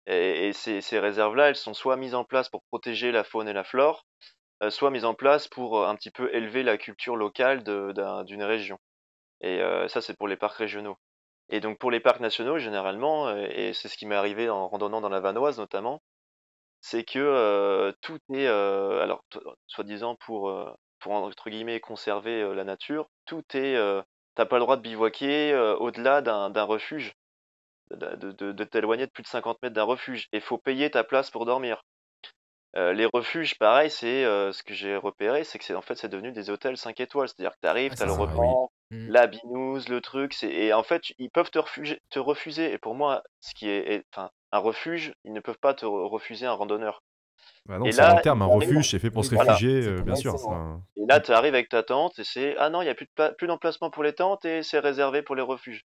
Et, 0.07 0.49
et 0.49 0.53
ces, 0.55 0.81
ces 0.81 0.99
réserves-là, 0.99 1.49
elles 1.51 1.57
sont 1.57 1.75
soit 1.75 1.97
mises 1.97 2.15
en 2.15 2.25
place 2.25 2.49
pour 2.49 2.63
protéger 2.71 3.13
la 3.13 3.25
faune 3.25 3.49
et 3.49 3.53
la 3.53 3.65
flore, 3.65 4.07
euh, 4.63 4.71
soit 4.71 4.91
mises 4.91 5.05
en 5.05 5.15
place 5.15 5.47
pour 5.49 5.79
euh, 5.81 5.87
un 5.89 5.95
petit 5.97 6.11
peu 6.11 6.35
élever 6.35 6.63
la 6.63 6.79
culture 6.79 7.17
locale 7.17 7.63
de- 7.65 7.93
d'un- 7.93 8.25
d'une 8.25 8.43
région. 8.45 8.79
Et 9.41 9.61
ça, 9.89 10.01
c'est 10.01 10.17
pour 10.17 10.29
les 10.29 10.37
parcs 10.37 10.57
régionaux. 10.57 10.97
Et 11.51 11.61
donc 11.61 11.79
pour 11.79 11.91
les 11.91 12.01
parcs 12.01 12.21
nationaux, 12.21 12.59
généralement, 12.59 13.35
et 13.37 13.73
c'est 13.75 13.89
ce 13.89 13.97
qui 13.97 14.07
m'est 14.07 14.17
arrivé 14.17 14.51
en 14.51 14.69
randonnant 14.69 15.01
dans 15.01 15.09
la 15.09 15.21
Vanoise 15.21 15.59
notamment, 15.59 16.03
c'est 16.81 17.05
que 17.05 17.95
tout 18.03 18.19
est, 18.35 18.47
alors 18.47 19.25
soi-disant 19.67 20.17
pour, 20.17 20.53
pour 21.01 21.13
entre 21.13 21.51
guillemets 21.51 21.81
conserver 21.81 22.55
la 22.55 22.65
nature, 22.65 23.09
tout 23.27 23.45
est, 23.55 23.77
t'as 24.35 24.47
pas 24.47 24.57
le 24.57 24.63
droit 24.63 24.77
de 24.77 24.83
bivouaquer 24.83 25.55
au-delà 25.81 26.23
d'un 26.23 26.63
refuge, 26.65 27.15
de- 27.93 28.33
de 28.53 28.65
t'éloigner 28.65 29.07
de 29.07 29.13
plus 29.13 29.25
de 29.25 29.29
50 29.29 29.63
mètres 29.63 29.75
d'un 29.75 29.85
refuge, 29.85 30.29
et 30.33 30.41
faut 30.41 30.59
payer 30.59 30.91
ta 30.91 31.05
place 31.05 31.31
pour 31.31 31.47
dormir. 31.47 31.83
Euh, 32.77 32.93
les 32.93 33.07
refuges, 33.13 33.59
pareil, 33.59 33.91
c'est 33.91 34.25
euh, 34.25 34.53
ce 34.53 34.63
que 34.63 34.75
j'ai 34.75 34.97
repéré, 34.97 35.45
c'est 35.45 35.59
que 35.59 35.65
c'est 35.65 35.75
en 35.75 35.81
fait 35.83 35.95
c'est 35.97 36.09
devenu 36.09 36.33
des 36.33 36.51
hôtels 36.51 36.77
5 36.77 37.01
étoiles, 37.01 37.29
c'est-à-dire 37.29 37.53
que 37.55 37.61
t'arrives, 37.61 37.93
Ah, 37.93 37.97
t'as 37.97 38.05
c'est 38.05 38.07
le 38.07 38.13
repas, 38.13 38.69
Mm. 38.91 39.09
la 39.09 39.27
binouse, 39.27 39.89
le 39.89 40.01
truc, 40.01 40.33
c'est 40.35 40.49
et 40.51 40.73
en 40.73 40.83
fait 40.85 41.03
ils 41.19 41.31
peuvent 41.31 41.51
te 41.51 41.59
refuser, 41.59 42.01
te 42.11 42.19
refuser. 42.19 42.73
Et 42.73 42.79
pour 42.79 42.95
moi, 42.95 43.23
ce 43.41 43.55
qui 43.55 43.69
est, 43.69 44.05
enfin 44.15 44.31
un 44.53 44.59
refuge, 44.59 45.15
ils 45.25 45.33
ne 45.33 45.41
peuvent 45.41 45.59
pas 45.59 45.75
te 45.75 45.85
re- 45.87 46.09
refuser 46.09 46.47
un 46.47 46.53
randonneur. 46.53 47.03
Bah 47.67 47.79
non, 47.79 47.87
Et 47.87 47.93
là, 47.93 48.15
long 48.15 48.21
terme, 48.21 48.43
un 48.43 48.47
refuge, 48.47 48.91
c'est 48.91 48.99
fait 48.99 49.11
pour 49.11 49.25
se 49.25 49.31
Oui, 49.31 49.37
voilà, 49.37 49.55
réfugier, 49.55 49.83
euh, 49.89 50.03
bien 50.03 50.15
sûr. 50.15 50.35
Et 50.97 51.07
là, 51.09 51.21
tu 51.21 51.33
arrives 51.33 51.55
avec 51.55 51.69
ta 51.69 51.83
tente 51.83 52.19
et 52.19 52.25
c'est 52.25 52.57
ah 52.59 52.71
non, 52.71 52.83
il 52.83 52.87
y 52.87 52.89
a 52.89 52.95
plus 52.95 53.07
de 53.07 53.11
pla- 53.15 53.33
plus 53.33 53.47
d'emplacement 53.47 53.91
pour 53.91 54.03
les 54.03 54.13
tentes 54.15 54.45
et 54.45 54.63
c'est 54.63 54.79
réservé 54.79 55.23
pour 55.23 55.35
les 55.35 55.43
refuges. 55.43 55.83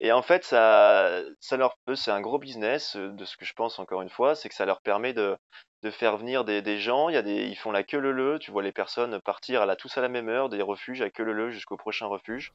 Et 0.00 0.12
en 0.12 0.22
fait, 0.22 0.44
ça, 0.44 1.22
ça 1.40 1.56
leur, 1.56 1.78
c'est 1.94 2.10
un 2.10 2.20
gros 2.20 2.38
business, 2.38 2.96
euh, 2.96 3.08
de 3.10 3.24
ce 3.24 3.36
que 3.36 3.44
je 3.44 3.54
pense 3.54 3.78
encore 3.78 4.02
une 4.02 4.08
fois, 4.10 4.34
c'est 4.34 4.48
que 4.48 4.54
ça 4.54 4.66
leur 4.66 4.80
permet 4.82 5.12
de, 5.14 5.36
de 5.82 5.90
faire 5.90 6.16
venir 6.16 6.44
des, 6.44 6.62
des 6.62 6.78
gens. 6.78 7.08
Il 7.08 7.14
y 7.14 7.18
a 7.18 7.22
des, 7.22 7.44
ils 7.46 7.56
font 7.56 7.70
la 7.72 7.84
queue 7.84 8.00
leu 8.00 8.12
leu. 8.12 8.38
Tu 8.38 8.50
vois 8.50 8.62
les 8.62 8.72
personnes 8.72 9.20
partir 9.20 9.62
à 9.62 9.66
la, 9.66 9.76
tous 9.76 9.96
à 9.96 10.00
la 10.00 10.08
même 10.08 10.28
heure 10.28 10.48
des 10.48 10.62
refuges 10.62 11.00
à 11.00 11.10
queue 11.10 11.24
leu 11.24 11.32
leu 11.32 11.50
jusqu'au 11.50 11.76
prochain 11.76 12.06
refuge. 12.06 12.52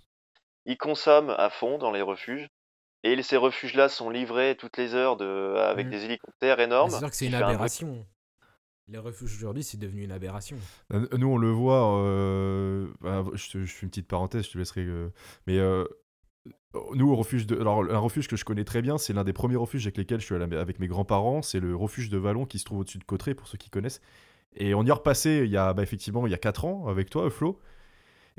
Ils 0.65 0.77
consomment 0.77 1.35
à 1.37 1.49
fond 1.49 1.77
dans 1.77 1.91
les 1.91 2.01
refuges. 2.01 2.47
Et 3.03 3.21
ces 3.23 3.37
refuges-là 3.37 3.87
sont 3.87 4.09
livrés 4.09 4.57
toutes 4.57 4.77
les 4.77 4.93
heures 4.93 5.15
de, 5.15 5.55
avec 5.57 5.85
Mhm. 5.85 5.91
des 5.91 6.05
hélicoptères 6.05 6.59
énormes. 6.59 6.89
C'est 6.91 6.97
sûr 6.97 7.09
que 7.09 7.15
c'est 7.15 7.27
une 7.27 7.33
aberration. 7.35 8.05
Les 8.89 8.97
refuges 8.97 9.35
aujourd'hui, 9.37 9.63
c'est 9.63 9.77
devenu 9.77 10.03
une 10.03 10.11
aberration. 10.11 10.57
Nous, 10.89 11.27
on 11.27 11.37
le 11.37 11.51
voit. 11.51 11.99
euh, 12.01 12.87
bah, 13.01 13.23
je, 13.33 13.51
te- 13.51 13.63
je 13.63 13.73
fais 13.73 13.83
une 13.83 13.89
petite 13.89 14.07
parenthèse, 14.07 14.47
je 14.47 14.51
te 14.51 14.57
laisserai. 14.57 14.81
euh, 14.81 15.09
mais 15.45 15.59
euh, 15.59 15.85
nous, 16.93 17.11
au 17.11 17.15
refuge 17.15 17.47
de. 17.47 17.59
Alors, 17.59 17.83
un 17.89 17.97
refuge 17.97 18.27
que 18.27 18.35
je 18.35 18.45
connais 18.45 18.63
très 18.63 18.81
bien, 18.81 18.97
c'est 18.97 19.13
l'un 19.13 19.23
des 19.23 19.33
premiers 19.33 19.55
refuges 19.55 19.85
avec 19.85 19.97
lesquels 19.97 20.19
je 20.19 20.25
suis 20.25 20.35
allé 20.35 20.55
avec 20.55 20.79
mes 20.79 20.87
grands-parents. 20.87 21.41
C'est 21.41 21.59
le 21.59 21.75
refuge 21.75 22.09
de 22.09 22.17
Vallon 22.17 22.45
qui 22.45 22.59
se 22.59 22.65
trouve 22.65 22.79
au-dessus 22.79 22.99
de 22.99 23.03
Cotteret, 23.03 23.33
pour 23.33 23.47
ceux 23.47 23.57
qui 23.57 23.69
connaissent. 23.69 24.01
Et 24.55 24.73
on 24.73 24.83
y 24.83 24.89
est 24.89 24.93
repassé 24.93 25.41
il 25.45 25.51
y 25.51 25.57
a, 25.57 25.73
bah, 25.73 25.83
effectivement, 25.83 26.25
il 26.27 26.31
y 26.31 26.35
a 26.35 26.39
4 26.39 26.65
ans 26.65 26.87
avec 26.87 27.09
toi, 27.09 27.29
Flo. 27.29 27.59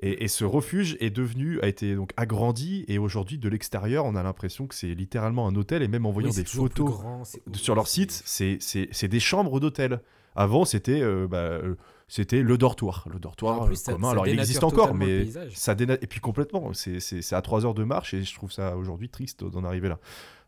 Et, 0.03 0.25
et 0.25 0.29
ce 0.29 0.45
refuge 0.45 0.97
est 1.01 1.11
devenu, 1.11 1.61
a 1.61 1.69
été 1.69 1.95
donc 1.95 2.13
agrandi. 2.17 2.85
Et 2.89 2.99
aujourd'hui, 2.99 3.39
de 3.39 3.49
l'extérieur, 3.49 4.05
on 4.07 4.15
a 4.15 4.23
l'impression 4.23 4.67
que 4.67 4.75
c'est 4.75 4.95
littéralement 4.95 5.47
un 5.47 5.55
hôtel. 5.57 5.83
Et 5.83 5.89
même 5.89 6.07
en 6.07 6.11
voyant 6.11 6.31
Oui, 6.31 6.37
des 6.37 6.45
photos 6.45 6.91
grand, 6.91 7.23
sur 7.55 7.75
leur 7.75 7.89
site, 7.89 8.23
c'est 8.25 9.09
des 9.09 9.21
chambres 9.21 9.61
d'hôtel. 9.61 10.01
Avant, 10.37 10.65
c'était 10.65 11.03
euh, 11.03 11.27
bah, 11.27 11.39
euh, 11.39 11.75
c'était 12.11 12.43
le 12.43 12.59
dortoir. 12.59 13.07
Le 13.11 13.19
dortoir 13.19 13.63
En 13.63 13.67
plus, 13.67 13.75
euh, 13.75 13.77
ça- 13.77 13.93
commun. 13.93 14.09
ça 14.09 14.13
Alors, 14.13 14.27
il 14.27 14.39
existe 14.39 14.63
encore, 14.65 14.95
mais 14.95 15.25
ça 15.55 15.75
déna... 15.75 15.95
Et 16.03 16.07
puis 16.07 16.21
complètement, 16.21 16.73
c'est 16.75 17.01
c'est- 17.01 17.23
c'est 17.23 17.35
à 17.35 17.41
3 17.41 17.65
heures 17.65 17.73
de 17.75 17.85
marche 17.85 18.13
et 18.13 18.23
je 18.25 18.35
trouve 18.35 18.53
ça 18.53 18.77
aujourd'hui 18.77 19.09
triste 19.09 19.45
d'en 19.45 19.65
arriver 19.65 19.89
là. 19.89 19.99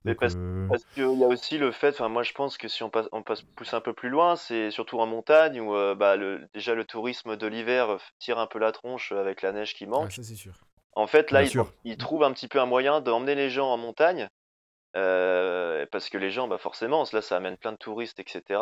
Mais 0.05 0.13
Donc, 0.13 0.21
parce- 0.21 0.35
euh, 0.37 0.67
Parce 0.69 0.85
qu'il 0.95 1.03
y 1.21 1.25
a 1.25 1.29
aussi 1.29 1.59
le 1.59 1.71
fait, 1.71 1.91
enfin 1.91 2.09
moi 2.09 2.25
je 2.25 2.33
pense 2.33 2.59
que 2.59 2.67
si 2.67 2.83
on 2.83 2.91
passe, 2.91 3.07
on 3.13 3.23
passe 3.23 3.43
pousse 3.43 3.73
un 3.73 3.81
peu 3.81 3.93
plus 3.93 4.09
loin, 4.09 4.35
c'est 4.35 4.73
surtout 4.73 4.99
en 4.99 5.07
montagne 5.07 5.61
où 5.61 5.77
euh, 5.77 5.95
bah, 5.95 6.17
le, 6.17 6.49
déjà 6.55 6.75
le 6.75 6.85
tourisme 6.85 7.37
de 7.37 7.47
l'hiver 7.47 7.89
euh, 7.91 7.99
tire 8.19 8.41
un 8.41 8.49
peu 8.49 8.59
la 8.59 8.73
tronche 8.73 9.13
avec 9.13 9.43
la 9.43 9.53
neige 9.53 9.75
qui 9.75 9.85
Ah, 9.85 9.89
manque. 9.91 10.11
ça, 10.11 10.25
c'est 10.25 10.35
sûr. 10.35 10.55
En 10.97 11.07
fait 11.07 11.31
là 11.31 11.45
ils, 11.45 11.47
ils 11.85 11.97
trouvent 11.97 12.25
un 12.25 12.33
petit 12.33 12.49
peu 12.49 12.61
un 12.61 12.67
moyen 12.67 13.01
d'emmener 13.01 13.37
les 13.37 13.49
gens 13.49 13.69
en 13.73 13.77
montagne 13.79 14.29
euh, 14.97 15.87
parce 15.91 16.09
que 16.11 16.19
les 16.19 16.31
gens 16.31 16.49
bah 16.49 16.59
forcément 16.59 17.05
là 17.13 17.23
ça 17.23 17.37
amène 17.37 17.57
plein 17.57 17.73
de 17.73 17.77
touristes 17.79 18.19
etc. 18.21 18.61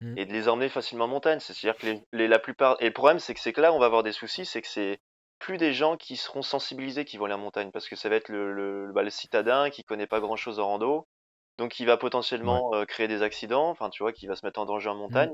Mm. 0.00 0.18
Et 0.18 0.26
de 0.26 0.32
les 0.32 0.48
emmener 0.48 0.68
facilement 0.68 1.04
en 1.06 1.08
montagne. 1.08 1.40
C'est-à-dire 1.40 1.76
que 1.76 1.86
les, 1.86 2.02
les- 2.12 2.28
la 2.28 2.38
plupart 2.38 2.76
et 2.80 2.86
le 2.86 2.92
problème 2.92 3.18
c'est 3.18 3.34
que 3.34 3.40
c'est 3.40 3.52
que 3.52 3.60
là 3.60 3.72
on 3.72 3.78
va 3.78 3.86
avoir 3.86 4.02
des 4.02 4.12
soucis, 4.12 4.44
c'est 4.46 4.62
que 4.62 4.68
c'est 4.68 4.98
plus 5.38 5.56
des 5.58 5.72
gens 5.72 5.96
qui 5.96 6.16
seront 6.16 6.42
sensibilisés 6.42 7.04
qui 7.04 7.16
vont 7.18 7.26
aller 7.26 7.34
en 7.34 7.38
montagne 7.38 7.70
parce 7.72 7.88
que 7.88 7.96
ça 7.96 8.08
va 8.08 8.16
être 8.16 8.28
le, 8.28 8.52
le, 8.52 8.92
bah, 8.92 9.02
le 9.02 9.10
citadin 9.10 9.70
qui 9.70 9.84
connaît 9.84 10.06
pas 10.06 10.20
grand 10.20 10.36
chose 10.36 10.58
en 10.60 10.68
rando 10.68 11.06
donc 11.58 11.78
il 11.80 11.86
va 11.86 11.96
potentiellement 11.96 12.74
euh, 12.74 12.84
créer 12.84 13.08
des 13.08 13.22
accidents, 13.22 13.68
enfin 13.68 13.90
tu 13.90 14.02
vois, 14.02 14.12
qui 14.12 14.26
va 14.26 14.34
se 14.36 14.44
mettre 14.44 14.60
en 14.60 14.64
danger 14.66 14.88
en 14.88 14.96
montagne, 14.96 15.32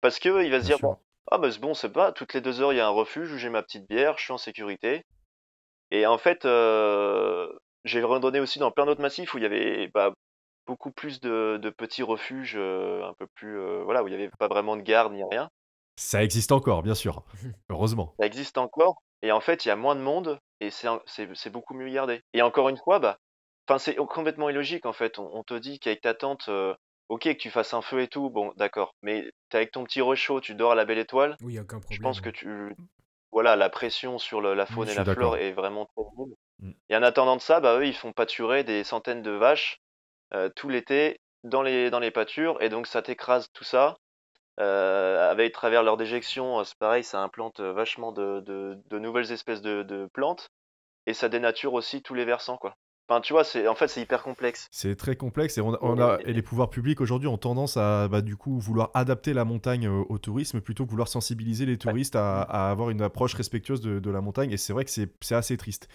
parce 0.00 0.18
que 0.18 0.42
il 0.42 0.50
va 0.50 0.60
se 0.60 0.64
dire 0.64 0.78
sûr. 0.78 0.88
bon, 0.88 0.96
ah 1.30 1.38
bah 1.38 1.50
c'est 1.50 1.60
bon, 1.60 1.74
c'est 1.74 1.92
pas 1.92 2.12
toutes 2.12 2.32
les 2.34 2.40
deux 2.40 2.60
heures 2.60 2.72
il 2.72 2.76
y 2.76 2.80
a 2.80 2.86
un 2.86 2.90
refuge 2.90 3.32
où 3.32 3.36
j'ai 3.38 3.50
ma 3.50 3.62
petite 3.62 3.86
bière, 3.88 4.16
je 4.18 4.24
suis 4.24 4.32
en 4.32 4.38
sécurité. 4.38 5.04
Et 5.90 6.06
en 6.06 6.18
fait, 6.18 6.44
euh, 6.44 7.48
j'ai 7.84 8.02
randonné 8.02 8.40
aussi 8.40 8.58
dans 8.58 8.70
plein 8.70 8.86
d'autres 8.86 9.00
massifs 9.02 9.34
où 9.34 9.38
il 9.38 9.42
y 9.42 9.46
avait 9.46 9.88
bah, 9.88 10.12
beaucoup 10.68 10.92
plus 10.92 11.18
de, 11.20 11.58
de 11.60 11.70
petits 11.70 12.02
refuges, 12.02 12.54
euh, 12.56 13.02
un 13.04 13.14
peu 13.14 13.26
plus 13.26 13.58
euh, 13.58 13.82
voilà, 13.84 14.04
où 14.04 14.06
il 14.06 14.12
y 14.12 14.14
avait 14.14 14.30
pas 14.38 14.48
vraiment 14.48 14.76
de 14.76 14.82
garde 14.82 15.12
ni 15.14 15.24
rien. 15.24 15.50
Ça 15.96 16.22
existe 16.22 16.52
encore, 16.52 16.82
bien 16.82 16.94
sûr. 16.94 17.24
Heureusement. 17.70 18.14
Ça 18.20 18.26
existe 18.26 18.58
encore, 18.58 19.02
et 19.22 19.32
en 19.32 19.40
fait 19.40 19.64
il 19.64 19.68
y 19.68 19.70
a 19.70 19.76
moins 19.76 19.96
de 19.96 20.00
monde 20.02 20.38
et 20.60 20.70
c'est 20.70 21.50
beaucoup 21.50 21.74
mieux 21.74 21.88
gardé. 21.88 22.20
Et 22.34 22.42
encore 22.42 22.68
une 22.68 22.76
fois, 22.76 22.98
bah, 22.98 23.18
enfin 23.66 23.78
c'est 23.78 23.96
complètement 23.96 24.50
illogique 24.50 24.84
en 24.86 24.92
fait. 24.92 25.18
On, 25.18 25.30
on 25.32 25.42
te 25.42 25.54
dit 25.54 25.80
qu'avec 25.80 26.02
ta 26.02 26.12
tente, 26.12 26.48
euh, 26.50 26.74
ok 27.08 27.22
que 27.22 27.32
tu 27.32 27.50
fasses 27.50 27.72
un 27.72 27.82
feu 27.82 28.02
et 28.02 28.08
tout, 28.08 28.28
bon 28.28 28.52
d'accord, 28.56 28.94
mais 29.02 29.24
t'es 29.48 29.56
avec 29.56 29.72
ton 29.72 29.84
petit 29.84 30.02
réchaud, 30.02 30.40
tu 30.42 30.54
dors 30.54 30.72
à 30.72 30.74
la 30.74 30.84
belle 30.84 30.98
étoile. 30.98 31.36
Oui, 31.40 31.58
aucun 31.58 31.80
problème. 31.80 31.96
Je 31.96 32.02
pense 32.02 32.20
que 32.20 32.30
tu 32.30 32.76
voilà 33.32 33.56
la 33.56 33.70
pression 33.70 34.18
sur 34.18 34.40
le- 34.40 34.54
la 34.54 34.66
faune 34.66 34.88
et 34.88 34.94
la 34.94 35.04
flore 35.04 35.36
est 35.36 35.52
vraiment 35.52 35.86
très 35.86 36.02
nulle. 36.18 36.34
Mm. 36.60 36.72
Et 36.90 36.96
en 36.96 37.02
attendant 37.02 37.36
de 37.36 37.40
ça, 37.40 37.60
bah 37.60 37.78
eux 37.78 37.86
ils 37.86 37.94
font 37.94 38.12
pâturer 38.12 38.64
des 38.64 38.84
centaines 38.84 39.22
de 39.22 39.30
vaches 39.30 39.80
tout 40.54 40.68
l'été 40.68 41.20
dans 41.44 41.62
les 41.62 41.90
dans 41.90 42.00
les 42.00 42.10
pâtures 42.10 42.60
et 42.62 42.68
donc 42.68 42.86
ça 42.86 43.02
t'écrase 43.02 43.48
tout 43.52 43.64
ça. 43.64 43.96
Euh, 44.60 45.30
avec 45.30 45.52
travers 45.52 45.84
leur 45.84 45.96
déjection, 45.96 46.58
euh, 46.58 46.64
c'est 46.64 46.76
pareil, 46.78 47.04
ça 47.04 47.20
implante 47.22 47.60
euh, 47.60 47.72
vachement 47.72 48.10
de, 48.10 48.40
de, 48.40 48.76
de 48.90 48.98
nouvelles 48.98 49.30
espèces 49.30 49.62
de, 49.62 49.84
de 49.84 50.08
plantes 50.12 50.48
et 51.06 51.14
ça 51.14 51.28
dénature 51.28 51.74
aussi 51.74 52.02
tous 52.02 52.14
les 52.14 52.24
versants 52.24 52.56
quoi. 52.56 52.74
Enfin 53.08 53.20
tu 53.20 53.32
vois, 53.32 53.44
c'est 53.44 53.68
en 53.68 53.76
fait 53.76 53.86
c'est 53.86 54.00
hyper 54.00 54.20
complexe. 54.22 54.66
C'est 54.72 54.96
très 54.96 55.14
complexe 55.14 55.58
et, 55.58 55.60
on 55.60 55.74
a, 55.74 55.78
on 55.80 56.00
a- 56.00 56.18
et 56.24 56.32
les 56.32 56.42
pouvoirs 56.42 56.70
publics 56.70 57.00
aujourd'hui 57.00 57.28
ont 57.28 57.38
tendance 57.38 57.76
à 57.76 58.08
bah, 58.08 58.20
du 58.20 58.36
coup 58.36 58.58
vouloir 58.58 58.90
adapter 58.94 59.32
la 59.32 59.44
montagne 59.44 59.86
euh, 59.86 60.02
au 60.08 60.18
tourisme 60.18 60.60
plutôt 60.60 60.84
que 60.84 60.90
vouloir 60.90 61.06
sensibiliser 61.06 61.64
les 61.64 61.78
touristes 61.78 62.16
à, 62.16 62.42
à 62.42 62.70
avoir 62.70 62.90
une 62.90 63.00
approche 63.00 63.34
respectueuse 63.34 63.80
de, 63.80 64.00
de 64.00 64.10
la 64.10 64.20
montagne 64.20 64.50
et 64.50 64.56
c'est 64.56 64.72
vrai 64.72 64.84
que 64.84 64.90
c'est 64.90 65.08
c'est 65.20 65.36
assez 65.36 65.56
triste. 65.56 65.88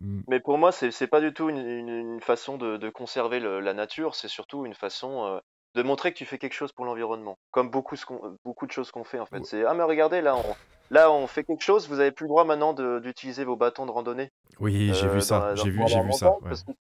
Mm. 0.00 0.20
Mais 0.28 0.40
pour 0.40 0.58
moi, 0.58 0.72
c'est 0.72 0.90
c'est 0.90 1.06
pas 1.06 1.20
du 1.20 1.32
tout 1.32 1.48
une, 1.48 1.58
une- 1.58 1.88
une 1.88 2.20
façon 2.20 2.56
de, 2.58 2.76
de 2.76 2.88
conserver 2.90 3.40
le- 3.40 3.60
la 3.60 3.74
nature, 3.74 4.14
c'est 4.14 4.28
surtout 4.28 4.64
une 4.66 4.74
façon 4.74 5.26
euh, 5.26 5.38
de 5.74 5.82
montrer 5.82 6.12
que 6.12 6.18
tu 6.18 6.24
fais 6.26 6.38
quelque 6.38 6.54
chose 6.54 6.72
pour 6.72 6.84
l'environnement. 6.84 7.36
Comme 7.50 7.70
beaucoup, 7.70 7.96
ce 7.96 8.06
qu'on- 8.06 8.36
beaucoup 8.44 8.66
de 8.66 8.72
choses 8.72 8.90
qu'on 8.90 9.04
fait 9.04 9.20
en 9.20 9.26
fait. 9.26 9.38
Ouais. 9.38 9.44
C'est 9.44 9.64
ah 9.64 9.74
mais 9.74 9.82
regardez 9.84 10.20
là, 10.20 10.36
on, 10.36 10.54
là 10.90 11.10
on 11.12 11.26
fait 11.26 11.44
quelque 11.44 11.62
chose, 11.62 11.88
vous 11.88 12.00
avez 12.00 12.12
plus 12.12 12.24
le 12.24 12.28
droit 12.30 12.44
maintenant 12.44 12.72
de- 12.72 12.98
d'utiliser 13.00 13.44
vos 13.44 13.56
bâtons 13.56 13.86
de 13.86 13.90
randonnée. 13.90 14.30
Oui, 14.58 14.92
j'ai 14.94 15.06
euh, 15.06 15.10
vu 15.10 15.18
dans 15.18 15.24
ça, 15.24 15.38
la- 15.38 15.54
dans- 15.54 15.62
j'ai 15.64 15.70
vu, 15.70 15.78
pour 15.78 15.86
j'ai 15.88 15.96
la 15.96 16.02
vu 16.02 16.12
ça. 16.12 16.26
montagne, 16.26 16.42
ouais. 16.44 16.48
parce 16.50 16.62
que- 16.64 16.72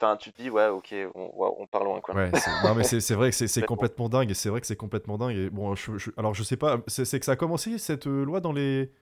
Enfin, 0.00 0.16
tu 0.16 0.32
te 0.32 0.40
dis 0.40 0.48
ouais, 0.48 0.68
ok, 0.68 0.94
on, 1.16 1.22
ouais, 1.24 1.48
on 1.58 1.66
part 1.66 1.82
loin 1.82 2.00
quoi. 2.00 2.14
Ouais, 2.14 2.30
c'est- 2.32 2.62
non 2.68 2.74
mais 2.76 2.84
c'est 2.84 3.00
c'est 3.00 3.14
vrai 3.16 3.30
que 3.30 3.36
c'est 3.36 3.48
c'est 3.48 3.62
Complètement. 3.62 4.04
complètement 4.06 4.20
dingue 4.20 4.30
et 4.30 4.34
c'est 4.34 4.48
vrai 4.48 4.60
que 4.60 4.66
c'est 4.68 4.76
complètement 4.76 5.18
dingue 5.18 5.36
et 5.36 5.50
bon 5.50 5.74
je, 5.74 5.98
je- 5.98 6.10
alors 6.16 6.34
je 6.34 6.44
sais 6.44 6.56
pas 6.56 6.78
c'est 6.86 7.04
c'est 7.04 7.18
que 7.18 7.24
ça 7.26 7.32
a 7.32 7.36
commencé 7.36 7.78
cette 7.78 8.06
euh, 8.06 8.24
loi 8.24 8.38
dans 8.40 8.52
les 8.52 8.92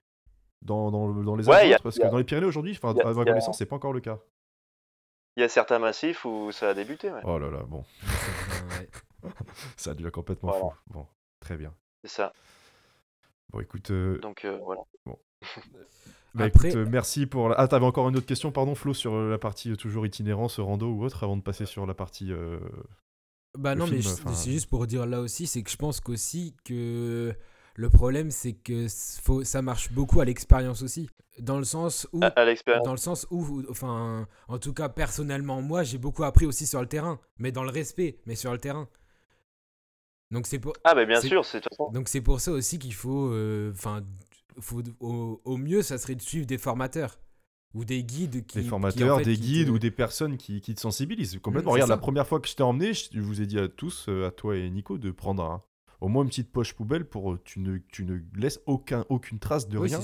dans, 0.61 0.91
dans, 0.91 1.07
le- 1.07 1.23
dans 1.23 1.35
les 1.35 1.49
Alpes 1.49 1.81
parce 1.83 1.99
a- 1.99 2.03
que 2.03 2.11
dans 2.11 2.17
les 2.17 2.23
Pyrénées 2.23 2.47
aujourd'hui 2.47 2.77
à 2.83 2.93
ma 2.93 3.25
connaissance 3.25 3.57
c'est 3.57 3.65
pas 3.65 3.75
encore 3.75 3.93
le 3.93 3.99
cas. 4.01 4.19
Il 5.35 5.41
y 5.41 5.43
a 5.43 5.49
certains 5.49 5.79
massifs 5.79 6.25
où 6.25 6.51
ça 6.51 6.69
a 6.69 6.73
débuté. 6.73 7.11
Ouais. 7.11 7.21
Oh 7.23 7.37
là 7.37 7.49
là 7.49 7.63
bon 7.67 7.83
ça 9.75 9.93
devient 9.93 10.11
complètement 10.11 10.51
Voilà. 10.51 10.65
fou. 10.65 10.77
Bon 10.87 11.07
très 11.39 11.57
bien. 11.57 11.73
C'est 12.03 12.09
ça. 12.11 12.33
Bon 13.51 13.59
écoute 13.61 13.91
euh, 13.91 14.17
Donc 14.19 14.45
euh, 14.45 14.57
voilà. 14.63 14.81
bah, 16.33 16.45
Après- 16.45 16.69
écoute, 16.69 16.75
euh, 16.75 16.85
merci 16.89 17.25
pour 17.25 17.49
la... 17.49 17.55
ah 17.59 17.67
t'avais 17.67 17.85
encore 17.85 18.09
une 18.09 18.17
autre 18.17 18.25
question 18.25 18.51
pardon 18.51 18.75
Flo 18.75 18.93
sur 18.93 19.15
la 19.15 19.37
partie 19.37 19.75
toujours 19.77 20.05
itinérance 20.05 20.59
rando 20.59 20.87
ou 20.89 21.03
autre 21.03 21.23
avant 21.23 21.37
de 21.37 21.41
passer 21.43 21.65
sur 21.65 21.85
la 21.85 21.93
partie 21.93 22.31
euh, 22.31 22.59
Bah 23.57 23.73
Le 23.75 23.79
non, 23.81 23.85
mais 23.87 24.01
film, 24.01 24.15
je- 24.15 24.21
enfin- 24.21 24.33
c'est 24.33 24.51
juste 24.51 24.69
pour 24.69 24.85
dire 24.87 25.05
là 25.05 25.21
aussi, 25.21 25.47
c'est 25.47 25.61
que 25.63 25.69
je 25.69 25.77
pense 25.77 25.99
qu'aussi 26.01 26.55
que 26.65 27.33
le 27.77 27.89
problème, 27.89 28.31
c'est 28.31 28.53
que 28.53 28.87
faut, 29.21 29.43
ça 29.43 29.61
marche 29.61 29.91
beaucoup 29.93 30.19
à 30.19 30.25
l'expérience 30.25 30.81
aussi. 30.81 31.09
Dans 31.39 31.59
le 31.59 31.63
sens 31.63 32.07
où, 32.11 32.19
À, 32.23 32.27
à 32.29 32.43
l'expérience. 32.45 32.83
dans 32.83 32.91
le 32.91 32.97
sens 32.97 33.27
où, 33.29 33.61
enfin, 33.69 34.27
en 34.47 34.57
tout 34.57 34.73
cas, 34.73 34.89
personnellement, 34.89 35.61
moi, 35.61 35.83
j'ai 35.83 35.99
beaucoup 35.99 36.23
appris 36.23 36.45
aussi 36.47 36.65
sur 36.67 36.81
le 36.81 36.87
terrain, 36.87 37.19
mais 37.37 37.51
dans 37.51 37.63
le 37.63 37.69
respect, 37.69 38.17
mais 38.25 38.35
sur 38.35 38.51
le 38.51 38.57
terrain. 38.57 38.89
Donc 40.31 40.47
c'est 40.47 40.59
pour, 40.59 40.73
Ah 40.83 40.93
bah 40.95 41.05
bien 41.05 41.21
sûr, 41.21 41.45
c'est 41.45 41.59
de 41.59 41.63
toute 41.63 41.73
façon. 41.77 41.91
donc 41.91 42.09
c'est 42.09 42.19
pour 42.21 42.41
ça 42.41 42.51
aussi 42.51 42.79
qu'il 42.79 42.93
faut, 42.93 43.29
euh, 43.31 43.71
enfin, 43.71 44.03
au, 44.99 45.39
au 45.45 45.57
mieux, 45.57 45.83
ça 45.83 45.97
serait 45.97 46.15
de 46.15 46.21
suivre 46.21 46.45
des 46.47 46.57
formateurs 46.57 47.19
ou 47.73 47.85
des 47.85 48.03
guides 48.03 48.45
qui, 48.45 48.57
des 48.57 48.61
qui, 48.63 48.67
en 48.67 48.69
formateurs, 48.69 49.17
fait, 49.19 49.23
des 49.25 49.37
guides 49.37 49.67
te- 49.67 49.71
ou 49.71 49.79
des 49.79 49.91
personnes 49.91 50.37
qui, 50.37 50.59
qui 50.61 50.73
te 50.75 50.81
sensibilisent 50.81 51.39
complètement. 51.41 51.71
Regarde, 51.71 51.89
la 51.91 51.97
première 51.97 52.27
fois 52.27 52.39
que 52.41 52.47
je 52.47 52.55
t'ai 52.55 52.63
emmené, 52.63 52.93
je 52.93 53.09
je 53.13 53.21
vous 53.21 53.41
ai 53.41 53.45
dit 53.45 53.59
à 53.59 53.67
tous, 53.69 54.07
euh, 54.09 54.27
à 54.27 54.31
toi 54.31 54.57
et 54.57 54.69
Nico, 54.69 54.97
de 54.97 55.11
prendre 55.11 55.43
un- 55.43 55.63
au 56.01 56.07
moins 56.07 56.23
une 56.23 56.29
petite 56.29 56.51
poche 56.51 56.73
poubelle 56.73 57.05
pour 57.05 57.31
euh, 57.33 57.41
tu 57.43 57.59
ne, 57.59 57.77
tu 57.91 58.03
ne 58.05 58.19
laisses 58.35 58.59
aucun, 58.65 59.05
aucune 59.09 59.39
trace 59.39 59.67
de 59.67 59.77
Oui, 59.77 59.89
rien. 59.89 60.01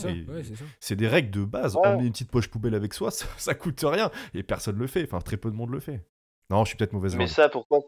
c'est 0.80 0.92
ouais, 0.94 0.96
des 0.96 1.08
règles 1.08 1.32
de 1.32 1.46
base. 1.46 1.76
Ouais. 1.76 1.88
Emmener 1.88 2.06
une 2.08 2.12
petite 2.12 2.32
poche 2.32 2.48
poubelle 2.50 2.76
avec 2.76 2.94
soi, 2.94 3.12
ça, 3.12 3.26
ça 3.38 3.54
coûte 3.56 3.80
rien 3.84 4.10
et 4.34 4.44
personne 4.44 4.78
le 4.78 4.88
fait. 4.88 5.04
Enfin, 5.04 5.20
très 5.20 5.38
peu 5.38 5.52
de 5.52 5.56
monde 5.56 5.70
le 5.72 5.80
fait. 5.80 6.06
Non, 6.50 6.64
je 6.64 6.70
suis 6.70 6.78
peut-être 6.78 6.94
mauvaise 6.94 7.16
Mais 7.16 7.26
langue. 7.26 7.34
ça, 7.34 7.50
pourquoi, 7.50 7.80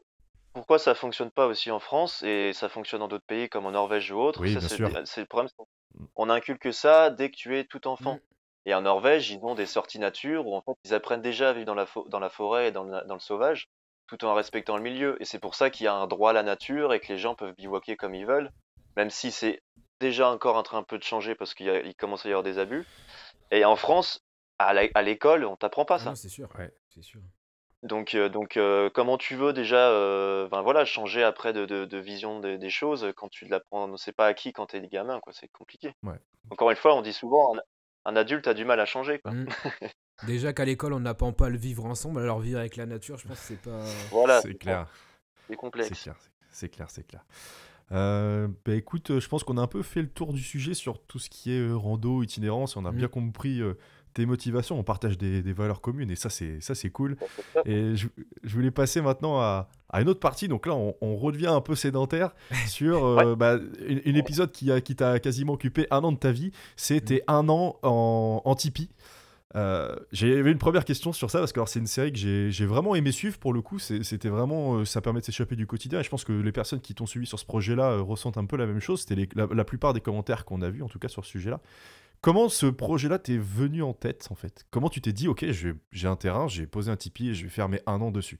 pourquoi 0.53 0.79
ça 0.79 0.95
fonctionne 0.95 1.31
pas 1.31 1.47
aussi 1.47 1.71
en 1.71 1.79
France 1.79 2.23
et 2.23 2.51
ça 2.53 2.69
fonctionne 2.69 2.99
dans 3.01 3.07
d'autres 3.07 3.25
pays 3.25 3.49
comme 3.49 3.65
en 3.65 3.71
Norvège 3.71 4.11
ou 4.11 4.17
autre? 4.19 4.41
Oui, 4.41 4.53
ça, 4.53 4.59
bien 4.59 4.67
c'est, 4.69 4.75
sûr. 4.75 4.89
c'est 5.05 5.21
le 5.21 5.27
problème. 5.27 5.49
Mm. 5.97 6.05
On 6.15 6.29
inculque 6.29 6.73
ça 6.73 7.09
dès 7.09 7.29
que 7.31 7.35
tu 7.35 7.57
es 7.57 7.65
tout 7.65 7.87
enfant. 7.87 8.15
Mm. 8.15 8.19
Et 8.67 8.73
en 8.73 8.81
Norvège, 8.81 9.29
ils 9.29 9.39
ont 9.43 9.53
des 9.53 9.67
sorties 9.67 9.99
nature 9.99 10.47
où 10.47 10.55
en 10.55 10.61
fait 10.61 10.71
ils 10.85 10.93
apprennent 10.95 11.21
déjà 11.21 11.49
à 11.49 11.53
vivre 11.53 11.65
dans 11.67 11.75
la, 11.75 11.85
fo- 11.85 12.09
dans 12.09 12.19
la 12.19 12.29
forêt 12.29 12.69
et 12.69 12.71
dans 12.71 12.83
le, 12.83 13.05
dans 13.07 13.13
le 13.13 13.19
sauvage, 13.19 13.67
tout 14.07 14.23
en 14.25 14.33
respectant 14.33 14.77
le 14.77 14.83
milieu. 14.83 15.21
Et 15.21 15.25
c'est 15.25 15.39
pour 15.39 15.55
ça 15.55 15.69
qu'il 15.69 15.85
y 15.85 15.87
a 15.87 15.93
un 15.93 16.07
droit 16.07 16.31
à 16.31 16.33
la 16.33 16.43
nature 16.43 16.93
et 16.93 16.99
que 16.99 17.07
les 17.11 17.17
gens 17.17 17.35
peuvent 17.35 17.55
bivouaquer 17.55 17.95
comme 17.95 18.15
ils 18.15 18.25
veulent, 18.25 18.51
même 18.97 19.09
si 19.09 19.31
c'est 19.31 19.61
déjà 19.99 20.29
encore 20.29 20.55
en 20.55 20.63
train 20.63 20.79
un 20.79 20.83
peu 20.83 20.97
de 20.97 21.03
changer 21.03 21.35
parce 21.35 21.53
qu'il 21.53 21.95
commence 21.95 22.25
à 22.25 22.29
y 22.29 22.31
avoir 22.31 22.43
des 22.43 22.59
abus. 22.59 22.85
Et 23.51 23.65
en 23.65 23.75
France, 23.75 24.25
à 24.59 24.73
l'école, 25.03 25.45
on 25.45 25.55
t'apprend 25.55 25.85
pas 25.85 25.99
ça. 25.99 26.15
c'est 26.15 26.29
sûr. 26.29 26.49
Ouais. 26.57 26.71
C'est 26.89 27.03
sûr. 27.03 27.21
Donc, 27.83 28.15
euh, 28.15 28.29
donc 28.29 28.57
euh, 28.57 28.89
comment 28.89 29.17
tu 29.17 29.35
veux 29.35 29.53
déjà 29.53 29.89
euh, 29.89 30.47
ben 30.47 30.63
voilà, 30.63 30.85
changer 30.85 31.23
après 31.23 31.53
de, 31.53 31.65
de, 31.65 31.85
de 31.85 31.97
vision 31.99 32.39
des, 32.39 32.57
des 32.57 32.69
choses 32.71 33.13
quand 33.15 33.29
tu 33.29 33.45
l'apprends, 33.45 33.87
on 33.87 33.97
sait 33.97 34.11
pas 34.13 34.25
à 34.25 34.33
qui 34.33 34.53
quand 34.53 34.67
t'es 34.67 34.81
gamin, 34.87 35.19
quoi, 35.19 35.33
c'est 35.33 35.49
compliqué. 35.49 35.93
Ouais. 36.01 36.17
Encore 36.49 36.71
une 36.71 36.77
fois, 36.77 36.95
on 36.95 37.01
dit 37.03 37.13
souvent, 37.13 37.55
un, 37.55 37.59
un 38.05 38.15
adulte 38.15 38.47
a 38.47 38.55
du 38.55 38.65
mal 38.65 38.79
à 38.79 38.85
changer, 38.85 39.19
quoi. 39.19 39.31
Mm. 39.31 39.47
Déjà 40.25 40.53
qu'à 40.53 40.65
l'école, 40.65 40.93
on 40.93 40.99
n'apprend 41.01 41.33
pas 41.33 41.47
à 41.47 41.49
le 41.49 41.57
vivre 41.57 41.85
ensemble, 41.85 42.21
alors 42.21 42.39
vivre 42.39 42.59
avec 42.59 42.77
la 42.77 42.85
nature, 42.85 43.17
je 43.17 43.27
pense 43.27 43.37
que 43.39 43.45
c'est 43.45 43.61
pas. 43.61 43.83
Voilà, 44.11 44.41
c'est 44.41 44.55
clair. 44.55 44.87
c'est 45.47 45.53
C'est 45.53 45.55
complexe. 45.57 45.89
clair, 46.01 46.15
c'est- 46.19 46.29
c'est 46.51 46.69
clair, 46.69 46.87
c'est 46.89 47.05
clair. 47.05 47.25
Euh, 47.91 48.47
bah 48.65 48.73
écoute, 48.73 49.11
euh, 49.11 49.19
je 49.19 49.27
pense 49.29 49.43
qu'on 49.43 49.57
a 49.57 49.61
un 49.61 49.67
peu 49.67 49.83
fait 49.83 50.01
le 50.01 50.07
tour 50.09 50.33
du 50.33 50.41
sujet 50.41 50.73
sur 50.73 50.99
tout 51.03 51.19
ce 51.19 51.29
qui 51.29 51.51
est 51.51 51.59
euh, 51.59 51.75
rando, 51.75 52.23
itinérance, 52.23 52.75
et 52.75 52.79
on 52.79 52.85
a 52.85 52.91
Mm. 52.91 52.95
bien 52.95 53.07
compris 53.07 53.61
euh, 53.61 53.75
tes 54.15 54.25
motivations, 54.25 54.79
on 54.79 54.83
partage 54.83 55.17
des, 55.19 55.43
des 55.43 55.53
valeurs 55.53 55.81
communes, 55.81 56.09
et 56.09 56.15
ça 56.15 56.29
c'est 56.31 56.61
ça 56.61 56.73
c'est 56.73 56.89
cool. 56.89 57.15
Et 57.65 57.95
je, 57.95 58.07
je 58.43 58.55
voulais 58.55 58.71
passer 58.71 59.01
maintenant 59.01 59.39
à, 59.39 59.69
à 59.89 60.01
une 60.01 60.09
autre 60.09 60.19
partie, 60.21 60.47
donc 60.47 60.65
là 60.65 60.73
on, 60.73 60.95
on 61.01 61.15
redevient 61.17 61.47
un 61.47 61.61
peu 61.61 61.75
sédentaire 61.75 62.33
sur 62.67 63.05
euh, 63.05 63.35
bah, 63.35 63.59
une, 63.85 64.01
une 64.05 64.15
épisode 64.15 64.51
qui, 64.51 64.71
a- 64.71 64.81
qui 64.81 64.95
t'a 64.95 65.19
quasiment 65.19 65.53
occupé 65.53 65.85
un 65.91 66.03
an 66.03 66.11
de 66.13 66.17
ta 66.17 66.31
vie, 66.31 66.51
c'était 66.77 67.21
un 67.27 67.49
an 67.49 67.77
en, 67.83 68.41
en 68.45 68.55
Tipeee. 68.55 68.89
Euh, 69.55 69.95
J'avais 70.11 70.51
une 70.51 70.57
première 70.57 70.85
question 70.85 71.13
sur 71.13 71.29
ça 71.29 71.39
parce 71.39 71.53
que 71.53 71.59
alors, 71.59 71.69
c'est 71.69 71.79
une 71.79 71.87
série 71.87 72.11
que 72.11 72.17
j'ai 72.17 72.65
vraiment 72.65 72.95
aimé 72.95 73.11
suivre 73.11 73.37
pour 73.37 73.53
le 73.53 73.61
coup. 73.61 73.79
C'était 73.79 74.29
vraiment, 74.29 74.77
euh, 74.79 74.85
ça 74.85 75.01
permet 75.01 75.19
de 75.19 75.25
s'échapper 75.25 75.55
du 75.55 75.67
quotidien 75.67 75.99
et 75.99 76.03
je 76.03 76.09
pense 76.09 76.23
que 76.23 76.33
les 76.33 76.51
personnes 76.51 76.81
qui 76.81 76.95
t'ont 76.95 77.05
suivi 77.05 77.25
sur 77.25 77.39
ce 77.39 77.45
projet-là 77.45 77.91
euh, 77.91 78.01
ressentent 78.01 78.37
un 78.37 78.45
peu 78.45 78.57
la 78.57 78.65
même 78.65 78.79
chose. 78.79 79.01
C'était 79.01 79.29
la, 79.35 79.47
la 79.49 79.63
plupart 79.63 79.93
des 79.93 80.01
commentaires 80.01 80.45
qu'on 80.45 80.61
a 80.61 80.69
vus 80.69 80.81
en 80.83 80.89
tout 80.89 80.99
cas 80.99 81.07
sur 81.07 81.23
ce 81.23 81.31
sujet-là. 81.31 81.61
Comment 82.21 82.49
ce 82.49 82.65
projet-là 82.65 83.19
t'est 83.19 83.37
venu 83.37 83.83
en 83.83 83.93
tête 83.93 84.27
en 84.31 84.35
fait? 84.35 84.65
Comment 84.71 84.89
tu 84.89 84.99
t'es 84.99 85.13
dit 85.13 85.27
ok 85.27 85.45
j'ai 85.91 86.07
un 86.07 86.15
terrain, 86.15 86.47
j'ai 86.47 86.65
posé 86.65 86.91
un 86.91 86.95
Tipeee 86.97 87.29
et 87.29 87.33
je 87.35 87.43
vais 87.43 87.49
faire 87.49 87.69
mes 87.69 87.81
un 87.85 88.01
an 88.01 88.09
dessus? 88.09 88.39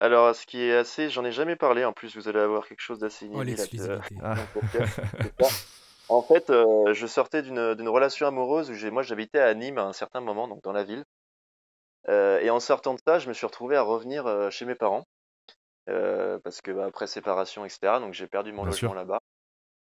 Alors, 0.00 0.34
ce 0.34 0.46
qui 0.46 0.58
est 0.58 0.74
assez, 0.74 1.10
j'en 1.10 1.24
ai 1.24 1.30
jamais 1.30 1.54
parlé, 1.54 1.84
en 1.84 1.92
plus, 1.92 2.16
vous 2.16 2.26
allez 2.26 2.40
avoir 2.40 2.66
quelque 2.66 2.80
chose 2.80 2.98
d'assez 2.98 3.28
Oh, 3.32 3.40
inédit 3.40 3.78
En 6.08 6.22
fait, 6.22 6.48
euh, 6.50 6.94
je 6.94 7.06
sortais 7.08 7.42
d'une 7.42 7.74
d'une 7.74 7.88
relation 7.88 8.26
amoureuse 8.28 8.70
où 8.70 8.74
j'ai, 8.74 8.90
moi 8.92 9.02
j'habitais 9.02 9.40
à 9.40 9.52
Nîmes 9.54 9.78
à 9.78 9.82
un 9.84 9.92
certain 9.92 10.20
moment, 10.20 10.46
donc 10.46 10.62
dans 10.62 10.72
la 10.72 10.84
ville. 10.84 11.04
Euh, 12.08 12.40
et 12.40 12.50
en 12.50 12.60
sortant 12.60 12.94
de 12.94 13.00
ça, 13.06 13.18
je 13.18 13.28
me 13.28 13.32
suis 13.32 13.46
retrouvé 13.46 13.76
à 13.76 13.82
revenir 13.82 14.26
euh, 14.26 14.50
chez 14.50 14.64
mes 14.64 14.74
parents. 14.74 15.04
Euh, 15.88 16.38
parce 16.40 16.60
que 16.62 16.70
bah, 16.72 16.86
après 16.86 17.06
séparation, 17.06 17.64
etc. 17.64 18.00
Donc 18.00 18.14
j'ai 18.14 18.26
perdu 18.28 18.52
mon 18.52 18.62
Bien 18.62 18.70
logement 18.70 18.90
sûr. 18.90 18.94
là-bas. 18.94 19.20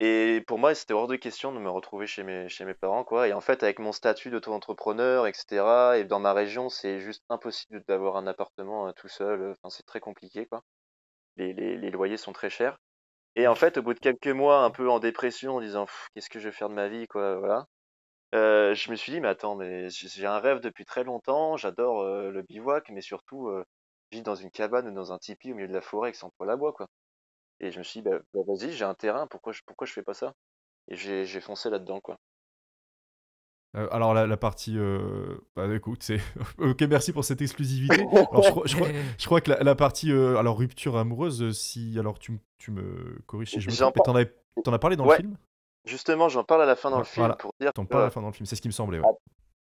Et 0.00 0.42
pour 0.46 0.58
moi, 0.58 0.74
c'était 0.74 0.94
hors 0.94 1.08
de 1.08 1.16
question 1.16 1.52
de 1.52 1.58
me 1.60 1.70
retrouver 1.70 2.06
chez 2.06 2.24
mes, 2.24 2.48
chez 2.48 2.64
mes 2.64 2.74
parents, 2.74 3.04
quoi. 3.04 3.28
Et 3.28 3.32
en 3.32 3.40
fait, 3.40 3.62
avec 3.62 3.78
mon 3.78 3.92
statut 3.92 4.30
d'auto-entrepreneur, 4.30 5.26
etc., 5.28 5.96
et 5.98 6.04
dans 6.04 6.20
ma 6.20 6.32
région, 6.34 6.68
c'est 6.68 7.00
juste 7.00 7.22
impossible 7.30 7.84
d'avoir 7.88 8.16
un 8.16 8.26
appartement 8.26 8.92
tout 8.94 9.08
seul. 9.08 9.52
Enfin, 9.52 9.70
c'est 9.70 9.86
très 9.86 10.00
compliqué, 10.00 10.46
quoi. 10.46 10.62
Les, 11.36 11.52
les, 11.54 11.76
les 11.78 11.90
loyers 11.90 12.16
sont 12.18 12.32
très 12.32 12.50
chers. 12.50 12.78
Et 13.36 13.46
en 13.46 13.54
fait, 13.54 13.78
au 13.78 13.82
bout 13.82 13.94
de 13.94 13.98
quelques 13.98 14.28
mois, 14.28 14.64
un 14.64 14.70
peu 14.70 14.88
en 14.90 14.98
dépression, 14.98 15.56
en 15.56 15.60
disant 15.60 15.86
qu'est-ce 16.14 16.28
que 16.30 16.38
je 16.38 16.48
vais 16.48 16.54
faire 16.54 16.68
de 16.68 16.74
ma 16.74 16.88
vie, 16.88 17.06
quoi, 17.06 17.36
voilà. 17.38 17.66
Euh, 18.34 18.74
je 18.74 18.90
me 18.90 18.96
suis 18.96 19.12
dit, 19.12 19.20
mais 19.20 19.28
attends, 19.28 19.56
mais 19.56 19.88
j'ai 19.90 20.26
un 20.26 20.40
rêve 20.40 20.60
depuis 20.60 20.84
très 20.86 21.04
longtemps. 21.04 21.56
J'adore 21.58 22.04
le 22.04 22.42
bivouac, 22.42 22.90
mais 22.90 23.02
surtout 23.02 23.48
euh, 23.48 23.64
vivre 24.12 24.24
dans 24.24 24.34
une 24.36 24.50
cabane 24.50 24.88
ou 24.88 24.92
dans 24.94 25.12
un 25.12 25.18
tipi 25.18 25.52
au 25.52 25.56
milieu 25.56 25.68
de 25.68 25.74
la 25.74 25.82
forêt 25.82 26.08
avec 26.08 26.16
son 26.16 26.30
poêle 26.38 26.50
à 26.50 26.56
bois, 26.56 26.72
quoi. 26.74 26.88
Et 27.60 27.72
je 27.72 27.78
me 27.78 27.84
suis 27.84 28.02
dit, 28.02 28.08
bah, 28.10 28.18
bah, 28.34 28.42
vas-y, 28.46 28.72
j'ai 28.72 28.84
un 28.84 28.94
terrain, 28.94 29.26
pourquoi 29.28 29.52
je, 29.52 29.62
pourquoi 29.66 29.86
je 29.86 29.92
fais 29.94 30.02
pas 30.04 30.14
ça? 30.14 30.34
Et 30.88 30.96
j'ai 30.96 31.40
foncé 31.42 31.70
là-dedans, 31.70 32.00
quoi. 32.00 32.18
Euh, 33.74 33.88
alors 33.90 34.12
la, 34.12 34.26
la 34.26 34.36
partie, 34.36 34.76
euh, 34.78 35.38
bah 35.56 35.66
écoute, 35.74 36.02
c'est 36.02 36.20
ok 36.58 36.82
merci 36.82 37.12
pour 37.12 37.24
cette 37.24 37.40
exclusivité. 37.40 38.02
Alors 38.30 38.42
je 38.42 38.50
crois, 38.50 38.62
je 38.66 38.76
crois, 38.76 38.88
je 39.18 39.24
crois 39.26 39.40
que 39.40 39.50
la, 39.50 39.62
la 39.62 39.74
partie 39.74 40.12
euh, 40.12 40.36
alors 40.36 40.58
rupture 40.58 40.96
amoureuse, 40.98 41.52
si 41.58 41.98
alors 41.98 42.18
tu, 42.18 42.38
tu 42.58 42.70
me 42.70 43.18
corriges 43.26 43.50
si 43.50 43.60
je 43.62 43.70
me 43.70 43.74
trompe, 43.76 43.94
t'en 44.04 44.14
avais- 44.14 44.34
t'en 44.62 44.72
as 44.74 44.78
parlé 44.78 44.96
dans 44.96 45.06
Ouais. 45.06 45.16
le 45.16 45.22
film? 45.22 45.36
Justement, 45.86 46.28
j'en 46.28 46.44
parle 46.44 46.62
à 46.62 46.66
la 46.66 46.76
fin 46.76 46.90
dans 46.90 46.98
le 46.98 47.04
film 47.04 47.22
Voilà. 47.24 47.36
pour 47.36 47.52
dire 47.60 47.72
T'en 47.72 47.84
que, 47.84 47.88
parles 47.90 48.02
à 48.02 48.06
la 48.06 48.10
fin 48.10 48.20
dans 48.20 48.26
le 48.28 48.32
film, 48.34 48.44
c'est 48.46 48.56
ce 48.56 48.62
qui 48.62 48.68
me 48.68 48.72
semblait. 48.72 48.98
ouais. 49.00 49.06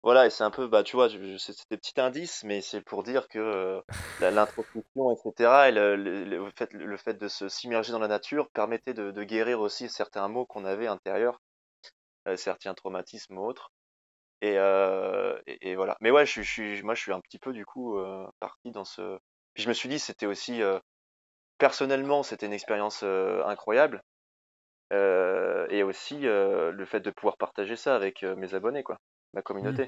voilà, 0.01 0.25
et 0.25 0.29
c'est 0.29 0.43
un 0.45 0.49
peu, 0.49 0.67
bah, 0.67 0.81
tu 0.81 0.95
vois, 0.95 1.09
c'est 1.37 1.53
des 1.69 1.77
petits 1.77 1.99
indices, 1.99 2.43
mais 2.45 2.61
c'est 2.61 2.79
pour 2.81 3.03
dire 3.03 3.27
que 3.27 3.81
l'introspection, 4.21 5.11
etc., 5.11 5.65
et 5.67 5.71
le, 5.73 5.95
le- 5.97 6.23
le 6.23 6.51
fait, 6.57 6.71
le 6.73 6.97
fait 6.97 7.15
de 7.15 7.27
se 7.27 7.49
s'immerger 7.49 7.91
dans 7.91 7.99
la 7.99 8.07
nature 8.07 8.49
permettait 8.53 8.93
de, 8.93 9.11
de 9.11 9.23
guérir 9.23 9.59
aussi 9.59 9.89
certains 9.89 10.27
maux 10.29 10.45
qu'on 10.45 10.63
avait 10.65 10.87
intérieurs, 10.87 11.41
certains 12.37 12.73
traumatismes 12.73 13.37
ou 13.37 13.45
autres. 13.45 13.71
Et, 14.41 14.55
euh, 14.57 15.37
et, 15.47 15.71
et 15.71 15.75
voilà. 15.75 15.97
Mais 16.01 16.11
ouais, 16.11 16.25
je, 16.25 16.41
je 16.41 16.83
moi, 16.83 16.95
je 16.95 17.01
suis 17.01 17.13
un 17.13 17.19
petit 17.21 17.39
peu 17.39 17.53
du 17.53 17.65
coup 17.65 17.97
euh, 17.97 18.25
parti 18.39 18.71
dans 18.71 18.85
ce. 18.85 19.17
Puis 19.53 19.63
je 19.63 19.69
me 19.69 19.73
suis 19.73 19.89
dit, 19.89 19.99
c'était 19.99 20.25
aussi 20.25 20.61
euh, 20.61 20.79
personnellement, 21.57 22.23
c'était 22.23 22.45
une 22.45 22.53
expérience 22.53 23.03
incroyable. 23.03 24.01
Euh, 24.91 25.67
et 25.69 25.83
aussi 25.83 26.25
euh, 26.25 26.71
le 26.71 26.83
fait 26.83 26.99
de 26.99 27.11
pouvoir 27.11 27.37
partager 27.37 27.75
ça 27.75 27.95
avec 27.95 28.23
euh, 28.23 28.35
mes 28.35 28.55
abonnés, 28.55 28.81
quoi, 28.81 28.97
ma 29.35 29.43
communauté. 29.43 29.87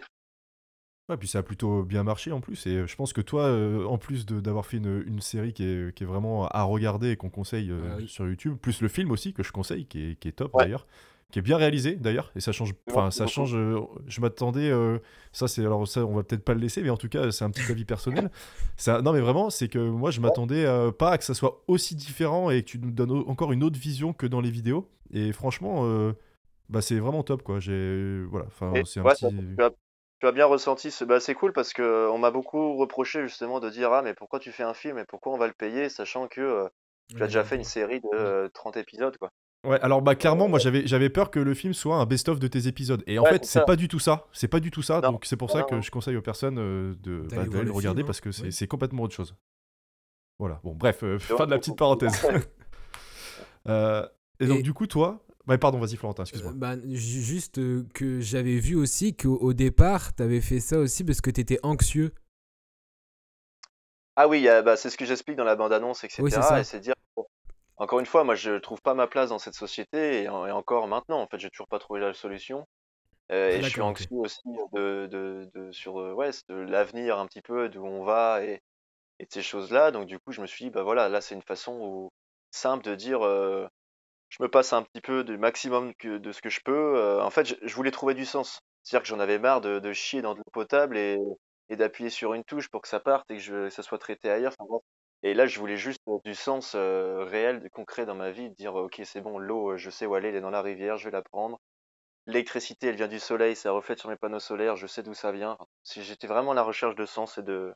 Ouais, 1.10 1.18
puis 1.18 1.28
ça 1.28 1.40
a 1.40 1.44
plutôt 1.44 1.82
bien 1.82 2.04
marché 2.04 2.32
en 2.32 2.40
plus. 2.40 2.68
Et 2.68 2.86
je 2.86 2.96
pense 2.96 3.12
que 3.12 3.22
toi, 3.22 3.52
en 3.88 3.98
plus 3.98 4.28
d'avoir 4.28 4.66
fait 4.66 4.78
une, 4.78 5.04
une 5.08 5.20
série 5.20 5.54
qui 5.54 5.64
est, 5.64 5.96
qui 5.96 6.04
est 6.04 6.06
vraiment 6.06 6.48
à 6.50 6.62
regarder 6.62 7.10
et 7.10 7.18
qu'on 7.18 7.32
conseille 7.32 7.72
oui. 7.72 8.08
sur 8.08 8.28
YouTube, 8.28 8.58
plus 8.58 8.82
le 8.82 8.88
film 8.88 9.10
aussi 9.10 9.34
que 9.34 9.42
je 9.42 9.52
conseille, 9.52 9.88
qui 9.88 10.12
est, 10.12 10.16
qui 10.16 10.28
est 10.28 10.34
top 10.34 10.54
Ouais. 10.54 10.66
d'ailleurs. 10.66 10.86
Qui 11.32 11.39
est 11.39 11.41
bien 11.41 11.58
réalisé 11.58 11.96
d'ailleurs, 11.96 12.32
et 12.36 12.39
ça 12.39 12.52
change. 12.52 12.74
Enfin, 12.89 13.10
ça 13.12 13.26
change. 13.28 13.56
euh, 13.56 13.80
je 14.08 14.22
m'attendais. 14.22 14.70
euh, 14.70 15.00
ça, 15.32 15.48
c'est 15.48 15.62
alors 15.62 15.88
ça, 15.88 16.06
on 16.06 16.15
va 16.15 16.24
peut-être 16.24 16.44
pas 16.44 16.54
le 16.54 16.60
laisser, 16.60 16.82
mais 16.84 16.89
en 16.89 16.98
tout 16.98 17.10
cas, 17.10 17.32
c'est 17.32 17.44
un 17.44 17.50
petit 17.50 17.72
avis 17.72 17.86
personnel. 17.86 18.30
Ça, 18.78 19.02
non, 19.02 19.13
mais 19.13 19.20
vraiment, 19.20 19.50
c'est 19.50 19.67
que 19.67 19.78
moi, 19.78 20.12
je 20.12 20.22
m'attendais 20.22 20.65
euh, 20.65 20.91
pas 20.91 21.12
à 21.12 21.17
que 21.20 21.24
ça 21.24 21.36
soit 21.36 21.63
aussi 21.67 21.96
différent 21.96 22.50
et 22.50 22.63
que 22.63 22.67
tu 22.67 22.80
nous 22.80 22.89
donnes 22.89 23.12
encore 23.12 23.52
une 23.52 23.63
autre 23.63 23.78
vision 23.78 24.12
que 24.12 24.26
dans 24.26 24.41
les 24.41 24.50
vidéos. 24.50 24.89
Et 25.13 25.32
franchement, 25.32 25.86
bah, 26.70 26.82
c'est 26.82 27.00
vraiment 27.00 27.24
top, 27.24 27.44
quoi. 27.44 27.60
J'ai 27.60 28.24
voilà. 28.30 28.48
Enfin, 28.48 28.74
c'est 28.86 29.00
un 29.00 29.04
ouais, 29.04 29.13
petit. 29.13 29.28
tu 29.56 29.63
as, 29.63 29.72
tu 30.20 30.28
as 30.28 30.32
bien 30.32 30.46
ressenti, 30.46 30.94
bah, 31.06 31.20
c'est 31.20 31.36
cool 31.36 31.54
parce 31.54 31.74
que 31.74 32.10
on 32.10 32.17
m'a 32.17 32.32
beaucoup 32.32 32.76
reproché 32.78 33.22
justement 33.24 33.60
de 33.60 33.70
dire 33.70 33.91
ah 33.94 34.02
mais 34.02 34.13
pourquoi 34.13 34.39
tu 34.39 34.52
fais 34.52 34.63
un 34.63 34.74
film 34.74 34.98
et 34.98 35.06
pourquoi 35.06 35.34
on 35.34 35.38
va 35.38 35.48
le 35.48 35.54
payer 35.54 35.89
sachant 35.89 36.28
que 36.28 36.70
tu 37.15 37.22
as 37.22 37.28
déjà 37.28 37.44
fait 37.44 37.56
une 37.56 37.63
série 37.63 38.00
de 38.00 38.08
euh, 38.13 38.50
30 38.50 38.78
épisodes 38.78 39.17
quoi. 39.17 39.32
Ouais, 39.63 39.80
alors 39.82 40.02
bah 40.02 40.15
clairement, 40.15 40.47
moi 40.47 40.58
j'avais 40.58 40.88
j'avais 40.88 41.10
peur 41.10 41.30
que 41.30 41.39
le 41.39 41.54
film 41.54 41.74
soit 41.74 41.95
un 41.97 42.06
best-of 42.08 42.39
de 42.39 42.47
tes 42.47 42.67
épisodes. 42.67 43.04
Et 43.06 43.19
en 43.19 43.24
Ouais, 43.24 43.34
fait, 43.34 43.45
c'est 43.45 43.63
pas 43.65 43.76
du 43.76 43.88
tout 43.88 44.00
ça. 44.00 44.26
C'est 44.34 44.47
pas 44.47 44.60
du 44.60 44.71
tout 44.71 44.82
ça. 44.82 45.02
Non. 45.02 45.12
Donc 45.12 45.26
c'est 45.26 45.38
pour 45.38 45.52
ça 45.52 45.60
non, 45.60 45.65
que 45.65 45.76
non. 45.76 45.82
je 45.82 45.91
conseille 45.91 46.15
aux 46.15 46.21
personnes 46.24 46.58
euh, 46.58 46.95
de 47.02 47.28
bah, 47.30 47.45
d'aller 47.45 47.65
le 47.65 47.71
regarder 47.71 48.02
hein. 48.02 48.06
parce 48.06 48.21
que 48.21 48.32
c'est 48.32 48.60
Oui. 48.62 48.67
complètement 48.67 49.04
autre 49.04 49.13
chose. 49.13 49.36
Voilà. 50.39 50.60
Bon, 50.63 50.74
bref, 50.74 51.04
euh, 51.04 51.19
fin 51.19 51.45
de 51.45 51.52
la 51.52 51.60
petite 51.60 51.78
parenthèse. 51.78 52.13
Euh, 53.67 54.08
et 54.39 54.47
donc 54.47 54.60
Et- 54.60 54.63
du 54.63 54.74
coup, 54.74 54.88
toi, 54.88 55.24
bah, 55.45 55.56
pardon, 55.60 55.78
vas-y 55.80 55.95
Florentin, 55.95 56.24
excuse-moi. 56.24 56.52
Euh, 56.54 56.56
bah, 56.56 56.76
ju- 56.84 57.21
juste 57.21 57.60
euh, 57.60 57.86
que 57.93 58.19
j'avais 58.19 58.58
vu 58.58 58.74
aussi 58.76 59.15
qu'au 59.15 59.38
au 59.38 59.54
départ, 59.54 60.13
t'avais 60.15 60.41
fait 60.41 60.60
ça 60.60 60.80
aussi 60.80 61.04
parce 61.04 61.21
que 61.21 61.30
t'étais 61.30 61.60
anxieux. 61.62 62.12
Ah 64.15 64.28
oui, 64.28 64.47
bah, 64.65 64.76
c'est 64.78 64.89
ce 64.89 64.97
que 64.97 65.06
j'explique 65.06 65.38
dans 65.38 65.43
la 65.43 65.56
bande-annonce, 65.56 66.04
etc. 66.04 66.24
Oui, 66.24 66.32
c'est 66.32 66.41
ça. 66.41 66.60
Et 66.60 66.63
c'est 66.63 66.80
dire, 66.80 66.95
encore 67.84 68.00
une 68.00 68.06
fois, 68.06 68.24
moi 68.24 68.36
je 68.36 68.58
trouve 68.60 68.82
pas 68.82 68.94
ma 68.94 69.08
place 69.08 69.30
dans 69.30 69.39
cette 69.39 69.56
société 69.56 70.24
et, 70.24 70.30
en- 70.30 70.46
et 70.48 70.52
encore 70.52 70.88
maintenant, 70.88 71.22
en 71.22 71.28
fait, 71.28 71.39
j'ai 71.39 71.50
toujours 71.50 71.67
pas 71.67 71.80
trouvé 71.80 72.00
la 72.02 72.13
solution. 72.13 72.65
Euh, 73.32 73.52
et 73.52 73.63
je 73.63 73.70
suis 73.70 73.82
anxieux 73.82 74.17
aussi 74.17 74.41
de, 74.74 75.08
de, 75.12 75.50
de- 75.56 75.72
sur 75.74 76.00
euh, 76.02 76.13
ouais, 76.13 76.32
de 76.50 76.56
l'avenir 76.56 77.20
un 77.20 77.28
petit 77.28 77.41
peu, 77.41 77.70
d'où 77.70 77.86
on 77.86 78.04
va 78.06 78.44
et, 78.46 78.62
et 79.20 79.26
de 79.26 79.32
ces 79.34 79.44
choses-là. 79.44 79.91
Donc 79.91 80.08
du 80.08 80.20
coup, 80.20 80.32
je 80.34 80.41
me 80.41 80.48
suis 80.48 80.65
dit, 80.65 80.72
bah 80.72 80.84
voilà, 80.84 81.10
là 81.10 81.22
c'est 81.22 81.36
une 81.36 81.44
façon 81.44 81.74
où- 81.82 82.10
simple 82.52 82.84
de 82.86 82.96
dire, 82.96 83.24
euh, 83.26 83.67
je 84.30 84.44
me 84.44 84.50
passe 84.50 84.74
un 84.74 84.84
petit 84.84 85.02
peu 85.02 85.24
du 85.24 85.38
maximum 85.38 85.94
que, 85.96 86.17
de 86.17 86.32
ce 86.32 86.41
que 86.41 86.50
je 86.50 86.62
peux. 86.63 86.98
Euh, 86.98 87.22
en 87.24 87.30
fait, 87.32 87.46
je, 87.46 87.56
je 87.63 87.76
voulais 87.76 87.91
trouver 87.91 88.13
du 88.15 88.26
sens. 88.26 88.62
C'est-à-dire 88.84 89.04
que 89.04 89.10
j'en 89.10 89.20
avais 89.20 89.39
marre 89.39 89.62
de, 89.62 89.80
de 89.80 89.94
chier 89.94 90.22
dans 90.22 90.34
de 90.34 90.39
l'eau 90.39 90.52
potable 90.54 90.98
et, 90.98 91.17
et 91.70 91.76
d'appuyer 91.76 92.10
sur 92.10 92.34
une 92.34 92.44
touche 92.44 92.70
pour 92.70 92.82
que 92.82 92.88
ça 92.89 93.00
parte 93.00 93.30
et 93.32 93.36
que 93.38 93.41
je, 93.41 93.70
ça 93.70 93.84
soit 93.84 94.00
traité 94.00 94.30
ailleurs. 94.32 94.54
Enfin. 94.60 94.80
Et 95.23 95.34
là, 95.34 95.47
je 95.47 95.60
voulais 95.60 95.77
juste 95.77 96.01
euh, 96.07 96.17
du 96.25 96.36
sens 96.36 96.73
euh, 96.75 97.23
réel, 97.25 97.69
concret 97.71 98.05
dans 98.05 98.15
ma 98.15 98.31
vie, 98.31 98.49
dire, 98.51 98.75
ok, 98.75 99.01
c'est 99.05 99.21
bon, 99.21 99.38
l'eau, 99.39 99.71
euh, 99.71 99.77
je 99.77 99.89
sais 99.89 100.05
où 100.05 100.15
elle 100.15 100.25
est, 100.25 100.29
elle 100.29 100.36
est 100.36 100.41
dans 100.41 100.49
la 100.51 100.62
rivière, 100.62 100.97
je 100.97 101.05
vais 101.05 101.12
la 101.12 101.21
prendre. 101.23 101.60
L'électricité, 102.27 102.88
elle 102.88 102.95
vient 102.97 103.07
du 103.10 103.19
soleil, 103.19 103.55
ça 103.55 103.71
reflète 103.71 103.99
sur 103.99 104.10
mes 104.10 104.17
panneaux 104.17 104.39
solaires, 104.39 104.77
je 104.77 104.88
sais 104.88 105.03
d'où 105.03 105.13
ça 105.15 105.31
vient. 105.31 105.53
Enfin, 105.53 105.67
si 105.84 106.03
J'étais 106.03 106.27
vraiment 106.27 106.51
à 106.53 106.55
la 106.55 106.63
recherche 106.63 106.95
de 106.95 107.05
sens 107.05 107.38
et 107.39 107.43
de, 107.43 107.73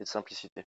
et 0.00 0.04
de 0.04 0.08
simplicité. 0.08 0.66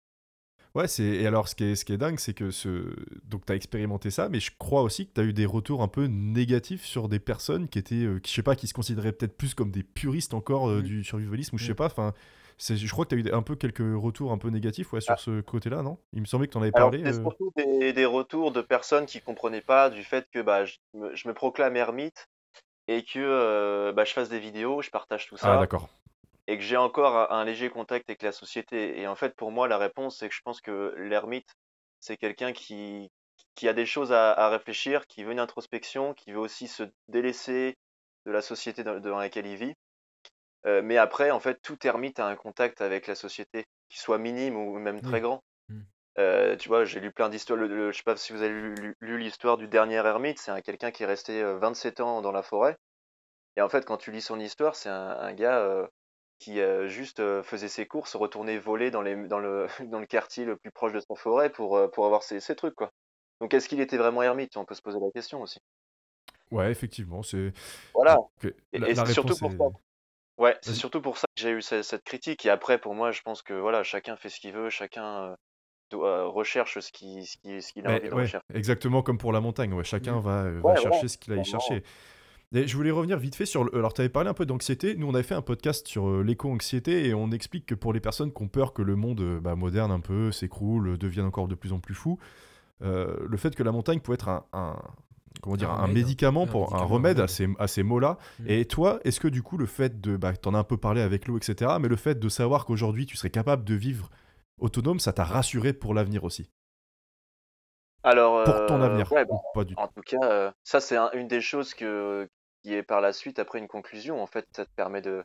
Ouais, 0.74 0.86
c'est 0.86 1.02
et 1.04 1.26
alors 1.26 1.48
ce 1.48 1.56
qui 1.56 1.64
est 1.64 1.74
ce 1.74 1.84
qui 1.84 1.92
est 1.92 1.96
dingue, 1.96 2.20
c'est 2.20 2.32
que 2.34 2.52
ce 2.52 2.94
donc 3.24 3.44
tu 3.44 3.52
as 3.52 3.56
expérimenté 3.56 4.10
ça, 4.10 4.28
mais 4.28 4.38
je 4.38 4.52
crois 4.56 4.82
aussi 4.82 5.08
que 5.08 5.12
tu 5.14 5.20
as 5.20 5.24
eu 5.24 5.32
des 5.32 5.46
retours 5.46 5.82
un 5.82 5.88
peu 5.88 6.04
négatifs 6.06 6.84
sur 6.84 7.08
des 7.08 7.18
personnes 7.18 7.68
qui 7.68 7.78
étaient 7.80 8.04
euh, 8.04 8.20
qui, 8.20 8.30
je 8.30 8.36
sais 8.36 8.42
pas 8.44 8.54
qui 8.54 8.68
se 8.68 8.74
considéraient 8.74 9.12
peut-être 9.12 9.36
plus 9.36 9.54
comme 9.54 9.72
des 9.72 9.82
puristes 9.82 10.32
encore 10.32 10.68
euh, 10.70 10.80
Mm. 10.80 10.82
du 10.82 11.02
survivalisme 11.02 11.56
ou 11.56 11.58
je 11.58 11.66
sais 11.66 11.74
pas, 11.74 11.86
enfin 11.86 12.14
je 12.60 12.90
crois 12.92 13.04
que 13.06 13.14
tu 13.14 13.26
as 13.26 13.30
eu 13.30 13.32
un 13.34 13.42
peu 13.42 13.56
quelques 13.56 13.78
retours 13.80 14.32
un 14.32 14.38
peu 14.38 14.48
négatifs 14.48 14.92
ouais 14.92 15.00
sur 15.00 15.14
Ah. 15.14 15.16
ce 15.16 15.40
côté-là, 15.40 15.82
non? 15.82 15.98
Il 16.12 16.20
me 16.20 16.26
semblait 16.26 16.46
que 16.46 16.52
tu 16.52 16.58
en 16.58 16.62
avais 16.62 16.72
parlé. 16.72 17.02
euh. 17.04 17.12
surtout 17.12 17.52
des, 17.56 17.92
des 17.92 18.04
retours 18.06 18.52
de 18.52 18.60
personnes 18.60 19.06
qui 19.06 19.20
comprenaient 19.20 19.62
pas 19.62 19.90
du 19.90 20.04
fait 20.04 20.28
que 20.32 20.40
bah, 20.40 20.64
je, 20.64 20.76
me, 20.94 21.14
je 21.16 21.26
me 21.28 21.34
proclame 21.34 21.76
ermite 21.76 22.28
et 22.88 23.02
que 23.04 23.18
euh, 23.18 23.92
bah, 23.92 24.04
je 24.04 24.12
fasse 24.12 24.28
des 24.28 24.38
vidéos, 24.40 24.82
je 24.82 24.90
partage 24.90 25.26
tout 25.26 25.36
Ah 25.38 25.42
ça 25.44 25.56
d'accord. 25.58 25.88
et 26.48 26.56
que 26.56 26.62
j'ai 26.62 26.76
encore 26.76 27.16
un, 27.32 27.38
un 27.38 27.44
léger 27.44 27.70
contact 27.70 28.08
avec 28.10 28.22
la 28.22 28.32
société. 28.32 29.00
Et 29.00 29.06
en 29.06 29.14
fait, 29.14 29.34
pour 29.36 29.50
moi, 29.52 29.66
la 29.68 29.78
réponse, 29.78 30.18
c'est 30.18 30.28
que 30.28 30.34
je 30.34 30.40
pense 30.44 30.60
que 30.60 30.94
l'ermite, 30.98 31.54
c'est 32.00 32.16
quelqu'un 32.16 32.52
qui, 32.52 33.08
qui 33.54 33.68
a 33.68 33.72
des 33.72 33.86
choses 33.86 34.12
à, 34.12 34.32
à 34.32 34.48
réfléchir, 34.48 35.06
qui 35.06 35.22
veut 35.24 35.32
une 35.32 35.40
introspection, 35.40 36.14
qui 36.14 36.32
veut 36.32 36.38
aussi 36.40 36.66
se 36.68 36.82
délaisser 37.08 37.76
de 38.26 38.32
la 38.32 38.42
société 38.42 38.84
dans, 38.84 38.98
dans 39.00 39.18
laquelle 39.18 39.46
il 39.46 39.56
vit. 39.56 39.74
Euh, 40.66 40.82
mais 40.82 40.98
après, 40.98 41.30
en 41.30 41.40
fait, 41.40 41.60
tout 41.62 41.86
ermite 41.86 42.20
a 42.20 42.26
un 42.26 42.36
contact 42.36 42.80
avec 42.80 43.06
la 43.06 43.14
société, 43.14 43.66
qu'il 43.88 44.00
soit 44.00 44.18
minime 44.18 44.56
ou 44.56 44.78
même 44.78 45.00
très 45.00 45.20
grand. 45.20 45.42
Mm. 45.68 45.80
Euh, 46.18 46.56
tu 46.56 46.68
vois, 46.68 46.84
j'ai 46.84 47.00
lu 47.00 47.12
plein 47.12 47.28
d'histoires. 47.28 47.58
je 47.58 47.92
sais 47.96 48.02
pas 48.02 48.16
si 48.16 48.32
vous 48.32 48.42
avez 48.42 48.52
lu, 48.52 48.74
lu- 48.74 48.96
lu 49.00 49.18
l'histoire 49.18 49.56
du 49.56 49.68
dernier 49.68 49.96
ermite. 49.96 50.38
C'est 50.38 50.50
un 50.50 50.60
quelqu'un 50.60 50.90
qui 50.90 51.02
est 51.04 51.06
resté 51.06 51.42
euh, 51.42 51.56
27 51.58 52.00
ans 52.00 52.20
dans 52.20 52.32
la 52.32 52.42
forêt. 52.42 52.76
Et 53.56 53.62
en 53.62 53.68
fait, 53.68 53.84
quand 53.84 53.96
tu 53.96 54.10
lis 54.10 54.20
son 54.22 54.38
histoire, 54.38 54.76
c'est 54.76 54.90
un, 54.90 55.10
un 55.18 55.32
gars 55.32 55.60
euh, 55.60 55.86
qui 56.38 56.58
juste 56.86 57.20
faisait 57.42 57.68
ses 57.68 57.86
courses, 57.86 58.16
retournait 58.16 58.58
voler 58.58 58.90
dans, 58.90 59.02
les, 59.02 59.14
dans, 59.14 59.38
le, 59.38 59.66
dans 59.84 60.00
le 60.00 60.06
quartier 60.06 60.44
le 60.44 60.56
plus 60.56 60.70
proche 60.70 60.92
de 60.92 61.00
sa 61.00 61.14
forêt 61.14 61.50
pour, 61.50 61.90
pour 61.90 62.06
avoir 62.06 62.22
ses, 62.22 62.40
ses 62.40 62.56
trucs, 62.56 62.74
quoi. 62.74 62.90
Donc, 63.40 63.54
est-ce 63.54 63.68
qu'il 63.68 63.80
était 63.80 63.96
vraiment 63.96 64.22
ermite? 64.22 64.56
On 64.56 64.64
peut 64.64 64.74
se 64.74 64.82
poser 64.82 64.98
la 65.00 65.10
question 65.10 65.40
aussi. 65.42 65.60
Ouais, 66.50 66.70
effectivement, 66.70 67.22
c'est 67.22 67.52
Voilà. 67.94 68.18
Et, 68.72 68.78
la, 68.78 68.88
et 68.88 68.94
la 68.94 69.06
c'est 69.06 69.12
surtout 69.12 69.36
pour 69.38 69.52
ça. 69.52 69.64
Ouais, 70.40 70.56
c'est 70.62 70.74
surtout 70.74 71.00
pour 71.00 71.18
ça 71.18 71.26
que 71.36 71.40
j'ai 71.42 71.50
eu 71.50 71.62
ce- 71.62 71.82
cette 71.82 72.02
critique. 72.02 72.44
Et 72.46 72.50
après, 72.50 72.78
pour 72.78 72.94
moi, 72.94 73.12
je 73.12 73.20
pense 73.22 73.42
que 73.42 73.52
voilà, 73.54 73.82
chacun 73.82 74.16
fait 74.16 74.28
ce 74.30 74.40
qu'il 74.40 74.52
veut, 74.52 74.70
chacun 74.70 75.36
doit, 75.90 76.24
recherche 76.28 76.78
ce 76.80 76.90
qu'il 76.92 77.24
ce 77.26 77.36
qu'il 77.36 77.62
ce 77.62 77.78
a 77.80 77.82
Mais 77.88 77.98
envie 78.00 78.08
de 78.08 78.14
ouais, 78.14 78.22
rechercher. 78.22 78.46
exactement 78.54 79.02
comme 79.02 79.18
pour 79.18 79.32
la 79.32 79.40
montagne, 79.40 79.72
ouais, 79.74 79.84
chacun 79.84 80.16
Mm. 80.16 80.20
va, 80.22 80.42
va 80.44 80.48
Ouais, 80.50 80.60
voilà. 80.60 80.80
chercher 80.80 81.08
ce 81.08 81.18
qu'il 81.18 81.32
a 81.32 81.36
y 81.36 81.44
chercher. 81.44 81.82
Et 82.52 82.66
je 82.66 82.74
voulais 82.76 82.90
revenir 82.90 83.16
vite 83.18 83.36
fait 83.36 83.46
sur 83.46 83.62
le... 83.62 83.72
Alors, 83.76 83.92
tu 83.94 84.00
avais 84.00 84.08
parlé 84.08 84.28
un 84.28 84.34
peu 84.34 84.44
d'anxiété. 84.44 84.96
Nous, 84.96 85.06
on 85.06 85.14
avait 85.14 85.22
fait 85.22 85.36
un 85.36 85.42
podcast 85.42 85.86
sur 85.86 86.20
l'éco-anxiété 86.22 87.06
et 87.06 87.14
on 87.14 87.30
explique 87.30 87.64
que 87.66 87.76
pour 87.76 87.92
les 87.92 88.00
personnes 88.00 88.32
qui 88.32 88.42
ont 88.42 88.48
peur 88.48 88.72
que 88.72 88.82
le 88.82 88.96
monde 88.96 89.38
bah, 89.40 89.54
moderne 89.54 89.92
un 89.92 90.00
peu 90.00 90.32
s'écroule, 90.32 90.98
devienne 90.98 91.26
encore 91.26 91.46
de 91.46 91.54
plus 91.54 91.72
en 91.72 91.78
plus 91.78 91.94
fou, 91.94 92.18
euh, 92.82 93.14
le 93.28 93.36
fait 93.36 93.54
que 93.54 93.62
la 93.62 93.70
montagne 93.70 94.00
peut 94.00 94.14
être 94.14 94.28
un, 94.28 94.44
un- 94.52 94.82
comment 95.42 95.56
dire, 95.56 95.70
Un 95.70 95.78
un, 95.78 95.86
remède. 95.86 95.88
médicament 95.88 96.46
Un 96.46 96.46
pour 96.46 96.74
un 96.74 96.84
médicament, 96.84 96.84
remède 96.84 97.20
à 97.20 97.28
ces, 97.28 97.48
à 97.58 97.66
ces 97.68 97.82
mots-là. 97.82 98.18
Mm. 98.38 98.48
Et 98.48 98.64
toi, 98.66 99.00
est-ce 99.04 99.20
que 99.20 99.28
du 99.28 99.42
coup, 99.42 99.56
le 99.58 99.66
fait 99.66 100.00
de, 100.00 100.16
bah, 100.16 100.36
t'en 100.36 100.54
as 100.54 100.58
un 100.58 100.64
peu 100.64 100.76
parlé 100.76 101.00
avec 101.02 101.26
l'eau, 101.28 101.38
etc., 101.38 101.78
mais 101.78 101.88
le 101.88 101.96
fait 101.96 102.18
de 102.18 102.28
savoir 102.28 102.64
qu'aujourd'hui 102.66 103.06
tu 103.06 103.16
serais 103.16 103.30
capable 103.30 103.64
de 103.64 103.74
vivre 103.74 104.10
autonome, 104.58 105.00
ça 105.00 105.12
t'a 105.12 105.24
rassuré 105.24 105.72
pour 105.72 105.94
l'avenir 105.94 106.24
aussi, 106.24 106.50
Alors, 108.02 108.36
pour 108.44 108.64
ton 108.64 108.80
euh, 108.80 108.82
avenir, 108.82 109.10
ouais, 109.10 109.24
bah, 109.24 109.34
ou 109.34 109.40
pas 109.52 109.64
du 109.64 109.76
tout. 109.76 109.82
en 109.82 109.88
tout? 109.88 110.00
cas, 110.02 110.18
euh, 110.24 110.50
ça, 110.64 110.80
c'est 110.80 110.96
un- 110.96 111.10
une 111.12 111.28
des 111.28 111.40
choses 111.40 111.74
que, 111.74 112.28
qui 112.62 112.74
est 112.74 112.82
par 112.82 113.00
la 113.00 113.12
suite, 113.12 113.38
après 113.38 113.58
une 113.58 113.68
conclusion, 113.68 114.22
en 114.22 114.26
fait, 114.26 114.46
ça 114.54 114.64
te 114.64 114.70
permet 114.76 115.02
de 115.02 115.24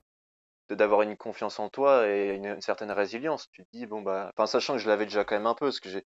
d'avoir 0.71 1.03
une 1.03 1.17
confiance 1.17 1.59
en 1.59 1.69
toi 1.69 2.07
et 2.09 2.35
une, 2.35 2.45
une 2.47 2.61
certaine 2.61 2.91
résilience. 2.91 3.49
Tu 3.51 3.63
te 3.65 3.69
dis, 3.73 3.85
bon, 3.87 4.01
bah, 4.01 4.31
enfin, 4.37 4.47
sachant 4.47 4.73
que 4.73 4.79
je 4.79 4.87
l'avais 4.89 5.05
déjà 5.05 5.25
quand 5.25 5.35
même 5.35 5.47
un 5.47 5.55
peu, 5.55 5.67
parce 5.67 5.79
que 5.81 5.89
j'ai- 5.89 6.05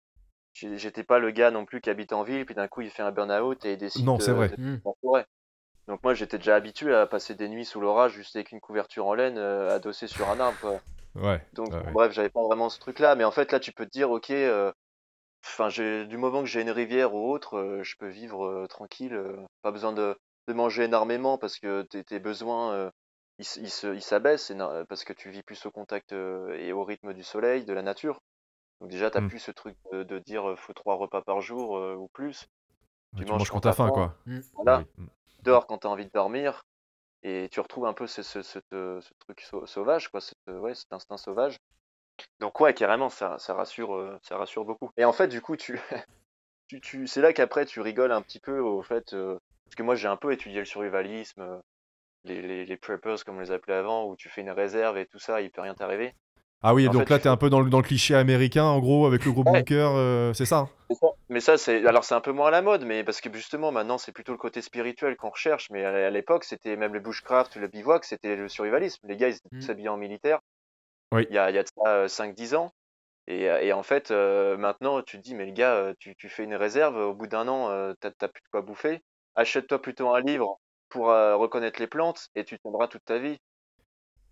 j'étais 0.53 1.03
pas 1.03 1.19
le 1.19 1.31
gars 1.31 1.51
non 1.51 1.65
plus 1.65 1.81
qui 1.81 1.89
habite 1.89 2.13
en 2.13 2.23
ville, 2.23 2.45
puis 2.45 2.55
d'un 2.55 2.67
coup, 2.67 2.81
il 2.81 2.89
fait 2.91 3.03
un 3.03 3.11
burn-out 3.11 3.65
et 3.65 3.73
il 3.73 3.77
décide 3.77 4.05
Non, 4.05 4.17
de, 4.17 4.25
c'est 4.25 4.31
vrai. 4.31 4.49
de 4.49 4.55
Mm. 4.57 4.77
en 4.85 4.95
forêt. 5.01 5.25
Donc 5.87 6.01
moi, 6.03 6.13
j'étais 6.13 6.37
déjà 6.37 6.55
habitué 6.55 6.95
à 6.95 7.07
passer 7.07 7.35
des 7.35 7.49
nuits 7.49 7.65
sous 7.65 7.81
l'orage 7.81 8.13
juste 8.13 8.35
avec 8.35 8.51
une 8.51 8.61
couverture 8.61 9.07
en 9.07 9.13
laine 9.15 9.37
euh, 9.37 9.75
adossée 9.75 10.07
sur 10.07 10.29
un 10.29 10.39
arbre. 10.39 10.59
quoi. 10.59 10.81
Ouais. 11.15 11.41
Donc 11.53 11.71
ouais, 11.71 11.77
ouais. 11.77 11.93
bref, 11.93 12.11
j'avais 12.13 12.29
pas 12.29 12.43
vraiment 12.43 12.69
ce 12.69 12.79
truc-là, 12.79 13.15
mais 13.15 13.23
en 13.23 13.31
fait 13.31 13.51
là, 13.51 13.59
tu 13.59 13.71
peux 13.73 13.85
te 13.85 13.91
dire, 13.91 14.11
ok, 14.11 14.31
euh, 14.31 14.71
enfin, 15.45 15.69
du 15.69 16.17
moment 16.17 16.41
que 16.41 16.47
j'ai 16.47 16.61
une 16.61 16.71
rivière 16.71 17.13
ou 17.15 17.31
autre, 17.31 17.57
euh, 17.57 17.83
je 17.83 17.95
peux 17.97 18.07
vivre 18.09 18.45
euh, 18.45 18.67
tranquille, 18.67 19.13
euh, 19.13 19.37
pas 19.61 19.71
besoin 19.71 19.93
de, 19.93 20.17
de 20.47 20.53
manger 20.53 20.83
énormément 20.83 21.37
parce 21.37 21.59
que 21.59 21.83
tes, 21.83 22.03
tes 22.03 22.19
besoins 22.19 22.73
euh, 22.73 22.91
ils, 23.39 23.43
s- 23.43 23.59
ils 23.61 23.69
se- 23.69 23.93
ils 23.93 24.01
s'abaissent 24.01 24.51
parce 24.89 25.03
que 25.03 25.13
tu 25.13 25.29
vis 25.31 25.43
plus 25.43 25.65
au 25.65 25.71
contact 25.71 26.13
euh, 26.13 26.53
et 26.57 26.73
au 26.73 26.83
rythme 26.83 27.13
du 27.13 27.23
soleil, 27.23 27.65
de 27.65 27.73
la 27.73 27.81
nature. 27.81 28.21
Donc 28.81 28.89
déjà, 28.89 29.09
t'as 29.11 29.21
Mm. 29.21 29.29
plus 29.29 29.39
ce 29.39 29.51
truc 29.51 29.77
de, 29.93 30.03
de 30.03 30.19
dire 30.19 30.49
euh, 30.49 30.55
faut 30.57 30.73
trois 30.73 30.95
repas 30.95 31.21
par 31.21 31.41
jour 31.41 31.77
euh, 31.77 31.95
ou 31.95 32.09
plus. 32.09 32.47
Tu 33.17 33.23
tu 33.25 33.31
manges 33.31 33.39
manges 33.39 33.51
quand 33.51 33.61
t'as 33.61 33.73
faim, 33.73 33.89
quoi. 33.89 34.15
Voilà, 34.55 34.77
Ah 34.77 34.79
oui. 34.97 35.03
Mm. 35.03 35.07
dors 35.43 35.67
quand 35.67 35.79
t'as 35.79 35.89
envie 35.89 36.05
de 36.05 36.11
dormir 36.11 36.63
et 37.23 37.49
tu 37.51 37.59
retrouves 37.59 37.85
un 37.85 37.93
peu 37.93 38.07
ce, 38.07 38.23
ce, 38.23 38.41
ce, 38.41 38.59
ce- 38.71 38.99
ce 39.01 39.13
truc 39.19 39.41
sau- 39.41 39.65
sauvage, 39.67 40.09
quoi, 40.09 40.21
cet, 40.21 40.37
ouais, 40.47 40.75
cet 40.75 40.93
instinct 40.93 41.17
sauvage. 41.17 41.57
Donc 42.39 42.59
ouais, 42.59 42.73
carrément, 42.73 43.09
ça, 43.09 43.37
ça 43.39 43.53
rassure, 43.53 43.95
euh, 43.95 44.17
ça 44.23 44.37
rassure 44.37 44.65
beaucoup. 44.65 44.91
Et 44.97 45.05
en 45.05 45.13
fait, 45.13 45.27
du 45.27 45.41
coup, 45.41 45.55
tu, 45.57 45.79
tu, 46.67 46.81
tu, 46.81 47.07
c'est 47.07 47.21
là 47.21 47.33
qu'après 47.33 47.65
tu 47.65 47.81
rigoles 47.81 48.11
un 48.11 48.21
petit 48.21 48.39
peu 48.39 48.59
au 48.59 48.81
fait, 48.83 49.13
euh, 49.13 49.37
parce 49.65 49.75
que 49.75 49.83
moi 49.83 49.95
j'ai 49.95 50.07
un 50.07 50.17
peu 50.17 50.31
étudié 50.33 50.59
le 50.59 50.65
survivalisme, 50.65 51.61
les, 52.23 52.41
les, 52.41 52.65
les 52.65 52.77
preppers 52.77 53.23
comme 53.25 53.37
on 53.37 53.41
les 53.41 53.51
appelait 53.51 53.75
avant, 53.75 54.05
où 54.07 54.15
tu 54.15 54.29
fais 54.29 54.41
une 54.41 54.51
réserve 54.51 54.97
et 54.97 55.05
tout 55.07 55.19
ça, 55.19 55.41
il 55.41 55.51
peut 55.51 55.61
rien 55.61 55.75
t'arriver. 55.75 56.13
Ah 56.63 56.73
oui, 56.73 56.87
En 56.87 56.91
donc 56.91 57.03
fait, 57.03 57.09
là, 57.09 57.17
tu 57.17 57.23
t'es 57.23 57.29
un 57.29 57.37
peu 57.37 57.49
dans 57.49 57.61
le, 57.61 57.69
dans 57.69 57.79
le 57.79 57.83
cliché 57.83 58.15
américain, 58.15 58.65
en 58.65 58.79
gros, 58.79 59.05
avec 59.07 59.25
le 59.25 59.31
gros 59.31 59.43
Ouais. 59.45 59.53
bunker, 59.53 59.91
euh, 59.95 60.33
c'est 60.33 60.45
ça 60.45 60.57
hein? 60.59 60.69
Mais 60.89 60.95
ça, 60.95 61.07
mais 61.29 61.39
ça, 61.39 61.57
c'est 61.57 61.85
alors 61.87 62.03
c'est 62.03 62.15
un 62.15 62.21
peu 62.21 62.33
moins 62.33 62.49
à 62.49 62.51
la 62.51 62.61
mode, 62.61 62.83
mais 62.83 63.03
parce 63.05 63.21
que 63.21 63.33
justement 63.33 63.71
maintenant 63.71 63.97
c'est 63.97 64.11
plutôt 64.11 64.33
le 64.33 64.37
côté 64.37 64.61
spirituel 64.61 65.15
qu'on 65.15 65.29
recherche. 65.29 65.69
Mais 65.69 65.85
à, 65.85 66.09
l'époque, 66.09 66.43
c'était 66.43 66.75
même 66.75 66.93
le 66.93 66.99
bushcraft, 66.99 67.55
le 67.55 67.67
bivouac, 67.67 68.03
c'était 68.03 68.35
le 68.35 68.49
survivalisme. 68.49 69.07
Les 69.07 69.15
gars, 69.15 69.29
ils 69.29 69.35
étaient 69.37 69.49
tous 69.57 69.67
Mm. 69.67 69.71
habillés 69.71 69.89
en 69.89 69.97
militaire. 69.97 70.39
Oui. 71.13 71.25
Il 71.29 71.35
y 71.35 71.37
a, 71.39 71.49
il 71.49 71.55
y 71.55 71.59
a 71.59 71.63
de 71.63 71.67
ça 71.69 71.87
euh, 71.87 72.07
5-10 72.07 72.55
ans. 72.55 72.71
Et, 73.27 73.49
euh, 73.49 73.61
et 73.61 73.73
en 73.73 73.83
fait, 73.83 74.11
euh, 74.11 74.57
maintenant, 74.57 75.01
tu 75.01 75.17
te 75.17 75.23
dis, 75.23 75.35
mais 75.35 75.45
le 75.45 75.53
gars, 75.53 75.93
tu, 75.99 76.15
tu 76.15 76.29
fais 76.29 76.43
une 76.43 76.55
réserve, 76.55 76.97
au 76.97 77.13
bout 77.13 77.27
d'un 77.27 77.47
an, 77.47 77.93
t'as 78.01 78.11
t'as 78.11 78.27
plus 78.27 78.41
de 78.41 78.49
quoi 78.51 78.61
bouffer. 78.61 79.01
Achète-toi 79.35 79.81
plutôt 79.81 80.13
un 80.13 80.21
livre 80.21 80.59
pourras 80.89 81.35
reconnaître 81.35 81.79
les 81.79 81.87
plantes 81.87 82.27
et 82.35 82.43
tu 82.43 82.59
tiendras 82.59 82.87
toute 82.87 83.05
ta 83.05 83.17
vie. 83.17 83.39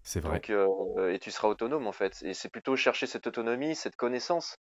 C'est 0.03 0.19
vrai. 0.19 0.41
Donc, 0.41 0.49
euh, 0.49 1.13
et 1.13 1.19
tu 1.19 1.31
seras 1.31 1.47
autonome 1.49 1.87
en 1.87 1.91
fait. 1.93 2.21
Et 2.23 2.33
c'est 2.33 2.49
plutôt 2.49 2.75
chercher 2.75 3.07
cette 3.07 3.27
autonomie, 3.27 3.75
cette 3.75 3.95
connaissance, 3.95 4.55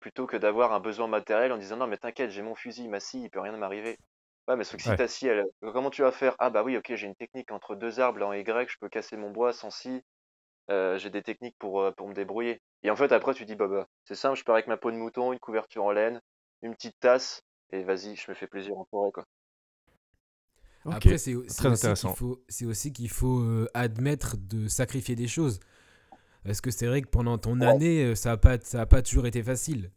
plutôt 0.00 0.26
que 0.26 0.36
d'avoir 0.36 0.72
un 0.74 0.80
besoin 0.80 1.08
matériel 1.08 1.52
en 1.52 1.58
disant 1.58 1.76
non 1.78 1.86
mais 1.88 1.98
t'inquiète, 1.98 2.30
j'ai 2.30 2.42
mon 2.42 2.54
fusil, 2.56 2.88
ma 2.88 3.00
scie, 3.00 3.22
il 3.24 3.30
peut 3.30 3.40
rien 3.40 3.56
m'arriver. 3.56 3.98
Ouais, 4.48 4.56
mais 4.56 4.64
sauf 4.64 4.78
que 4.78 4.84
si 4.84 4.94
Ouais. 4.94 4.96
ta 4.96 5.08
scie, 5.08 5.28
elle- 5.28 5.46
comment 5.62 5.90
tu 5.90 6.02
vas 6.02 6.12
faire? 6.12 6.36
Ah 6.40 6.50
bah 6.50 6.64
oui, 6.64 6.76
ok, 6.76 6.94
j'ai 6.96 7.06
une 7.08 7.16
technique 7.16 7.52
entre 7.52 7.76
deux 7.76 8.00
arbres 8.00 8.22
en 8.26 8.32
Y, 8.34 8.70
je 8.70 8.76
peux 8.80 8.88
casser 8.90 9.16
mon 9.16 9.30
bois 9.30 9.52
sans 9.54 9.70
scie. 9.70 10.02
Euh, 10.70 10.98
j'ai 10.98 11.10
des 11.10 11.22
techniques 11.22 11.56
pour, 11.58 11.80
euh, 11.82 11.92
pour 11.92 12.08
me 12.08 12.14
débrouiller. 12.14 12.60
Et 12.82 12.90
en 12.90 12.96
fait, 12.96 13.12
après, 13.12 13.34
tu 13.34 13.44
dis, 13.46 13.56
bah, 13.56 13.68
bah, 13.68 13.86
c'est 14.04 14.14
simple, 14.14 14.38
je 14.38 14.44
pars 14.44 14.54
avec 14.56 14.66
ma 14.68 14.76
peau 14.76 14.90
de 14.92 14.96
mouton, 14.96 15.32
une 15.32 15.40
couverture 15.40 15.84
en 15.84 15.92
laine, 15.92 16.20
une 16.62 16.74
petite 16.74 16.98
tasse, 17.00 17.42
et 17.72 17.84
vas-y, 17.84 18.16
je 18.16 18.30
me 18.30 18.34
fais 18.34 18.46
plaisir 18.48 18.76
en 18.78 18.86
forêt, 18.90 19.12
quoi. 19.12 19.24
Après, 20.90 21.18
c'est 21.18 21.34
aussi 21.34 21.66
intéressant. 21.66 22.08
qu'il 22.08 22.16
faut, 22.18 22.44
c'est 22.48 22.66
aussi 22.66 22.92
qu'il 22.92 23.08
faut 23.10 23.40
euh, 23.40 23.68
admettre 23.74 24.36
de 24.36 24.68
sacrifier 24.68 25.14
des 25.14 25.28
choses. 25.28 25.60
Parce 26.44 26.60
que 26.60 26.70
c'est 26.70 26.86
vrai 26.86 27.02
que 27.02 27.08
pendant 27.08 27.38
ton 27.38 27.60
Ouais. 27.60 27.66
année, 27.66 28.04
euh, 28.04 28.14
ça 28.16 28.30
n'a 28.30 28.36
pas, 28.36 28.58
ça 28.60 28.80
a 28.80 28.86
pas 28.86 29.02
toujours 29.02 29.26
été 29.26 29.42
facile. 29.42 29.92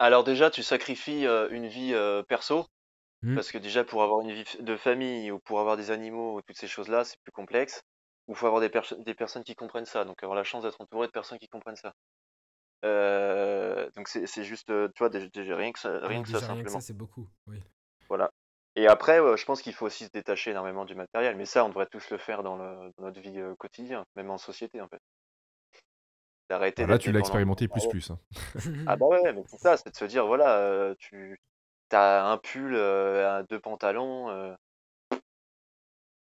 Alors 0.00 0.24
déjà, 0.24 0.50
tu 0.50 0.62
sacrifies 0.64 1.26
euh, 1.26 1.48
une 1.50 1.68
vie 1.68 1.94
euh, 1.94 2.22
perso, 2.22 2.66
Hmm. 3.24 3.36
parce 3.36 3.52
que 3.52 3.58
déjà, 3.58 3.84
pour 3.84 4.02
avoir 4.02 4.20
une 4.22 4.32
vie 4.32 4.42
de 4.58 4.76
famille 4.76 5.30
ou 5.30 5.38
pour 5.38 5.60
avoir 5.60 5.76
des 5.76 5.92
animaux 5.92 6.36
ou 6.36 6.42
toutes 6.42 6.56
ces 6.56 6.66
choses-là, 6.66 7.04
c'est 7.04 7.16
plus 7.22 7.30
complexe. 7.30 7.82
Ou 8.26 8.34
faut 8.34 8.46
avoir 8.46 8.60
des, 8.60 8.68
perso- 8.68 8.96
des 9.04 9.14
personnes 9.14 9.44
qui 9.44 9.54
comprennent 9.54 9.86
ça, 9.86 10.04
donc 10.04 10.20
avoir 10.24 10.36
la 10.36 10.42
chance 10.42 10.64
d'être 10.64 10.80
entouré 10.80 11.06
de 11.06 11.12
personnes 11.12 11.38
qui 11.38 11.46
comprennent 11.48 11.76
ça. 11.76 11.92
Euh, 12.84 13.88
donc 13.94 14.08
c'est 14.08 14.42
juste, 14.44 14.66
tu 14.66 14.98
vois, 14.98 15.08
déjà, 15.08 15.28
déjà 15.28 15.56
rien 15.56 15.70
que 15.70 15.78
ça, 15.78 16.00
rien 16.02 16.22
que 16.22 16.28
ça 16.28 16.40
déjà, 16.40 16.52
rien 16.52 16.62
que 16.64 16.70
simplement. 16.70 16.80
ça, 16.80 16.86
c'est 16.86 16.96
beaucoup. 16.96 17.28
Oui. 17.46 17.58
Voilà. 18.08 18.32
Et 18.74 18.86
après, 18.86 19.20
ouais, 19.20 19.36
je 19.36 19.44
pense 19.44 19.60
qu'il 19.60 19.74
faut 19.74 19.86
aussi 19.86 20.04
se 20.06 20.10
détacher 20.10 20.50
énormément 20.52 20.84
du 20.84 20.94
matériel. 20.94 21.36
Mais 21.36 21.44
ça, 21.44 21.64
on 21.64 21.68
devrait 21.68 21.86
tous 21.90 22.10
le 22.10 22.18
faire 22.18 22.42
dans, 22.42 22.56
le, 22.56 22.90
dans 22.96 23.04
notre 23.04 23.20
vie 23.20 23.38
euh, 23.38 23.54
quotidienne, 23.56 24.04
même 24.16 24.30
en 24.30 24.38
société, 24.38 24.80
en 24.80 24.88
fait. 24.88 25.00
D'arrêter 26.48 26.84
Ah, 26.84 26.86
Là, 26.86 26.98
tu 26.98 27.12
l'as 27.12 27.20
expérimenté 27.20 27.68
plus 27.68 27.86
plus. 27.86 28.10
hein. 28.10 28.18
Ah 28.86 28.96
bah 28.96 29.06
ouais, 29.06 29.32
mais 29.32 29.42
c'est 29.46 29.58
ça, 29.60 29.76
c'est 29.76 29.90
de 29.90 29.96
se 29.96 30.04
dire, 30.06 30.26
voilà, 30.26 30.58
euh, 30.58 30.94
tu 30.98 31.38
as 31.92 32.24
un 32.26 32.38
pull, 32.38 32.74
euh, 32.74 33.42
deux 33.48 33.60
pantalons, 33.60 34.30
euh, 34.30 34.54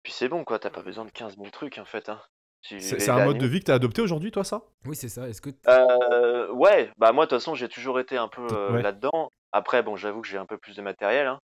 puis 0.04 0.14
c'est 0.14 0.30
bon, 0.30 0.46
quoi, 0.46 0.60
t'as 0.60 0.70
pas 0.70 0.82
besoin 0.84 1.04
de 1.06 1.12
15 1.12 1.36
000 1.36 1.50
trucs, 1.50 1.78
en 1.80 1.86
fait. 1.86 2.08
Hein. 2.10 2.22
C'est 2.62 3.10
un 3.10 3.26
mode 3.26 3.38
de 3.38 3.48
vie 3.48 3.60
que 3.60 3.66
tu 3.66 3.72
as 3.72 3.76
adopté 3.76 4.02
aujourd'hui, 4.02 4.32
toi, 4.32 4.44
ça? 4.44 4.62
Oui, 4.86 4.96
c'est 4.96 5.10
ça. 5.10 5.28
Est-ce 5.28 5.42
que 5.42 5.50
Euh, 5.68 6.52
ouais, 6.54 6.92
bah 6.98 7.12
moi, 7.12 7.26
de 7.26 7.30
toute 7.30 7.40
façon, 7.40 7.56
j'ai 7.56 7.68
toujours 7.68 8.00
été 8.00 8.18
un 8.18 8.28
peu 8.28 8.42
euh, 8.42 8.74
Ouais. 8.76 8.82
là-dedans. 8.84 9.30
Après, 9.52 9.84
bon, 9.84 9.96
j'avoue 9.96 10.22
que 10.22 10.28
j'ai 10.28 10.38
un 10.38 10.46
peu 10.46 10.58
plus 10.58 10.76
de 10.76 10.82
matériel, 10.82 11.28
hein, 11.28 11.40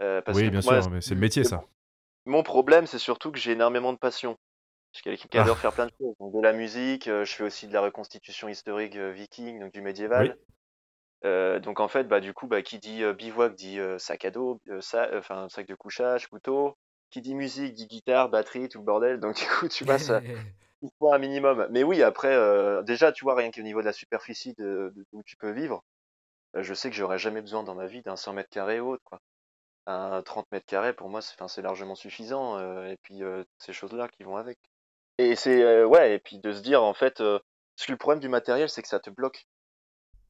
euh, 0.00 0.20
parce 0.22 0.36
Oui, 0.38 0.44
que 0.44 0.50
bien 0.50 0.60
moi, 0.60 0.82
sûr, 0.82 0.90
mais 0.90 1.00
c'est 1.00 1.14
le 1.14 1.20
métier, 1.20 1.44
ça. 1.44 1.64
Mon 2.24 2.42
problème, 2.42 2.86
c'est 2.86 2.98
surtout 2.98 3.30
que 3.30 3.38
j'ai 3.38 3.52
énormément 3.52 3.92
de 3.92 3.98
passion. 3.98 4.36
Je 4.92 4.98
suis 4.98 5.04
quelqu'un 5.04 5.28
qui 5.28 5.38
Ah. 5.38 5.42
adore 5.42 5.58
faire 5.58 5.72
plein 5.72 5.86
de 5.86 5.92
choses. 6.00 6.14
Donc, 6.18 6.34
de 6.34 6.40
la 6.40 6.52
musique, 6.52 7.08
euh, 7.08 7.24
je 7.24 7.34
fais 7.34 7.44
aussi 7.44 7.68
de 7.68 7.72
la 7.72 7.80
reconstitution 7.82 8.48
historique 8.48 8.96
euh, 8.96 9.12
viking, 9.12 9.60
donc 9.60 9.72
du 9.72 9.82
médiéval. 9.82 10.36
Oui. 10.36 10.42
Euh, 11.24 11.58
donc 11.60 11.80
en 11.80 11.88
fait, 11.88 12.04
bah 12.04 12.20
du 12.20 12.32
coup, 12.34 12.46
bah 12.46 12.62
qui 12.62 12.78
dit 12.78 13.02
euh, 13.02 13.12
bivouac 13.14 13.54
dit 13.54 13.78
euh, 13.80 13.98
sac 13.98 14.24
à 14.24 14.30
dos, 14.30 14.60
sa- 14.80 15.08
enfin 15.18 15.48
sac 15.48 15.66
de 15.66 15.74
couchage, 15.74 16.28
couteau. 16.28 16.76
Qui 17.10 17.20
dit 17.20 17.34
musique 17.34 17.72
dit 17.74 17.86
guitare, 17.86 18.28
batterie, 18.28 18.68
tout 18.68 18.78
le 18.78 18.84
bordel. 18.84 19.20
Donc 19.20 19.36
du 19.40 19.46
coup, 19.46 19.68
tu 19.68 19.84
vois, 19.84 19.98
ça 19.98 20.20
il 20.82 20.90
faut 20.98 21.12
un 21.12 21.18
minimum. 21.18 21.66
Mais 21.70 21.82
oui, 21.84 22.02
après, 22.02 22.36
déjà, 22.84 23.12
tu 23.12 23.24
vois, 23.24 23.34
rien 23.34 23.50
qu'au 23.50 23.62
niveau 23.62 23.80
de 23.80 23.86
la 23.86 23.92
superficie 23.92 24.54
de, 24.54 24.92
de- 24.94 25.06
où 25.12 25.22
tu 25.22 25.36
peux 25.36 25.50
vivre, 25.52 25.82
je 26.54 26.74
sais 26.74 26.90
que 26.90 26.96
j'aurais 26.96 27.18
jamais 27.18 27.40
besoin 27.40 27.62
dans 27.64 27.74
ma 27.74 27.86
vie 27.86 28.02
d'un 28.02 28.16
100 28.16 28.32
mètres 28.32 28.50
carrés 28.50 28.80
ou 28.80 28.90
autre, 28.92 29.02
quoi. 29.04 29.20
Un 29.86 30.22
30 30.22 30.50
mètres 30.52 30.66
carrés, 30.66 30.92
pour 30.94 31.08
moi, 31.08 31.20
c'est 31.22 31.62
largement 31.62 31.94
suffisant. 31.94 32.58
euh, 32.58 32.86
et 32.86 32.96
puis, 33.02 33.22
euh, 33.22 33.44
ces 33.58 33.72
choses-là 33.72 34.08
qui 34.08 34.24
vont 34.24 34.36
avec. 34.36 34.58
Et 35.18 35.36
c'est, 35.36 35.62
euh, 35.62 35.86
ouais, 35.86 36.14
et 36.14 36.18
puis 36.18 36.38
de 36.38 36.52
se 36.52 36.60
dire, 36.60 36.82
en 36.82 36.94
fait, 36.94 37.20
euh, 37.20 37.38
parce 37.76 37.86
que 37.86 37.92
le 37.92 37.98
problème 37.98 38.20
du 38.20 38.28
matériel, 38.28 38.68
c'est 38.68 38.82
que 38.82 38.88
ça 38.88 39.00
te 39.00 39.10
bloque. 39.10 39.46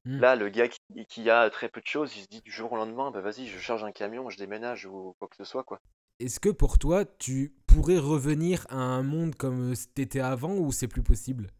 Hmm. 0.04 0.20
Là, 0.20 0.36
le 0.36 0.48
gars 0.48 0.68
qui, 0.68 0.80
qui 1.08 1.30
a 1.30 1.50
très 1.50 1.68
peu 1.68 1.80
de 1.80 1.86
choses, 1.86 2.16
il 2.16 2.22
se 2.22 2.28
dit 2.28 2.40
du 2.42 2.50
jour 2.52 2.72
au 2.72 2.76
lendemain, 2.76 3.10
bah 3.10 3.20
vas-y, 3.20 3.46
je 3.46 3.58
charge 3.58 3.82
un 3.84 3.92
camion, 3.92 4.30
je 4.30 4.38
déménage 4.38 4.86
ou 4.86 5.14
quoi 5.18 5.28
que 5.28 5.36
ce 5.36 5.44
soit, 5.44 5.64
quoi. 5.64 5.80
Est-ce 6.20 6.40
que 6.40 6.48
pour 6.48 6.78
toi, 6.78 7.04
tu 7.04 7.54
pourrais 7.66 7.98
revenir 7.98 8.66
à 8.70 8.76
un 8.76 9.02
monde 9.02 9.34
comme 9.34 9.74
t'étais 9.94 10.20
avant 10.20 10.54
ou 10.54 10.72
c'est 10.72 10.88
plus 10.88 11.02
possible? 11.02 11.50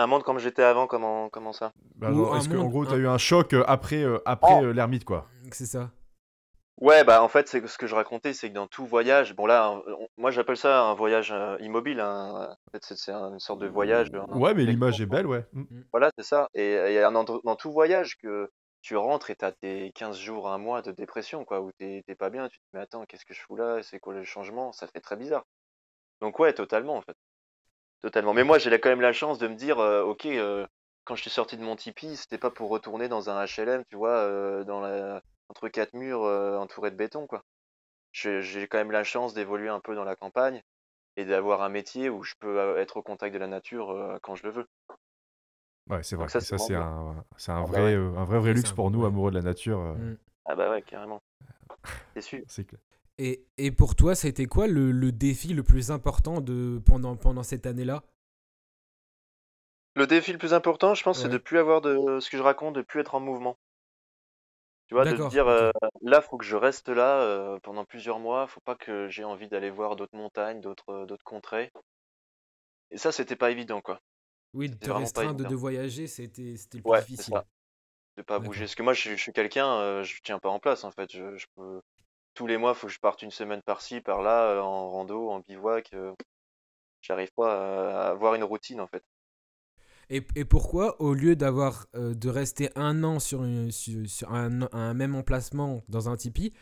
Un 0.00 0.06
monde 0.06 0.22
comme 0.22 0.38
j'étais 0.38 0.62
avant, 0.62 0.86
comment, 0.86 1.28
comment 1.28 1.52
ça? 1.52 1.72
Bah, 1.96 2.08
un 2.08 2.38
Est-ce 2.38 2.48
qu'en 2.48 2.66
gros, 2.68 2.86
tu 2.86 2.92
as 2.92 2.96
un- 2.96 3.00
eu 3.00 3.06
un 3.06 3.18
choc 3.18 3.52
euh, 3.52 3.62
après, 3.66 4.02
euh, 4.02 4.18
après 4.24 4.54
Oh. 4.58 4.64
euh, 4.64 4.72
l'ermite, 4.72 5.04
quoi? 5.04 5.26
C'est 5.52 5.66
ça. 5.66 5.90
Ouais, 6.80 7.04
bah 7.04 7.22
en 7.22 7.28
fait, 7.28 7.46
c'est 7.48 7.66
ce 7.66 7.76
que 7.76 7.86
je 7.86 7.94
racontais, 7.94 8.32
c'est 8.32 8.48
que 8.48 8.54
dans 8.54 8.66
tout 8.66 8.86
voyage, 8.86 9.34
bon 9.36 9.44
là, 9.44 9.70
on- 9.86 10.08
moi 10.16 10.30
j'appelle 10.30 10.56
ça 10.56 10.84
un 10.84 10.94
voyage 10.94 11.30
euh, 11.32 11.58
immobile. 11.60 12.00
hein. 12.00 12.56
En 12.66 12.70
fait, 12.72 12.82
c'est 12.82 12.96
c'est 12.96 13.12
une 13.12 13.38
sorte 13.38 13.60
de 13.60 13.66
voyage. 13.68 14.08
hein. 14.14 14.24
Ouais, 14.30 14.54
mais 14.54 14.64
l'image 14.64 14.98
est 15.02 15.06
belle, 15.06 15.26
ouais. 15.26 15.44
Mm. 15.52 15.64
Voilà, 15.92 16.10
c'est 16.16 16.24
ça. 16.24 16.48
Et 16.54 16.76
il 16.86 16.92
y 16.94 16.98
a 16.98 17.06
un 17.06 17.14
endro- 17.14 17.42
dans 17.44 17.56
tout 17.56 17.70
voyage 17.70 18.16
que 18.16 18.50
tu 18.80 18.96
rentres 18.96 19.28
et 19.28 19.36
t'as 19.36 19.52
tes 19.52 19.92
15 19.94 20.16
jours, 20.18 20.48
un 20.50 20.56
mois 20.56 20.80
de 20.80 20.92
dépression, 20.92 21.44
quoi, 21.44 21.60
où 21.60 21.70
t'es 21.72 22.02
t'es 22.06 22.14
pas 22.14 22.30
bien, 22.30 22.48
tu 22.48 22.56
te 22.58 22.62
dis, 22.62 22.70
mais 22.72 22.80
attends, 22.80 23.04
qu'est-ce 23.04 23.26
que 23.26 23.34
je 23.34 23.42
fous 23.42 23.56
là? 23.56 23.82
C'est 23.82 23.98
quoi 24.00 24.14
le 24.14 24.24
changement? 24.24 24.72
Ça 24.72 24.86
fait 24.86 25.00
très 25.00 25.16
bizarre. 25.16 25.44
Donc 26.22 26.38
ouais, 26.38 26.54
totalement, 26.54 26.96
en 26.96 27.02
fait. 27.02 27.16
Totalement. 28.02 28.32
Mais 28.32 28.44
moi, 28.44 28.58
j'ai 28.58 28.70
quand 28.80 28.88
même 28.88 29.00
la 29.00 29.12
chance 29.12 29.38
de 29.38 29.46
me 29.48 29.54
dire, 29.54 29.78
euh, 29.78 30.02
ok, 30.02 30.26
euh, 30.26 30.66
quand 31.04 31.16
je 31.16 31.22
suis 31.22 31.30
sorti 31.30 31.56
de 31.56 31.62
mon 31.62 31.76
tipi, 31.76 32.16
c'était 32.16 32.38
pas 32.38 32.50
pour 32.50 32.70
retourner 32.70 33.08
dans 33.08 33.28
un 33.28 33.44
HLM, 33.44 33.84
tu 33.90 33.96
vois, 33.96 34.16
euh, 34.16 34.64
dans 34.64 34.80
la... 34.80 35.22
entre 35.48 35.68
quatre 35.68 35.92
murs, 35.94 36.24
euh, 36.24 36.56
entouré 36.56 36.90
de 36.90 36.96
béton, 36.96 37.26
quoi. 37.26 37.42
J'ai 38.12 38.66
quand 38.68 38.78
même 38.78 38.90
la 38.90 39.04
chance 39.04 39.34
d'évoluer 39.34 39.68
un 39.68 39.80
peu 39.80 39.94
dans 39.94 40.04
la 40.04 40.16
campagne 40.16 40.62
et 41.16 41.24
d'avoir 41.24 41.62
un 41.62 41.68
métier 41.68 42.08
où 42.08 42.22
je 42.22 42.34
peux 42.40 42.78
être 42.78 42.96
au 42.96 43.02
contact 43.02 43.34
de 43.34 43.38
la 43.38 43.46
nature 43.46 43.90
euh, 43.90 44.18
quand 44.22 44.34
je 44.34 44.44
le 44.44 44.50
veux. 44.50 44.66
Ouais, 45.88 46.02
c'est 46.02 46.16
vrai. 46.16 46.24
Donc 46.24 46.30
ça, 46.30 46.40
c'est 46.40 46.74
un, 46.74 47.24
Ah 47.48 47.62
bah 47.62 47.66
vrai, 47.66 47.96
ouais. 47.96 48.18
un 48.18 48.24
vrai, 48.24 48.52
luxe 48.54 48.70
un 48.70 48.74
pour 48.74 48.90
nous, 48.90 49.04
amoureux 49.04 49.30
de 49.30 49.36
la 49.36 49.42
nature. 49.42 49.80
euh, 49.80 49.94
Mm. 49.94 50.16
Ah 50.46 50.54
bah 50.56 50.70
ouais, 50.70 50.82
carrément. 50.82 51.20
C'est 52.14 52.22
sûr. 52.22 52.40
C'est 52.48 52.64
clair. 52.64 52.80
Et, 53.22 53.44
et 53.58 53.70
pour 53.70 53.96
toi, 53.96 54.14
c'était 54.14 54.46
quoi 54.46 54.66
le, 54.66 54.92
le 54.92 55.12
défi 55.12 55.52
le 55.52 55.62
plus 55.62 55.90
important 55.90 56.40
de, 56.40 56.80
pendant, 56.86 57.16
pendant 57.16 57.42
cette 57.42 57.66
année-là? 57.66 58.02
Le 59.94 60.06
défi 60.06 60.32
le 60.32 60.38
plus 60.38 60.54
important, 60.54 60.94
je 60.94 61.02
pense, 61.02 61.20
c'est 61.20 61.28
de 61.28 61.36
plus 61.36 61.58
avoir 61.58 61.82
de 61.82 62.18
ce 62.20 62.30
que 62.30 62.38
je 62.38 62.42
raconte, 62.42 62.76
de 62.76 62.80
plus 62.80 63.00
être 63.00 63.14
en 63.14 63.20
mouvement. 63.20 63.58
Tu 64.88 64.94
vois, 64.94 65.04
de 65.04 65.14
te 65.14 65.28
dire, 65.28 65.46
euh, 65.48 65.70
là, 66.00 66.22
faut 66.22 66.38
que 66.38 66.46
je 66.46 66.56
reste 66.56 66.88
là 66.88 67.20
euh, 67.20 67.58
pendant 67.62 67.84
plusieurs 67.84 68.18
mois, 68.20 68.46
faut 68.46 68.60
pas 68.60 68.74
que 68.74 69.08
j'ai 69.10 69.22
envie 69.22 69.48
d'aller 69.48 69.68
voir 69.68 69.96
d'autres 69.96 70.16
montagnes, 70.16 70.62
d'autres 70.62 70.90
euh, 70.90 71.16
contrées. 71.22 71.70
Et 72.90 72.96
ça, 72.96 73.12
c'était 73.12 73.36
pas 73.36 73.50
évident, 73.50 73.82
quoi. 73.82 74.00
Oui, 74.54 74.70
de 74.70 74.74
te 74.76 74.90
restreindre 74.90 75.46
de, 75.46 75.54
voyager, 75.54 76.06
c'était 76.06 76.54
le 76.54 76.80
plus 76.80 76.90
Ouais, 76.90 77.00
difficile. 77.02 77.34
ça. 77.34 77.44
De 78.16 78.22
pas 78.22 78.38
bouger. 78.38 78.60
Parce 78.60 78.74
que 78.74 78.82
moi, 78.82 78.94
je, 78.94 79.00
suis- 79.00 79.16
je 79.18 79.22
suis 79.22 79.32
quelqu'un, 79.32 79.70
euh, 79.74 80.02
je 80.04 80.18
tiens 80.24 80.38
pas 80.38 80.48
en 80.48 80.58
place, 80.58 80.84
en 80.84 80.90
fait. 80.90 81.12
Je, 81.12 81.36
je 81.36 81.46
peux... 81.54 81.82
Tous 82.40 82.46
les 82.46 82.56
mois, 82.56 82.72
faut 82.72 82.86
que 82.86 82.92
je 82.94 82.98
parte 82.98 83.20
une 83.20 83.30
semaine 83.30 83.60
par-ci, 83.60 84.00
par-là, 84.00 84.52
euh, 84.52 84.60
en 84.62 84.88
rando, 84.88 85.28
en 85.28 85.40
bivouac. 85.40 85.90
euh, 85.92 86.14
J'arrive 87.02 87.30
pas 87.36 88.06
à 88.06 88.08
avoir 88.12 88.34
une 88.34 88.44
routine, 88.44 88.80
en 88.80 88.86
fait. 88.86 89.04
Et, 90.08 90.22
et 90.36 90.46
pourquoi, 90.46 90.98
au 91.02 91.12
lieu 91.12 91.36
d'avoir 91.36 91.86
euh, 91.94 92.14
de 92.14 92.30
rester 92.30 92.70
un 92.76 93.04
an 93.04 93.18
sur, 93.18 93.44
une- 93.44 93.70
sur, 93.70 94.08
sur 94.08 94.32
un, 94.32 94.62
un 94.72 94.94
même 94.94 95.14
emplacement 95.16 95.82
dans 95.90 96.08
un 96.08 96.16
tipi, 96.16 96.54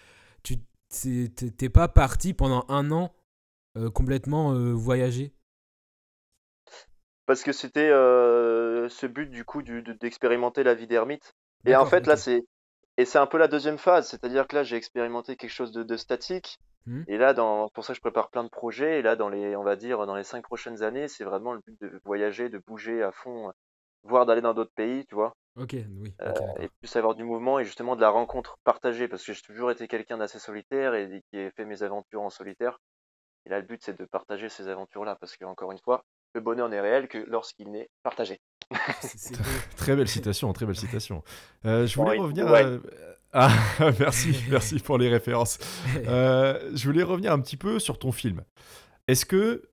tu 0.42 0.56
t'es 1.30 1.68
pas 1.68 1.86
parti 1.86 2.34
pendant 2.34 2.64
un 2.68 2.90
an 2.90 3.14
euh, 3.76 3.88
complètement 3.88 4.54
euh, 4.54 4.72
voyager? 4.72 5.32
Parce 7.26 7.42
que 7.44 7.52
c'était 7.52 7.90
ce 7.90 9.06
but 9.06 9.30
du 9.30 9.44
coup 9.44 9.62
d'expérimenter 9.62 10.62
la 10.64 10.74
vie 10.74 10.86
d'ermite. 10.86 11.34
Et 11.66 11.76
en 11.76 11.84
fait 11.84 12.06
là 12.06 12.16
c'est 12.16 12.42
et 12.98 13.06
c'est 13.06 13.18
un 13.18 13.26
peu 13.26 13.38
la 13.38 13.48
deuxième 13.48 13.78
phase, 13.78 14.08
c'est-à-dire 14.08 14.46
que 14.46 14.56
là 14.56 14.62
j'ai 14.64 14.76
expérimenté 14.76 15.36
quelque 15.36 15.50
chose 15.50 15.72
de, 15.72 15.82
de 15.82 15.96
statique. 15.96 16.58
Hmm. 16.86 17.04
Et 17.08 17.16
là 17.18 17.32
dans 17.34 17.68
pour 17.70 17.84
ça 17.84 17.94
je 17.94 18.00
prépare 18.00 18.28
plein 18.30 18.44
de 18.44 18.50
projets. 18.50 18.98
Et 18.98 19.02
là 19.02 19.16
dans 19.16 19.30
les 19.30 19.56
on 19.56 19.64
va 19.64 19.76
dire 19.76 20.06
dans 20.06 20.16
les 20.16 20.24
cinq 20.24 20.42
prochaines 20.44 20.82
années 20.82 21.08
c'est 21.08 21.24
vraiment 21.24 21.54
le 21.54 21.60
but 21.66 21.80
de 21.80 22.00
voyager, 22.04 22.50
de 22.50 22.58
bouger 22.58 23.02
à 23.02 23.12
fond, 23.12 23.52
voire 24.02 24.26
d'aller 24.26 24.42
dans 24.42 24.54
d'autres 24.54 24.74
pays, 24.74 25.06
tu 25.06 25.14
vois, 25.14 25.32
Ok, 25.56 25.74
oui. 25.74 26.14
euh, 26.22 26.30
ok, 26.30 26.40
d'accord. 26.40 26.60
et 26.60 26.68
plus 26.80 26.96
avoir 26.96 27.14
du 27.14 27.24
mouvement 27.24 27.58
et 27.60 27.64
justement 27.64 27.96
de 27.96 28.00
la 28.00 28.10
rencontre 28.10 28.56
partagée 28.64 29.08
parce 29.08 29.24
que 29.24 29.32
j'ai 29.32 29.42
toujours 29.42 29.70
été 29.70 29.88
quelqu'un 29.88 30.18
d'assez 30.18 30.38
solitaire 30.38 30.94
et 30.94 31.22
qui 31.30 31.38
a 31.40 31.50
fait 31.52 31.64
mes 31.64 31.82
aventures 31.82 32.22
en 32.22 32.30
solitaire. 32.30 32.78
Et 33.46 33.50
là 33.50 33.60
le 33.60 33.66
but 33.66 33.82
c'est 33.82 33.98
de 33.98 34.04
partager 34.06 34.48
ces 34.48 34.68
aventures 34.68 35.04
là 35.04 35.16
parce 35.20 35.36
que 35.36 35.44
encore 35.44 35.72
une 35.72 35.78
fois 35.80 36.04
le 36.34 36.40
bonheur 36.40 36.68
n'est 36.68 36.80
réel 36.80 37.08
que 37.08 37.18
lorsqu'il 37.18 37.70
n'est 37.70 37.88
partagé. 38.02 38.40
Très 39.76 39.96
belle 39.96 40.08
citation, 40.08 40.52
très 40.52 40.66
belle 40.66 40.76
citation. 40.76 41.22
Euh, 41.64 41.86
je 41.86 41.96
voulais 41.96 42.10
Ouais, 42.12 42.18
revenir. 42.18 42.46
ouais. 42.46 42.62
à- 42.64 42.78
Ah, 43.32 43.50
merci, 43.98 44.34
merci 44.50 44.78
pour 44.78 44.98
les 44.98 45.08
références. 45.08 45.58
Euh, 46.06 46.70
je 46.74 46.84
voulais 46.86 47.02
revenir 47.02 47.32
un 47.32 47.40
petit 47.40 47.56
peu 47.56 47.78
sur 47.78 47.98
ton 47.98 48.12
film. 48.12 48.42
Est-ce 49.06 49.26
que 49.26 49.70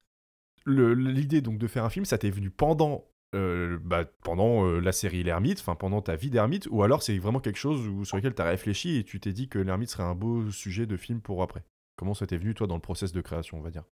l'idée 0.66 1.42
donc 1.42 1.58
de 1.58 1.68
faire 1.68 1.84
un 1.86 1.90
film, 1.90 2.06
ça 2.06 2.18
t'est 2.18 2.30
venu 2.30 2.50
pendant 2.50 3.06
euh, 3.34 3.78
bah, 3.82 4.06
pendant 4.24 4.66
euh, 4.66 4.80
la 4.80 4.92
série 4.94 5.24
L'Ermite, 5.24 5.60
enfin 5.60 5.76
pendant 5.76 6.02
ta 6.02 6.16
vie 6.16 6.30
d'ermite, 6.30 6.68
ou 6.72 6.84
alors 6.84 7.04
c'est 7.04 7.18
vraiment 7.18 7.40
quelque 7.42 7.58
chose 7.60 7.86
où, 7.88 8.06
sur 8.06 8.16
lequel 8.18 8.34
tu 8.34 8.42
as 8.42 8.46
réfléchi 8.46 8.98
et 8.98 9.04
tu 9.04 9.20
t'es 9.20 9.34
dit 9.34 9.50
que 9.50 9.60
l'ermite 9.60 9.90
serait 9.90 10.04
un 10.04 10.16
beau 10.16 10.52
sujet 10.52 10.86
de 10.86 10.96
film 10.96 11.20
pour 11.22 11.44
après? 11.44 11.64
Comment 11.98 12.14
ça 12.14 12.28
t'est 12.28 12.38
venu, 12.38 12.54
toi, 12.54 12.68
dans 12.68 12.76
le 12.76 12.82
process 12.82 13.12
de 13.12 13.22
création, 13.22 13.58
on 13.58 13.62
va 13.62 13.72
dire? 13.72 13.84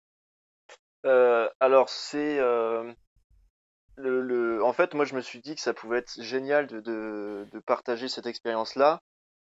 Euh, 1.06 1.48
alors 1.60 1.88
c'est 1.88 2.38
euh, 2.38 2.92
le, 3.96 4.20
le- 4.22 4.64
en 4.64 4.72
fait 4.72 4.94
moi 4.94 5.04
je 5.04 5.14
me 5.14 5.20
suis 5.20 5.40
dit 5.40 5.54
que 5.54 5.60
ça 5.60 5.74
pouvait 5.74 5.98
être 5.98 6.20
génial 6.22 6.66
de, 6.66 6.80
de, 6.80 7.46
de 7.52 7.58
partager 7.60 8.08
cette 8.08 8.26
expérience-là. 8.26 9.00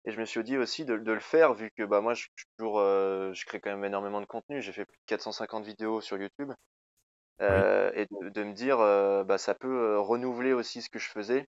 Et 0.07 0.13
je 0.13 0.21
me 0.21 0.25
suis 0.25 0.45
dit 0.45 0.57
aussi 0.59 0.85
de, 0.85 0.97
de 0.99 1.13
le 1.13 1.21
faire 1.21 1.55
vu 1.55 1.71
que 1.77 1.83
bah 1.85 2.01
moi 2.01 2.15
je, 2.15 2.27
toujours 2.59 2.81
euh, 2.81 3.33
je 3.35 3.45
crée 3.47 3.61
quand 3.61 3.71
même 3.71 3.85
énormément 3.85 4.21
de 4.21 4.27
contenu. 4.27 4.63
J'ai 4.63 4.73
fait 4.73 4.85
plus 4.85 4.99
de 4.99 5.05
450 5.07 5.65
vidéos 5.65 6.01
sur 6.01 6.19
YouTube. 6.19 6.53
Euh, 7.43 7.91
et 7.95 8.07
de, 8.31 8.45
me 8.45 8.55
dire 8.55 8.81
euh, 8.81 9.23
bah 9.25 9.39
ça 9.39 9.55
peut 9.55 9.69
euh, 9.69 10.01
renouveler 10.01 10.53
aussi 10.55 10.81
ce 10.83 10.89
que 10.91 10.99
je 10.99 11.09
faisais. 11.09 11.47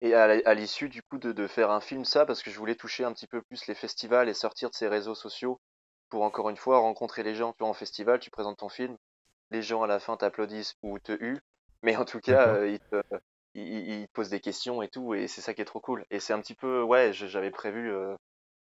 Et 0.00 0.14
à, 0.14 0.54
l'issue 0.54 0.88
du 0.88 1.02
coup 1.02 1.18
de, 1.18 1.32
de 1.32 1.46
faire 1.46 1.70
un 1.70 1.80
film 1.80 2.04
ça 2.06 2.24
parce 2.26 2.42
que 2.42 2.50
je 2.50 2.58
voulais 2.58 2.74
toucher 2.76 3.04
un 3.04 3.12
petit 3.12 3.26
peu 3.26 3.42
plus 3.42 3.66
les 3.66 3.74
festivals 3.74 4.28
et 4.28 4.34
sortir 4.34 4.70
de 4.70 4.74
ces 4.74 4.88
réseaux 4.88 5.14
sociaux 5.14 5.60
pour 6.08 6.22
encore 6.22 6.48
une 6.50 6.56
fois 6.56 6.78
rencontrer 6.78 7.22
les 7.22 7.34
gens 7.34 7.52
tu 7.52 7.58
vois 7.60 7.68
en 7.68 7.74
festival 7.74 8.18
tu 8.18 8.30
présentes 8.30 8.58
ton 8.58 8.68
film 8.68 8.96
les 9.50 9.62
gens 9.62 9.82
à 9.82 9.86
la 9.86 9.98
fin 10.00 10.16
t'applaudissent 10.16 10.74
ou 10.82 10.98
te 10.98 11.12
huent, 11.12 11.40
mais 11.86 11.96
en 11.96 12.04
tout 12.04 12.18
cas, 12.18 12.48
euh, 12.48 12.76
ils, 13.54 14.06
te, 14.06 14.06
posent 14.12 14.28
des 14.28 14.40
questions 14.40 14.82
et 14.82 14.88
tout, 14.88 15.14
et 15.14 15.28
c'est 15.28 15.40
ça 15.40 15.54
qui 15.54 15.62
est 15.62 15.66
trop 15.66 15.78
cool. 15.78 16.04
Et 16.10 16.18
c'est 16.18 16.32
un 16.32 16.40
petit 16.40 16.54
peu, 16.54 16.82
ouais, 16.82 17.12
j'avais 17.12 17.52
prévu 17.52 17.92
euh, 17.92 18.16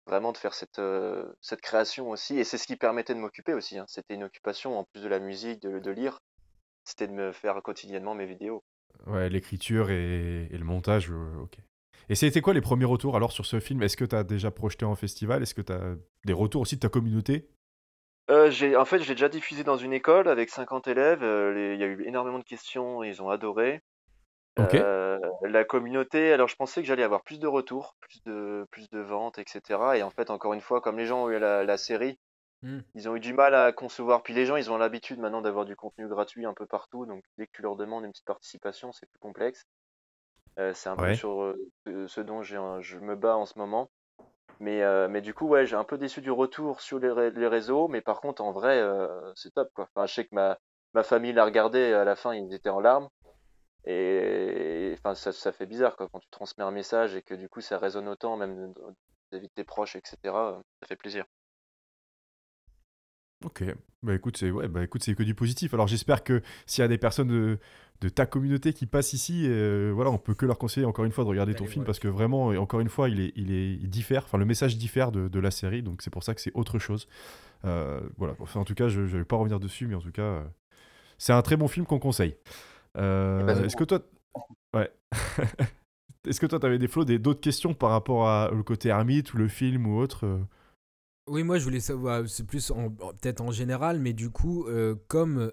vraiment 0.06 0.34
de 0.34 0.38
faire 0.38 0.54
cette, 0.54 0.80
euh, 0.80 1.26
cette 1.40 1.62
création 1.62 2.10
aussi, 2.10 2.38
et 2.38 2.44
c'est 2.44 2.58
ce 2.58 2.68
qui 2.68 2.76
permettait 2.76 3.16
de 3.16 3.20
m'occuper 3.20 3.54
aussi. 3.54 3.80
hein. 3.80 3.86
C'était 3.88 4.16
une 4.16 4.26
occupation 4.26 4.78
en 4.78 4.84
plus 4.84 5.02
de 5.02 5.08
la 5.08 5.20
musique, 5.20 5.62
de, 5.62 5.80
de 5.80 5.92
lire, 5.92 6.20
c'était 6.84 7.08
de 7.08 7.14
me 7.14 7.32
faire 7.32 7.64
quotidiennement 7.64 8.16
mes 8.16 8.26
vidéos. 8.26 8.66
Ouais, 9.08 9.30
l'écriture 9.30 9.92
et, 9.92 10.50
et 10.52 10.58
le 10.58 10.66
montage, 10.66 11.10
ok. 11.10 11.58
Et 12.10 12.16
c'était 12.16 12.42
quoi 12.42 12.54
les 12.54 12.62
premiers 12.62 12.86
retours 12.86 13.16
alors 13.16 13.32
sur 13.32 13.46
ce 13.46 13.62
film? 13.62 13.82
Est-ce 13.82 13.96
que 13.96 14.06
tu 14.06 14.16
as 14.16 14.26
déjà 14.26 14.52
projeté 14.52 14.84
en 14.84 14.96
festival? 14.96 15.42
Est-ce 15.42 15.56
que 15.56 15.62
tu 15.62 15.72
as 15.72 15.96
des 16.26 16.34
retours 16.34 16.62
aussi 16.62 16.76
de 16.76 16.82
ta 16.82 16.90
communauté? 16.90 17.50
Euh, 18.32 18.50
j'ai, 18.50 18.76
en 18.76 18.86
fait, 18.86 19.00
je 19.00 19.08
l'ai 19.08 19.14
déjà 19.16 19.30
diffusé 19.30 19.64
dans 19.64 19.78
une 19.78 19.94
école 19.94 20.28
avec 20.28 20.50
50 20.50 20.88
élèves. 20.88 21.24
euh, 21.24 21.54
les- 21.54 21.74
Il 21.76 21.80
y 21.80 21.84
a 21.84 21.88
eu 21.88 22.04
énormément 22.08 22.40
de 22.40 22.44
questions, 22.44 23.04
ils 23.04 23.22
ont 23.22 23.30
adoré. 23.30 23.82
Ok. 24.58 24.76
Euh, 24.76 25.20
la 25.44 25.66
communauté, 25.66 26.32
alors 26.32 26.48
je 26.48 26.56
pensais 26.56 26.82
que 26.82 26.88
j'allais 26.88 27.04
avoir 27.04 27.24
plus 27.24 27.40
de 27.40 27.48
retours, 27.48 27.96
plus 28.00 28.24
de, 28.24 28.66
plus 28.72 28.90
de 28.90 29.00
ventes, 29.00 29.38
etc. 29.38 29.98
Et 29.98 30.04
en 30.04 30.10
fait, 30.12 30.30
encore 30.30 30.54
une 30.54 30.62
fois, 30.62 30.82
comme 30.82 30.98
les 30.98 31.06
gens 31.06 31.26
ont 31.26 31.30
eu 31.30 31.40
la, 31.40 31.64
la 31.64 31.78
série, 31.78 32.18
Hmm. 32.64 32.80
ils 32.96 33.08
ont 33.10 33.16
eu 33.16 33.20
du 33.20 33.34
mal 33.34 33.54
à 33.54 33.72
concevoir. 33.74 34.24
Puis 34.24 34.34
les 34.34 34.46
gens, 34.46 34.56
ils 34.56 34.72
ont 34.72 34.78
l'habitude 34.78 35.20
maintenant 35.20 35.42
d'avoir 35.42 35.66
du 35.66 35.76
contenu 35.76 36.08
gratuit 36.08 36.46
un 36.46 36.54
peu 36.54 36.66
partout. 36.66 37.06
Donc 37.06 37.24
dès 37.38 37.46
que 37.48 37.52
tu 37.54 37.62
leur 37.62 37.76
demandes 37.76 38.06
une 38.06 38.12
petite 38.12 38.26
participation, 38.26 38.92
c'est 38.94 39.06
plus 39.08 39.20
complexe. 39.20 39.66
C'est 40.74 40.90
un 40.90 40.96
peu 40.96 41.04
Ouais. 41.04 41.16
sur 41.16 41.54
ce 41.86 42.08
ce 42.08 42.22
dont 42.22 42.42
j'ai 42.42 42.56
un- 42.58 42.82
je 42.82 42.98
me 42.98 43.16
bats 43.16 43.36
en 43.38 43.46
ce 43.46 43.60
moment. 43.60 43.90
Mais, 44.60 44.82
euh, 44.84 45.08
mais 45.10 45.22
du 45.22 45.34
coup, 45.34 45.48
ouais, 45.48 45.66
j'ai 45.66 45.76
un 45.76 45.84
peu 45.84 45.98
déçu 45.98 46.22
du 46.22 46.32
retour 46.32 46.82
sur 46.82 47.00
les, 47.00 47.12
ré- 47.12 47.32
les 47.32 47.48
réseaux. 47.48 47.88
Mais 47.88 48.02
par 48.02 48.22
contre, 48.22 48.42
en 48.44 48.52
vrai, 48.52 48.80
euh, 48.80 49.32
c'est 49.36 49.54
top, 49.54 49.70
quoi. 49.74 49.88
Enfin, 49.96 50.06
je 50.08 50.14
sais 50.14 50.26
que 50.26 50.36
ma, 50.36 50.58
ma 50.94 51.04
famille 51.04 51.34
l'a 51.34 51.46
regardé, 51.46 51.94
à 51.94 52.04
la 52.06 52.16
fin, 52.16 52.34
ils 52.34 52.54
étaient 52.54 52.70
en 52.70 52.80
larmes. 52.80 53.10
Et 53.86 54.94
enfin, 54.98 55.16
ça, 55.16 55.32
ça 55.32 55.52
fait 55.54 55.66
bizarre 55.68 55.96
quoi, 55.98 56.10
quand 56.12 56.20
tu 56.20 56.30
transmets 56.30 56.64
un 56.64 56.72
message 56.72 57.16
et 57.16 57.22
que 57.24 57.34
du 57.36 57.50
coup 57.50 57.62
ça 57.62 57.78
résonne 57.80 58.08
autant, 58.10 58.38
même 58.38 58.74
vis-à-vis 59.32 59.48
de 59.48 59.54
tes 59.54 59.64
proches, 59.64 59.96
etc. 59.96 60.54
euh, 60.60 60.62
Ça 60.82 60.88
fait 60.88 60.96
plaisir. 60.98 61.26
Ok, 63.46 63.64
bah 64.02 64.16
écoute, 64.16 64.38
c'est 64.38 64.52
ouais, 64.52 64.68
bah 64.68 64.84
écoute, 64.84 65.04
c'est 65.04 65.16
que 65.16 65.24
du 65.24 65.36
positif. 65.36 65.74
Alors 65.74 65.88
j'espère 65.88 66.24
que 66.24 66.42
s'il 66.66 66.82
y 66.82 66.86
a 66.86 66.88
des 66.88 66.98
personnes 66.98 67.28
de, 67.28 67.60
de 68.02 68.10
ta 68.10 68.26
communauté 68.26 68.74
qui 68.74 68.86
passent 68.86 69.14
ici, 69.14 69.46
euh, 69.46 69.92
voilà, 69.94 70.12
on 70.12 70.18
peut 70.18 70.34
que 70.34 70.46
leur 70.46 70.58
conseiller 70.58 70.86
encore 70.86 71.06
une 71.06 71.12
fois 71.12 71.24
de 71.24 71.30
regarder 71.30 71.54
ton 71.54 71.60
D'aller 71.64 71.72
film 71.72 71.84
voir 71.84 71.88
parce 71.88 72.00
que 72.00 72.08
vraiment, 72.08 72.52
et 72.52 72.58
encore 72.58 72.80
une 72.80 72.90
fois, 72.90 73.08
il 73.08 73.20
est, 73.20 73.32
il 73.36 73.52
est, 73.52 73.74
il 73.74 73.90
diffère. 73.90 74.24
Enfin, 74.26 74.38
le 74.38 74.46
message 74.46 74.78
diffère 74.78 75.12
de, 75.12 75.28
de 75.28 75.40
la 75.40 75.52
série, 75.52 75.84
donc 75.84 76.02
c'est 76.02 76.10
pour 76.10 76.24
ça 76.24 76.34
que 76.34 76.42
c'est 76.42 76.52
autre 76.56 76.80
chose. 76.80 77.08
Euh, 77.66 78.00
voilà. 78.18 78.36
Enfin, 78.40 78.60
en 78.60 78.66
tout 78.66 78.76
cas, 78.76 78.88
je, 78.88 79.02
ne 79.02 79.06
vais 79.06 79.26
pas 79.26 79.36
revenir 79.36 79.60
dessus, 79.60 79.88
mais 79.88 79.96
en 79.96 80.02
tout 80.02 80.12
cas, 80.12 80.22
euh, 80.22 80.44
c'est 81.18 81.34
un 81.34 81.42
très 81.42 81.58
bon 81.58 81.68
film 81.68 81.86
qu'on 81.86 82.00
conseille. 82.00 82.36
Euh, 82.98 83.42
Eh 83.42 83.46
ben, 83.46 83.64
Est-ce 83.64 83.76
que 83.76 83.84
toi, 83.84 84.00
ouais, 84.76 84.92
est-ce 86.28 86.40
que 86.40 86.48
toi, 86.48 86.60
t'avais 86.60 86.80
des 86.80 86.88
flots, 86.88 87.06
des 87.06 87.20
d'autres 87.20 87.42
questions 87.42 87.74
par 87.74 87.92
rapport 87.92 88.28
à 88.28 88.50
le 88.52 88.64
côté 88.64 88.90
ermite 88.90 89.34
ou 89.34 89.38
le 89.38 89.48
film 89.48 89.88
ou 89.88 90.00
autre 90.00 90.26
euh 90.26 90.40
Oui, 91.28 91.44
moi 91.44 91.58
je 91.58 91.64
voulais 91.64 91.80
savoir, 91.80 92.28
c'est 92.30 92.46
plus 92.46 92.70
en- 92.72 92.92
peut-être 92.92 93.42
en 93.42 93.52
général, 93.52 94.00
mais 94.00 94.14
du 94.14 94.30
coup, 94.30 94.68
euh, 94.68 94.96
comme 95.08 95.52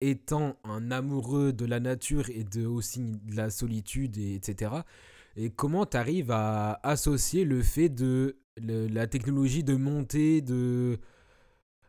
étant 0.00 0.56
un 0.62 0.92
amoureux 0.92 1.52
de 1.52 1.64
la 1.66 1.80
nature 1.80 2.30
et 2.30 2.44
de 2.44 2.66
aussi 2.66 3.00
de 3.24 3.34
la 3.34 3.50
solitude, 3.50 4.16
et, 4.16 4.34
etc., 4.36 4.84
et 5.36 5.50
comment 5.50 5.86
tu 5.86 5.96
arrives 5.96 6.30
à 6.30 6.78
associer 6.84 7.44
le 7.44 7.62
fait 7.62 7.88
de 7.88 8.38
le- 8.60 8.86
la 8.88 9.06
technologie 9.08 9.64
de 9.64 9.74
monter, 9.76 10.40
de, 10.40 10.98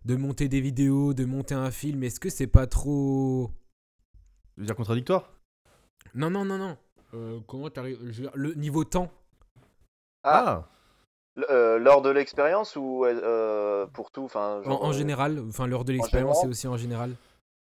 de 0.06 0.16
monter 0.16 0.48
des 0.50 0.62
vidéos, 0.62 1.14
de 1.14 1.26
monter 1.26 1.54
un 1.56 1.72
film 1.72 2.04
Est-ce 2.04 2.20
que 2.20 2.30
c'est 2.30 2.48
pas 2.48 2.66
trop. 2.68 3.52
Je 4.58 4.62
veux 4.62 4.66
dire 4.66 4.76
contradictoire? 4.76 5.32
Non, 6.16 6.30
non, 6.32 6.46
non, 6.46 6.58
non. 6.58 6.78
Euh, 7.14 7.40
comment 7.48 7.70
tu 7.70 7.80
arrives 7.80 8.00
Le 8.36 8.54
niveau 8.56 8.84
temps 8.84 9.12
Ah, 10.24 10.68
euh, 11.50 11.78
lors 11.80 12.02
de 12.02 12.10
l'expérience 12.10 12.76
ou 12.76 13.06
euh, 13.06 13.86
pour 13.88 14.12
tout 14.12 14.24
enfin, 14.24 14.60
en, 14.60 14.64
genre, 14.64 14.84
en 14.84 14.90
euh, 14.90 14.94
général, 14.94 15.40
enfin 15.48 15.68
lors 15.68 15.86
de 15.86 15.92
l'expérience 15.94 16.44
et 16.44 16.48
aussi 16.48 16.68
en 16.68 16.78
général. 16.78 17.12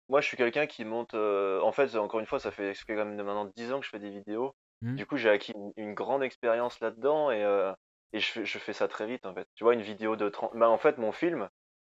Moi, 0.09 0.21
je 0.21 0.27
suis 0.27 0.37
quelqu'un 0.37 0.67
qui 0.67 0.85
monte. 0.85 1.15
euh, 1.15 1.61
En 1.62 1.73
fait, 1.73 1.97
encore 1.97 2.21
une 2.21 2.27
fois, 2.27 2.39
ça 2.39 2.51
fait, 2.51 2.75
ça 2.75 2.83
fait 2.87 2.95
quand 2.95 3.05
même 3.05 3.17
maintenant 3.17 3.51
10 3.57 3.73
ans 3.73 3.81
que 3.81 3.87
je 3.87 3.91
fais 3.91 3.99
des 3.99 4.11
vidéos. 4.11 4.55
Hmm. 4.83 4.97
Du 4.97 5.07
coup, 5.07 5.17
j'ai 5.17 5.31
acquis 5.31 5.53
une, 5.53 5.73
une 5.77 5.95
grande 5.95 6.23
expérience 6.23 6.79
là-dedans 6.81 7.31
et, 7.31 7.43
euh, 7.43 7.73
et 8.12 8.21
je, 8.21 8.27
fais- 8.31 8.45
je 8.45 8.59
fais 8.59 8.73
ça 8.75 8.87
très 8.87 9.07
vite 9.07 9.25
en 9.25 9.33
fait. 9.35 9.47
Tu 9.55 9.65
vois, 9.65 9.73
une 9.75 9.81
vidéo 9.83 10.15
de 10.17 10.29
30. 10.29 10.51
Bah, 10.57 10.69
en 10.69 10.77
fait, 10.79 10.99
mon 10.99 11.12
film, 11.12 11.49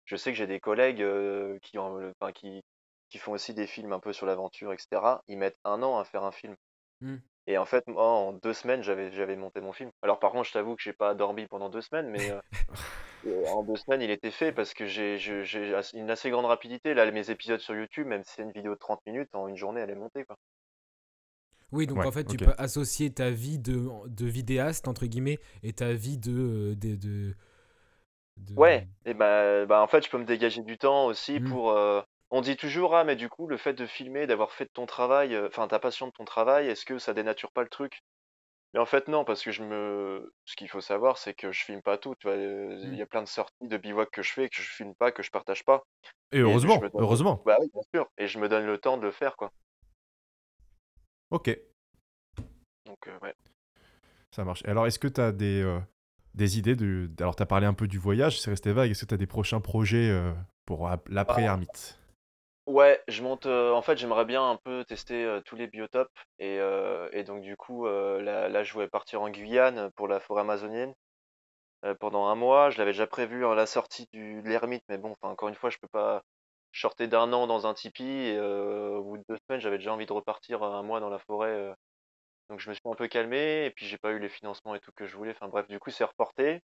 je 0.06 0.16
sais 0.16 0.32
que 0.32 0.36
j'ai 0.38 0.48
des 0.48 0.58
collègues 0.60 1.02
euh, 1.02 1.58
qui, 1.62 1.78
ont, 1.78 1.94
le- 1.94 2.12
enfin, 2.20 2.32
qui, 2.32 2.62
qui 3.10 3.18
font 3.18 3.32
aussi 3.32 3.54
des 3.54 3.66
films 3.68 3.92
un 3.92 4.00
peu 4.00 4.12
sur 4.12 4.26
l'aventure, 4.26 4.72
etc. 4.72 5.02
Ils 5.28 5.38
mettent 5.38 5.58
un 5.64 5.80
an 5.84 5.98
à 5.98 6.04
faire 6.04 6.24
un 6.24 6.32
film. 6.32 6.56
Hmm. 7.00 7.16
Et 7.50 7.58
en 7.58 7.66
fait, 7.66 7.86
moi, 7.86 8.04
en 8.06 8.32
deux 8.32 8.54
semaines, 8.54 8.82
j'avais, 8.82 9.10
j'avais 9.12 9.36
monté 9.36 9.60
mon 9.60 9.72
film. 9.72 9.90
Alors, 10.02 10.18
par 10.20 10.30
contre, 10.32 10.48
je 10.48 10.52
t'avoue 10.52 10.76
que 10.76 10.82
j'ai 10.82 10.92
pas 10.94 11.14
dormi 11.14 11.46
pendant 11.46 11.68
deux 11.68 11.82
semaines, 11.82 12.08
mais 12.08 12.30
euh, 12.30 12.40
euh, 13.26 13.46
en 13.48 13.62
deux 13.64 13.76
semaines, 13.76 14.02
il 14.02 14.10
était 14.10 14.30
fait 14.32 14.52
parce 14.52 14.74
que 14.74 14.86
j'ai, 14.86 15.18
une 15.94 16.10
assez 16.10 16.30
grande 16.30 16.46
rapidité. 16.46 16.94
Là, 16.94 17.10
mes 17.12 17.30
épisodes 17.30 17.60
sur 17.60 17.74
YouTube, 17.76 18.06
même 18.08 18.24
si 18.24 18.34
c'est 18.34 18.42
une 18.42 18.52
vidéo 18.52 18.74
de 18.74 18.78
30 18.80 19.04
minutes, 19.06 19.34
en 19.34 19.48
une 19.48 19.56
journée, 19.56 19.80
elle 19.82 19.90
est 19.90 19.94
montée, 19.96 20.24
quoi. 20.24 20.36
Oui, 21.72 21.86
donc 21.86 22.04
Ouais, 22.04 22.06
en 22.06 22.10
fait, 22.12 22.24
tu 22.24 22.38
peux 22.40 22.52
associer 22.58 23.10
ta 23.12 23.30
vie 23.30 23.58
de, 23.58 23.88
de 24.08 24.26
vidéaste, 24.26 24.88
entre 24.88 25.06
guillemets, 25.06 25.38
et 25.62 25.72
ta 25.72 25.92
vie 25.92 26.18
de. 26.18 26.32
euh, 26.32 26.74
de, 26.74 26.96
de, 26.96 27.34
de- 28.36 28.54
Ouais, 28.56 28.86
et 29.04 29.14
bah, 29.14 29.64
bah 29.66 29.80
en 29.82 29.86
fait, 29.88 30.04
je 30.04 30.10
peux 30.10 30.18
me 30.18 30.24
dégager 30.24 30.62
du 30.62 30.76
temps 30.78 31.06
aussi 31.06 31.40
Mm. 31.40 31.40
pour. 31.40 31.70
euh, 31.70 32.02
On 32.30 32.40
dit 32.42 32.56
toujours, 32.56 32.94
ah, 32.96 33.04
mais 33.04 33.16
du 33.16 33.28
coup, 33.28 33.46
le 33.48 33.56
fait 33.56 33.72
de 33.74 33.86
filmer, 33.86 34.26
d'avoir 34.26 34.52
fait 34.52 34.64
de 34.66 34.70
ton 34.72 34.86
travail, 34.86 35.34
euh, 35.34 35.48
enfin, 35.48 35.66
ta 35.68 35.78
passion 35.78 36.06
de 36.06 36.12
ton 36.12 36.24
travail, 36.24 36.68
est-ce 36.68 36.84
que 36.84 36.98
ça 36.98 37.12
dénature 37.12 37.50
pas 37.50 37.62
le 37.62 37.68
truc? 37.68 38.02
Mais 38.72 38.78
en 38.78 38.86
fait, 38.86 39.08
non, 39.08 39.24
parce 39.24 39.42
que 39.42 39.50
je 39.50 39.64
me. 39.64 40.32
Ce 40.44 40.54
qu'il 40.54 40.68
faut 40.68 40.80
savoir, 40.80 41.18
c'est 41.18 41.34
que 41.34 41.50
je 41.50 41.64
filme 41.64 41.82
pas 41.82 41.98
tout. 41.98 42.14
Euh, 42.26 42.78
il 42.84 42.94
y 42.94 43.02
a 43.02 43.06
plein 43.06 43.22
de 43.22 43.28
sorties 43.28 43.66
de 43.66 43.76
bivouac 43.76 44.10
que 44.12 44.22
je 44.22 44.32
fais, 44.32 44.48
que 44.48 44.62
je 44.62 44.70
filme 44.70 44.94
pas, 44.94 45.10
que 45.10 45.24
je 45.24 45.30
partage 45.32 45.64
pas. 45.64 45.82
Et 46.30 46.38
Et 46.38 46.40
heureusement, 46.40 46.76
donne- 46.78 46.90
heureusement. 46.94 47.42
Bah 47.44 47.56
oui, 47.60 47.68
bien 47.72 47.82
sûr. 47.92 48.06
Et 48.16 48.28
je 48.28 48.38
me 48.38 48.48
donne 48.48 48.64
le 48.64 48.78
temps 48.78 48.96
de 48.96 49.02
le 49.02 49.10
faire, 49.10 49.36
quoi. 49.36 49.50
Ok, 51.30 51.56
Donc, 52.86 53.06
euh, 53.08 53.18
ouais. 53.22 53.34
ça 54.30 54.44
marche. 54.44 54.64
Alors, 54.66 54.86
est-ce 54.86 54.98
que 54.98 55.08
tu 55.08 55.20
as 55.20 55.30
des, 55.32 55.62
euh, 55.62 55.78
des 56.34 56.58
idées 56.58 56.74
de... 56.76 57.08
Alors, 57.20 57.36
tu 57.36 57.42
as 57.42 57.46
parlé 57.46 57.66
un 57.66 57.74
peu 57.74 57.86
du 57.88 57.98
voyage, 57.98 58.40
c'est 58.40 58.50
resté 58.50 58.72
vague. 58.72 58.90
Est-ce 58.90 59.02
que 59.02 59.06
tu 59.08 59.14
as 59.14 59.18
des 59.18 59.26
prochains 59.28 59.60
projets 59.60 60.10
euh, 60.10 60.32
pour 60.66 60.88
ap- 60.88 61.08
l'après-ermite 61.08 61.99
Ouais, 62.66 63.02
je 63.08 63.22
monte. 63.22 63.46
euh, 63.46 63.72
en 63.72 63.82
fait, 63.82 63.96
j'aimerais 63.98 64.24
bien 64.24 64.48
un 64.48 64.56
peu 64.56 64.84
tester 64.84 65.40
tous 65.44 65.56
les 65.56 65.66
biotopes. 65.66 66.10
Et, 66.38 66.58
donc, 67.26 67.42
du 67.42 67.56
coup, 67.56 67.86
là, 67.86 68.62
je 68.62 68.72
voulais 68.72 68.88
partir 68.88 69.22
en 69.22 69.30
Guyane 69.30 69.90
pour 69.96 70.08
la 70.08 70.20
forêt 70.20 70.42
amazonienne 70.42 70.94
pendant 72.00 72.26
un 72.26 72.34
mois. 72.34 72.70
Je 72.70 72.78
l'avais 72.78 72.92
déjà 72.92 73.06
prévu 73.06 73.44
à 73.46 73.54
la 73.54 73.66
sortie 73.66 74.06
du, 74.12 74.42
de 74.42 74.48
l'ermite, 74.48 74.84
mais 74.88 74.98
bon, 74.98 75.16
encore 75.22 75.48
une 75.48 75.54
fois, 75.54 75.70
je 75.70 75.78
peux 75.78 75.88
pas 75.88 76.22
shorter 76.72 77.08
d'un 77.08 77.32
an 77.32 77.46
dans 77.46 77.66
un 77.66 77.74
tipi. 77.74 78.04
Et 78.04 78.36
euh, 78.36 78.96
au 78.98 79.16
de 79.18 79.24
deux 79.28 79.38
semaines, 79.48 79.60
j'avais 79.60 79.78
déjà 79.78 79.92
envie 79.92 80.06
de 80.06 80.12
repartir 80.12 80.62
un 80.62 80.82
mois 80.82 81.00
dans 81.00 81.10
la 81.10 81.18
forêt. 81.18 81.74
donc, 82.50 82.60
je 82.60 82.68
me 82.70 82.74
suis 82.74 82.82
un 82.86 82.94
peu 82.94 83.08
calmé. 83.08 83.66
Et 83.66 83.70
puis, 83.70 83.86
j'ai 83.86 83.98
pas 83.98 84.12
eu 84.12 84.18
les 84.18 84.28
financements 84.28 84.74
et 84.74 84.80
tout 84.80 84.92
que 84.96 85.06
je 85.06 85.16
voulais. 85.16 85.32
Enfin, 85.32 85.48
bref, 85.48 85.68
du 85.68 85.78
coup, 85.80 85.90
c'est 85.90 86.04
reporté. 86.04 86.60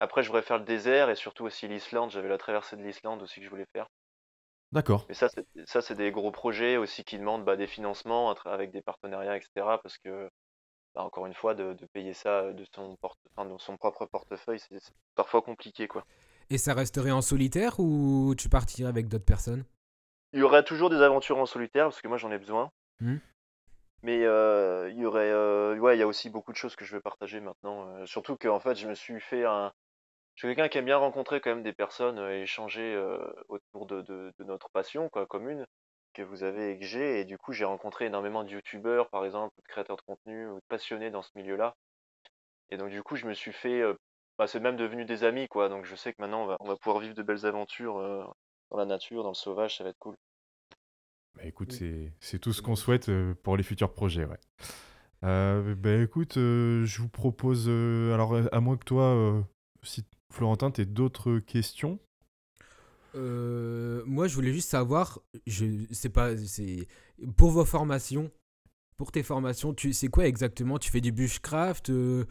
Après, 0.00 0.22
je 0.22 0.28
voudrais 0.28 0.42
faire 0.42 0.58
le 0.58 0.64
désert 0.64 1.10
et 1.10 1.16
surtout 1.16 1.44
aussi 1.46 1.68
l'Islande. 1.68 2.10
J'avais 2.12 2.28
la 2.28 2.38
traversée 2.38 2.76
de 2.76 2.82
l'Islande 2.84 3.22
aussi 3.22 3.40
que 3.40 3.46
je 3.46 3.50
voulais 3.50 3.66
faire. 3.74 3.88
D'accord. 4.74 5.06
Mais 5.08 5.14
ça, 5.14 5.28
c'est, 5.28 5.46
ça, 5.66 5.80
c'est 5.80 5.94
des 5.94 6.10
gros 6.10 6.32
projets 6.32 6.76
aussi 6.76 7.04
qui 7.04 7.16
demandent 7.16 7.44
bah, 7.44 7.54
des 7.54 7.68
financements 7.68 8.34
avec 8.44 8.72
des 8.72 8.82
partenariats, 8.82 9.36
etc. 9.36 9.78
Parce 9.80 9.98
que, 9.98 10.28
bah, 10.96 11.04
encore 11.04 11.26
une 11.26 11.34
fois, 11.34 11.54
de, 11.54 11.74
de 11.74 11.86
payer 11.86 12.12
ça 12.12 12.52
de 12.52 12.64
son, 12.74 12.96
porte, 12.96 13.20
enfin, 13.36 13.48
de 13.48 13.56
son 13.58 13.76
propre 13.76 14.04
portefeuille, 14.06 14.58
c'est, 14.58 14.80
c'est 14.80 14.92
parfois 15.14 15.42
compliqué, 15.42 15.86
quoi. 15.86 16.04
Et 16.50 16.58
ça 16.58 16.74
resterait 16.74 17.12
en 17.12 17.22
solitaire 17.22 17.78
ou 17.78 18.34
tu 18.36 18.48
partirais 18.48 18.88
avec 18.88 19.06
d'autres 19.06 19.24
personnes? 19.24 19.64
Il 20.32 20.40
y 20.40 20.42
aurait 20.42 20.64
toujours 20.64 20.90
des 20.90 21.00
aventures 21.02 21.38
en 21.38 21.46
solitaire, 21.46 21.84
parce 21.84 22.02
que 22.02 22.08
moi, 22.08 22.18
j'en 22.18 22.32
ai 22.32 22.38
besoin. 22.38 22.72
Hmm. 23.00 23.18
Mais 24.02 24.24
euh, 24.24 24.90
il 24.90 24.98
y 24.98 25.06
aurait, 25.06 25.30
euh, 25.30 25.78
ouais, 25.78 25.96
il 25.96 26.00
y 26.00 26.02
a 26.02 26.06
aussi 26.08 26.30
beaucoup 26.30 26.50
de 26.50 26.56
choses 26.56 26.74
que 26.74 26.84
je 26.84 26.96
veux 26.96 27.00
partager 27.00 27.40
maintenant. 27.40 27.88
euh, 27.88 28.06
surtout 28.06 28.36
qu'en 28.36 28.58
fait, 28.58 28.74
je 28.74 28.88
me 28.88 28.94
suis 28.94 29.20
fait 29.20 29.44
un. 29.44 29.72
Je 30.34 30.46
suis 30.46 30.48
quelqu'un 30.54 30.68
qui 30.68 30.78
aime 30.78 30.84
bien 30.84 30.96
rencontrer 30.96 31.40
quand 31.40 31.50
même 31.50 31.62
des 31.62 31.72
personnes 31.72 32.18
et 32.18 32.42
échanger 32.42 32.96
autour 33.48 33.86
de, 33.86 34.02
de, 34.02 34.32
de 34.38 34.44
notre 34.44 34.68
passion, 34.70 35.08
quoi, 35.08 35.26
commune, 35.26 35.66
que 36.12 36.22
vous 36.22 36.42
avez 36.42 36.72
et 36.72 36.78
que 36.78 36.84
j'ai. 36.84 37.20
Et 37.20 37.24
du 37.24 37.38
coup, 37.38 37.52
j'ai 37.52 37.64
rencontré 37.64 38.06
énormément 38.06 38.42
de 38.44 38.50
youtubeurs, 38.50 39.08
par 39.10 39.24
exemple, 39.24 39.54
ou 39.58 39.62
de 39.62 39.68
créateurs 39.68 39.96
de 39.96 40.02
contenu, 40.02 40.48
ou 40.48 40.56
de 40.56 40.64
passionnés 40.68 41.10
dans 41.10 41.22
ce 41.22 41.30
milieu-là. 41.36 41.76
Et 42.70 42.76
donc, 42.76 42.90
du 42.90 43.02
coup, 43.02 43.16
je 43.16 43.26
me 43.26 43.34
suis 43.34 43.52
fait. 43.52 43.82
bah, 44.38 44.46
c'est 44.46 44.60
même 44.60 44.76
devenu 44.76 45.04
des 45.04 45.22
amis, 45.24 45.48
quoi. 45.48 45.68
Donc, 45.68 45.84
je 45.84 45.94
sais 45.94 46.12
que 46.12 46.20
maintenant, 46.20 46.42
on 46.42 46.46
va, 46.46 46.56
on 46.60 46.66
va 46.66 46.76
pouvoir 46.76 46.98
vivre 47.00 47.14
de 47.14 47.22
belles 47.22 47.46
aventures 47.46 47.98
euh, 47.98 48.24
dans 48.70 48.78
la 48.78 48.86
nature, 48.86 49.22
dans 49.22 49.30
le 49.30 49.34
sauvage, 49.34 49.76
ça 49.76 49.84
va 49.84 49.90
être 49.90 49.98
cool. 49.98 50.16
Bah, 51.36 51.42
écoute, 51.44 51.72
Oui. 51.72 52.10
c'est 52.20 52.38
tout 52.38 52.52
ce 52.52 52.62
qu'on 52.62 52.76
souhaite 52.76 53.10
pour 53.42 53.56
les 53.56 53.62
futurs 53.62 53.92
projets, 53.92 54.24
ouais. 54.24 54.38
Euh, 55.24 55.74
bah, 55.74 55.94
écoute, 55.96 56.36
euh, 56.36 56.84
je 56.84 57.00
vous 57.02 57.08
propose, 57.08 57.68
alors 57.68 58.36
à 58.52 58.60
moins 58.60 58.76
que 58.76 58.84
toi, 58.84 59.44
si 59.82 60.04
Florentin, 60.34 60.72
t'aies 60.72 60.84
d'autres 60.84 61.38
questions? 61.38 62.00
Euh, 63.14 64.02
moi, 64.04 64.26
je 64.26 64.34
voulais 64.34 64.52
juste 64.52 64.68
savoir, 64.68 65.20
je 65.46 65.66
sais 65.92 66.08
pas, 66.08 66.36
c'est 66.36 66.88
pour 67.36 67.52
vos 67.52 67.64
formations, 67.64 68.32
pour 68.96 69.12
tes 69.12 69.22
formations, 69.22 69.74
tu 69.74 69.92
c'est 69.92 70.08
quoi 70.08 70.26
exactement? 70.26 70.78
Tu 70.78 70.90
fais 70.90 71.00
du 71.00 71.12
bushcraft, 71.12 71.90
euh, 71.90 72.24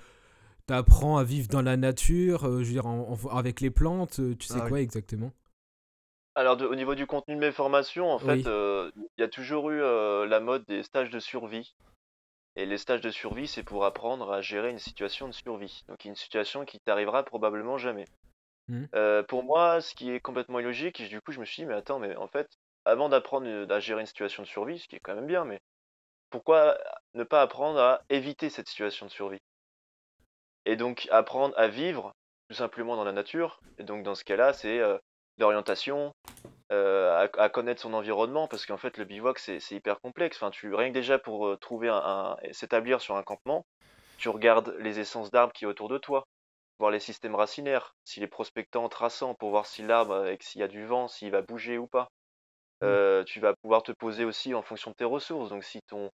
t'apprends 0.65 1.17
à 1.17 1.23
vivre 1.23 1.47
dans 1.47 1.61
la 1.61 1.77
nature, 1.77 2.45
euh, 2.45 2.59
je 2.59 2.65
veux 2.65 2.73
dire 2.73 2.87
en- 2.87 3.13
en- 3.13 3.29
avec 3.29 3.61
les 3.61 3.71
plantes, 3.71 4.19
euh, 4.19 4.35
tu 4.35 4.47
sais 4.47 4.59
Ah, 4.59 4.67
quoi 4.67 4.81
exactement? 4.81 5.31
Alors, 6.35 6.57
de- 6.57 6.65
au 6.65 6.75
niveau 6.75 6.95
du 6.95 7.07
contenu 7.07 7.35
de 7.35 7.39
mes 7.39 7.51
formations, 7.51 8.11
en 8.11 8.19
fait, 8.19 8.27
Oui. 8.27 8.43
euh, 8.47 8.91
il 9.17 9.21
y 9.21 9.23
a 9.23 9.27
toujours 9.29 9.69
eu 9.71 9.81
euh, 9.81 10.25
la 10.27 10.39
mode 10.39 10.65
des 10.65 10.83
stages 10.83 11.09
de 11.09 11.19
survie. 11.19 11.75
Et 12.55 12.65
les 12.65 12.77
stages 12.77 13.01
de 13.01 13.09
survie, 13.09 13.47
c'est 13.47 13.63
pour 13.63 13.85
apprendre 13.85 14.31
à 14.31 14.41
gérer 14.41 14.69
une 14.69 14.79
situation 14.79 15.27
de 15.27 15.33
survie. 15.33 15.83
Donc, 15.87 16.05
une 16.05 16.15
situation 16.15 16.65
qui 16.65 16.79
t'arrivera 16.79 17.23
probablement 17.23 17.77
jamais. 17.77 18.05
Mhm. 18.67 18.87
Euh, 18.95 19.23
pour 19.23 19.43
moi, 19.43 19.81
ce 19.81 19.95
qui 19.95 20.11
est 20.11 20.19
complètement 20.19 20.59
illogique, 20.59 20.99
et 21.01 21.07
du 21.07 21.19
coup, 21.21 21.31
je 21.31 21.39
me 21.39 21.45
suis 21.45 21.63
dit, 21.63 21.65
mais 21.65 21.73
attends, 21.73 21.99
mais 21.99 22.15
en 22.15 22.27
fait, 22.27 22.47
avant 22.85 23.09
d'apprendre 23.09 23.71
à 23.71 23.79
gérer 23.79 24.01
une 24.01 24.07
situation 24.07 24.43
de 24.43 24.47
survie, 24.47 24.79
ce 24.79 24.87
qui 24.87 24.95
est 24.95 24.99
quand 24.99 25.15
même 25.15 25.27
bien, 25.27 25.45
mais 25.45 25.59
pourquoi 26.29 26.77
ne 27.13 27.23
pas 27.23 27.41
apprendre 27.41 27.79
à 27.79 28.01
éviter 28.09 28.49
cette 28.49 28.67
situation 28.67 29.05
de 29.05 29.11
survie? 29.11 29.41
Et 30.65 30.75
donc, 30.75 31.07
apprendre 31.11 31.57
à 31.57 31.67
vivre 31.67 32.13
tout 32.49 32.55
simplement 32.55 32.95
dans 32.95 33.03
la 33.03 33.11
nature. 33.11 33.59
Et 33.77 33.83
donc, 33.83 34.03
dans 34.03 34.15
ce 34.15 34.23
cas-là, 34.23 34.53
c'est 34.53 34.79
euh, 34.79 34.97
l'orientation, 35.37 36.13
euh, 36.71 37.27
à, 37.37 37.41
à 37.43 37.49
connaître 37.49 37.81
son 37.81 37.93
environnement, 37.93 38.47
parce 38.47 38.65
qu'en 38.65 38.77
fait, 38.77 38.97
le 38.97 39.05
bivouac, 39.05 39.39
c'est 39.39 39.59
hyper 39.71 39.99
complexe. 40.01 40.37
Enfin, 40.37 40.51
tu, 40.51 40.73
rien 40.73 40.89
que 40.89 40.93
déjà 40.93 41.19
pour 41.19 41.47
euh, 41.47 41.57
trouver 41.57 41.89
un, 41.89 41.97
un- 41.97 42.37
s'établir 42.51 43.01
sur 43.01 43.15
un 43.15 43.23
campement, 43.23 43.65
tu 44.17 44.29
regardes 44.29 44.75
les 44.79 44.99
essences 44.99 45.31
d'arbres 45.31 45.53
qui 45.53 45.65
est 45.65 45.67
autour 45.67 45.89
de 45.89 45.97
toi, 45.97 46.23
voir 46.79 46.91
les 46.91 46.99
systèmes 46.99 47.35
racinaires, 47.35 47.95
s'il 48.05 48.23
est 48.23 48.27
prospectant, 48.27 48.89
traçant, 48.89 49.35
pour 49.35 49.51
voir 49.51 49.65
si 49.65 49.83
l'arbre, 49.83 50.15
avec 50.15 50.43
s'il 50.43 50.61
y 50.61 50.63
a 50.63 50.67
du 50.67 50.85
vent, 50.85 51.07
s'il 51.07 51.31
va 51.31 51.41
bouger 51.41 51.77
ou 51.77 51.87
pas. 51.87 52.07
Mm. 52.81 52.85
Euh, 52.87 53.23
tu 53.23 53.39
vas 53.39 53.55
pouvoir 53.55 53.83
te 53.83 53.91
poser 53.91 54.25
aussi 54.25 54.53
en 54.53 54.61
fonction 54.61 54.91
de 54.91 54.95
tes 54.95 55.05
ressources. 55.05 55.49
Donc, 55.49 55.63
si 55.63 55.81
ton, 55.87 56.09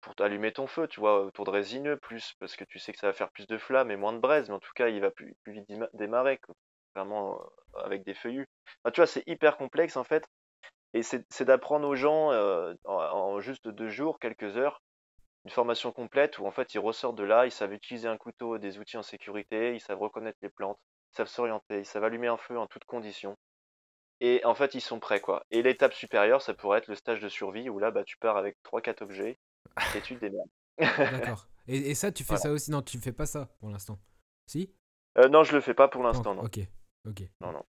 pour 0.00 0.14
allumer 0.20 0.52
ton 0.52 0.66
feu, 0.66 0.88
tu 0.88 1.00
vois, 1.00 1.22
autour 1.24 1.44
de 1.44 1.50
résineux, 1.50 1.96
plus, 1.98 2.34
parce 2.40 2.56
que 2.56 2.64
tu 2.64 2.78
sais 2.78 2.92
que 2.92 2.98
ça 2.98 3.06
va 3.08 3.12
faire 3.12 3.30
plus 3.30 3.46
de 3.46 3.58
flammes 3.58 3.90
et 3.90 3.96
moins 3.96 4.12
de 4.12 4.18
braise, 4.18 4.48
mais 4.48 4.54
en 4.54 4.60
tout 4.60 4.72
cas, 4.74 4.88
il 4.88 5.00
va 5.00 5.10
plus, 5.10 5.34
plus 5.42 5.52
vite 5.54 5.68
déma- 5.68 5.90
démarrer, 5.94 6.38
quoi. 6.38 6.54
Vraiment, 6.98 7.40
euh, 7.76 7.80
avec 7.84 8.04
des 8.04 8.14
feuillus. 8.14 8.46
Enfin, 8.82 8.90
tu 8.92 9.00
vois, 9.00 9.06
c'est 9.06 9.22
hyper 9.26 9.56
complexe, 9.56 9.96
en 9.96 10.04
fait. 10.04 10.24
Et 10.94 11.02
c'est 11.02 11.42
d'apprendre 11.42 11.86
aux 11.86 11.94
gens, 11.94 12.32
euh, 12.32 12.74
en, 12.84 12.94
en 12.94 13.40
juste 13.40 13.68
deux 13.68 13.88
jours, 13.88 14.18
quelques 14.18 14.56
heures, 14.56 14.80
une 15.44 15.50
formation 15.50 15.92
complète 15.92 16.38
où, 16.38 16.46
en 16.46 16.50
fait, 16.50 16.74
ils 16.74 16.78
ressortent 16.78 17.16
de 17.16 17.24
là, 17.24 17.46
ils 17.46 17.52
savent 17.52 17.72
utiliser 17.72 18.08
un 18.08 18.16
couteau, 18.16 18.58
des 18.58 18.78
outils 18.78 18.96
en 18.96 19.02
sécurité, 19.02 19.74
ils 19.74 19.80
savent 19.80 20.00
reconnaître 20.00 20.38
les 20.42 20.48
plantes, 20.48 20.78
ils 21.12 21.16
savent 21.16 21.28
s'orienter, 21.28 21.80
ils 21.80 21.86
savent 21.86 22.04
allumer 22.04 22.28
un 22.28 22.36
feu 22.36 22.58
en 22.58 22.66
toutes 22.66 22.84
conditions. 22.84 23.36
Et 24.20 24.44
en 24.44 24.54
fait, 24.54 24.74
ils 24.74 24.80
sont 24.80 24.98
prêts, 24.98 25.20
quoi. 25.20 25.44
Et 25.50 25.62
l'étape 25.62 25.92
supérieure, 25.92 26.42
ça 26.42 26.54
pourrait 26.54 26.78
être 26.78 26.88
le 26.88 26.96
stage 26.96 27.20
de 27.20 27.28
survie, 27.28 27.68
où 27.68 27.78
là, 27.78 27.90
bah, 27.90 28.02
tu 28.04 28.16
pars 28.18 28.36
avec 28.36 28.56
trois 28.62 28.80
quatre 28.80 29.02
objets, 29.02 29.38
et 29.94 30.00
tu 30.00 30.16
te 30.16 30.20
démerdes. 30.20 30.48
D'accord. 31.12 31.46
Et, 31.68 31.90
et 31.90 31.94
ça, 31.94 32.10
tu 32.10 32.24
fais 32.24 32.28
Voilà. 32.30 32.42
ça 32.42 32.50
aussi? 32.50 32.70
Non, 32.70 32.82
tu 32.82 32.98
fais 32.98 33.12
pas 33.12 33.26
ça 33.26 33.48
pour 33.60 33.68
l'instant. 33.68 33.98
Si? 34.46 34.74
Euh, 35.18 35.28
non, 35.28 35.44
je 35.44 35.54
le 35.54 35.60
fais 35.60 35.74
pas 35.74 35.88
pour 35.88 36.02
l'instant. 36.02 36.36
Ok, 36.38 36.60
ok. 37.08 37.22
Non, 37.40 37.52
non. 37.52 37.62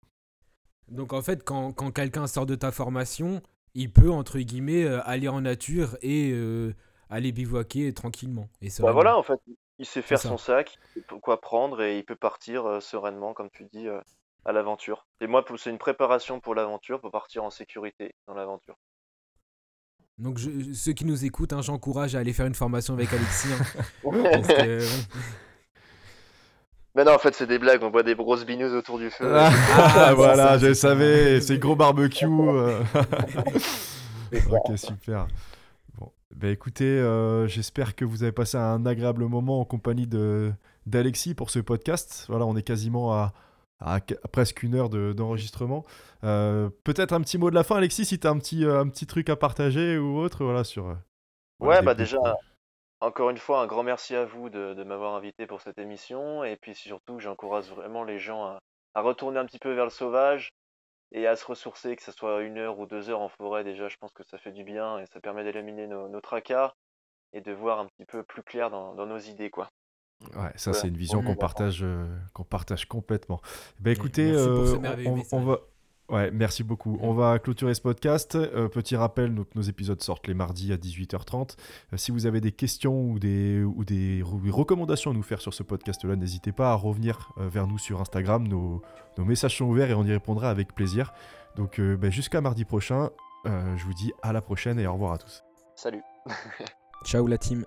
Donc 0.89 1.13
en 1.13 1.23
fait, 1.23 1.45
quand, 1.45 1.73
quand 1.73 1.91
quelqu'un 1.91 2.27
sort 2.27 2.47
de 2.47 2.55
ta 2.55 2.73
formation, 2.73 3.43
il 3.75 3.93
peut, 3.93 4.11
entre 4.11 4.39
guillemets, 4.39 4.85
euh, 4.85 5.01
aller 5.05 5.29
en 5.29 5.41
nature 5.43 5.97
et 6.03 6.31
euh, 6.33 6.75
aller 7.11 7.33
bivouaquer 7.33 7.93
tranquillement. 7.93 8.49
Et 8.63 8.69
Bah 8.81 8.93
voilà, 8.93 9.17
en 9.17 9.23
fait, 9.23 9.39
il 9.79 9.87
sait 9.87 10.03
faire 10.03 10.21
son 10.21 10.39
sac, 10.39 10.79
il 10.97 11.03
sait 11.03 11.07
quoi 11.21 11.41
prendre, 11.41 11.83
et 11.83 11.99
il 11.99 12.05
peut 12.05 12.17
partir 12.17 12.67
euh, 12.67 12.81
sereinement, 12.81 13.35
comme 13.35 13.51
tu 13.51 13.65
dis, 13.73 13.87
à 14.45 14.53
l'aventure. 14.53 15.07
Et 15.21 15.27
moi, 15.27 15.45
c'est 15.59 15.71
une 15.71 15.79
préparation 15.79 16.41
pour 16.41 16.55
l'aventure, 16.55 17.01
pour 17.01 17.11
partir 17.11 17.45
en 17.45 17.51
sécurité 17.51 18.15
dans 18.27 18.35
l'aventure. 18.35 18.77
Donc 20.19 20.39
je- 20.39 20.73
ceux 20.73 20.93
qui 20.95 21.05
nous 21.05 21.25
écoutent, 21.25 21.53
hein, 21.53 21.63
j'encourage 21.63 22.17
à 22.17 22.21
aller 22.21 22.33
faire 22.33 22.47
une 22.47 22.55
formation 22.55 22.95
avec 22.95 23.13
Alexis. 23.13 23.49
hein, 23.53 23.83
parce 24.33 24.49
que, 24.49 24.79
bon. 24.81 25.21
Mais 26.99 27.05
non, 27.05 27.13
en 27.15 27.19
fait, 27.19 27.33
c'est 27.33 27.47
des 27.47 27.61
blagues, 27.61 27.81
on 27.85 27.91
voit 27.91 28.03
des 28.03 28.17
grosses 28.17 28.45
bineuses 28.45 28.75
autour 28.75 28.99
du 28.99 29.09
feu. 29.09 29.25
Ah, 29.33 29.51
Ah, 29.77 30.15
voilà, 30.17 30.59
je 30.59 30.75
ça. 30.75 30.89
savais, 30.89 31.41
c'est 31.41 31.59
gros 31.59 31.77
barbecue. 31.77 32.27
ok, 34.51 34.77
super. 34.77 35.29
Bon, 35.99 36.11
bah 36.35 36.49
écoutez, 36.49 36.85
euh, 36.85 37.47
j'espère 37.47 37.95
que 37.95 38.05
vous 38.05 38.25
avez 38.25 38.33
passé 38.33 38.57
un 38.57 38.85
agréable 38.85 39.25
moment 39.27 39.61
en 39.61 39.65
compagnie 39.65 40.09
de 40.09 40.51
d'Alexis 40.87 41.35
pour 41.35 41.51
ce 41.51 41.61
podcast. 41.61 42.25
Voilà, 42.29 42.47
on 42.47 42.57
est 42.57 42.63
quasiment 42.63 43.13
à, 43.13 43.33
à 43.81 44.01
qu- 44.01 44.17
à 44.25 44.29
presque 44.29 44.63
une 44.65 44.75
heure 44.75 44.89
de- 44.89 45.13
d'enregistrement. 45.13 45.85
Euh, 46.25 46.69
Peut-être 46.83 47.13
un 47.13 47.21
petit 47.21 47.39
mot 47.39 47.51
de 47.51 47.55
la 47.55 47.63
fin, 47.63 47.77
Alexis, 47.77 48.07
si 48.07 48.19
tu 48.19 48.27
as 48.27 48.31
un 48.31 48.39
petit, 48.39 48.65
euh, 48.65 48.81
un 48.81 48.89
petit 48.89 49.07
truc 49.07 49.29
à 49.31 49.37
partager 49.37 49.99
ou 49.99 50.19
autre, 50.19 50.43
voilà, 50.45 50.65
sur. 50.65 50.89
euh, 50.89 50.95
voilà, 51.61 51.79
Ouais, 51.81 51.87
bah 51.87 51.95
déjà, 51.95 52.19
encore 53.01 53.31
une 53.31 53.39
fois, 53.39 53.61
un 53.61 53.67
grand 53.67 53.83
merci 53.83 54.15
à 54.15 54.25
vous 54.25 54.51
de, 54.51 54.75
de 54.75 54.85
m'avoir 54.85 55.15
invité 55.15 55.47
pour 55.47 55.61
cette 55.61 55.79
émission. 55.79 56.45
Et 56.45 56.57
puis 56.57 56.75
surtout, 56.75 57.19
j'encourage 57.21 57.69
vraiment 57.71 58.05
les 58.05 58.19
gens 58.19 58.45
à, 58.45 58.59
à 58.95 59.01
retourner 59.03 59.39
un 59.39 59.47
petit 59.47 59.59
peu 59.59 59.73
vers 59.73 59.85
le 59.85 59.91
sauvage 59.91 60.51
et 61.13 61.27
à 61.27 61.37
se 61.37 61.45
ressourcer, 61.47 61.97
que 61.97 62.03
ce 62.03 62.13
soit 62.13 62.43
une 62.43 62.59
heure 62.59 62.79
ou 62.79 62.87
deux 62.87 63.09
heures 63.11 63.21
en 63.21 63.29
forêt. 63.29 63.65
Déjà, 63.65 63.89
je 63.89 63.97
pense 64.01 64.13
que 64.13 64.25
ça 64.25 64.39
fait 64.39 64.53
du 64.53 64.65
bien 64.65 64.99
et 64.99 65.07
ça 65.07 65.21
permet 65.21 65.45
d'éliminer 65.45 65.87
nos, 65.87 66.09
nos 66.09 66.21
tracas 66.21 66.73
et 67.33 67.41
de 67.41 67.53
voir 67.53 67.79
un 67.79 67.87
petit 67.87 68.05
peu 68.07 68.23
plus 68.23 68.43
clair 68.43 68.71
dans, 68.71 68.95
dans 68.95 69.07
nos 69.07 69.19
idées, 69.19 69.51
quoi. 69.51 69.69
Ouais, 70.35 70.51
ça 70.57 70.73
Voilà. 70.73 70.81
c'est 70.83 70.89
une 70.89 70.97
vision 70.97 71.23
qu'on 71.23 71.37
partage, 71.37 71.83
euh, 71.85 72.07
qu'on 72.35 72.43
partage 72.45 72.87
complètement. 72.87 73.41
Bah 73.79 73.93
écoutez, 73.93 74.25
merci 74.33 74.49
pour 74.49 74.67
ce 74.67 74.75
euh, 74.75 75.05
on- 75.07 75.37
on, 75.37 75.41
va, 75.45 75.59
ouais, 76.09 76.31
merci 76.31 76.63
beaucoup. 76.65 76.99
On 77.01 77.13
va 77.15 77.39
clôturer 77.39 77.75
ce 77.75 77.81
podcast. 77.81 78.35
Euh, 78.35 78.69
petit 78.69 78.97
rappel, 78.97 79.35
donc, 79.35 79.47
nos 79.55 79.63
épisodes 79.63 80.01
sortent 80.03 80.27
les 80.27 80.35
mardis 80.35 80.73
à 80.73 80.77
18h30. 80.77 81.57
Euh, 81.93 81.97
si 81.97 82.11
vous 82.11 82.27
avez 82.27 82.41
des 82.41 82.53
questions 82.53 83.03
ou 83.11 83.19
des 83.19 83.63
ou 83.63 83.85
des 83.85 84.23
re- 84.23 84.51
recommandations 84.51 85.11
à 85.11 85.15
nous 85.15 85.23
faire 85.23 85.41
sur 85.41 85.55
ce 85.55 85.63
podcast-là, 85.63 86.17
n'hésitez 86.17 86.53
pas 86.53 86.73
à 86.73 86.75
revenir 86.75 87.33
euh, 87.39 87.49
vers 87.49 87.67
nous 87.67 87.79
sur 87.79 88.01
Instagram. 88.01 88.47
Nos, 88.47 88.83
nos 89.17 89.25
messages 89.25 89.57
sont 89.59 89.65
ouverts 89.67 89.91
et 89.91 89.95
on 89.95 90.05
y 90.05 90.13
répondra 90.13 90.51
avec 90.51 90.75
plaisir. 90.75 91.13
Donc 91.57 91.79
euh, 91.81 91.97
bah, 91.97 92.11
jusqu'à 92.11 92.41
mardi 92.41 92.65
prochain. 92.65 93.11
euh, 93.47 93.77
je 93.77 93.85
vous 93.85 93.95
dis 93.95 94.13
à 94.23 94.33
la 94.33 94.41
prochaine 94.41 94.79
et 94.79 94.87
au 94.87 94.93
revoir 94.93 95.13
à 95.13 95.19
tous. 95.19 95.43
Salut. 95.77 96.03
Ciao 97.05 97.27
la 97.27 97.39
team. 97.39 97.65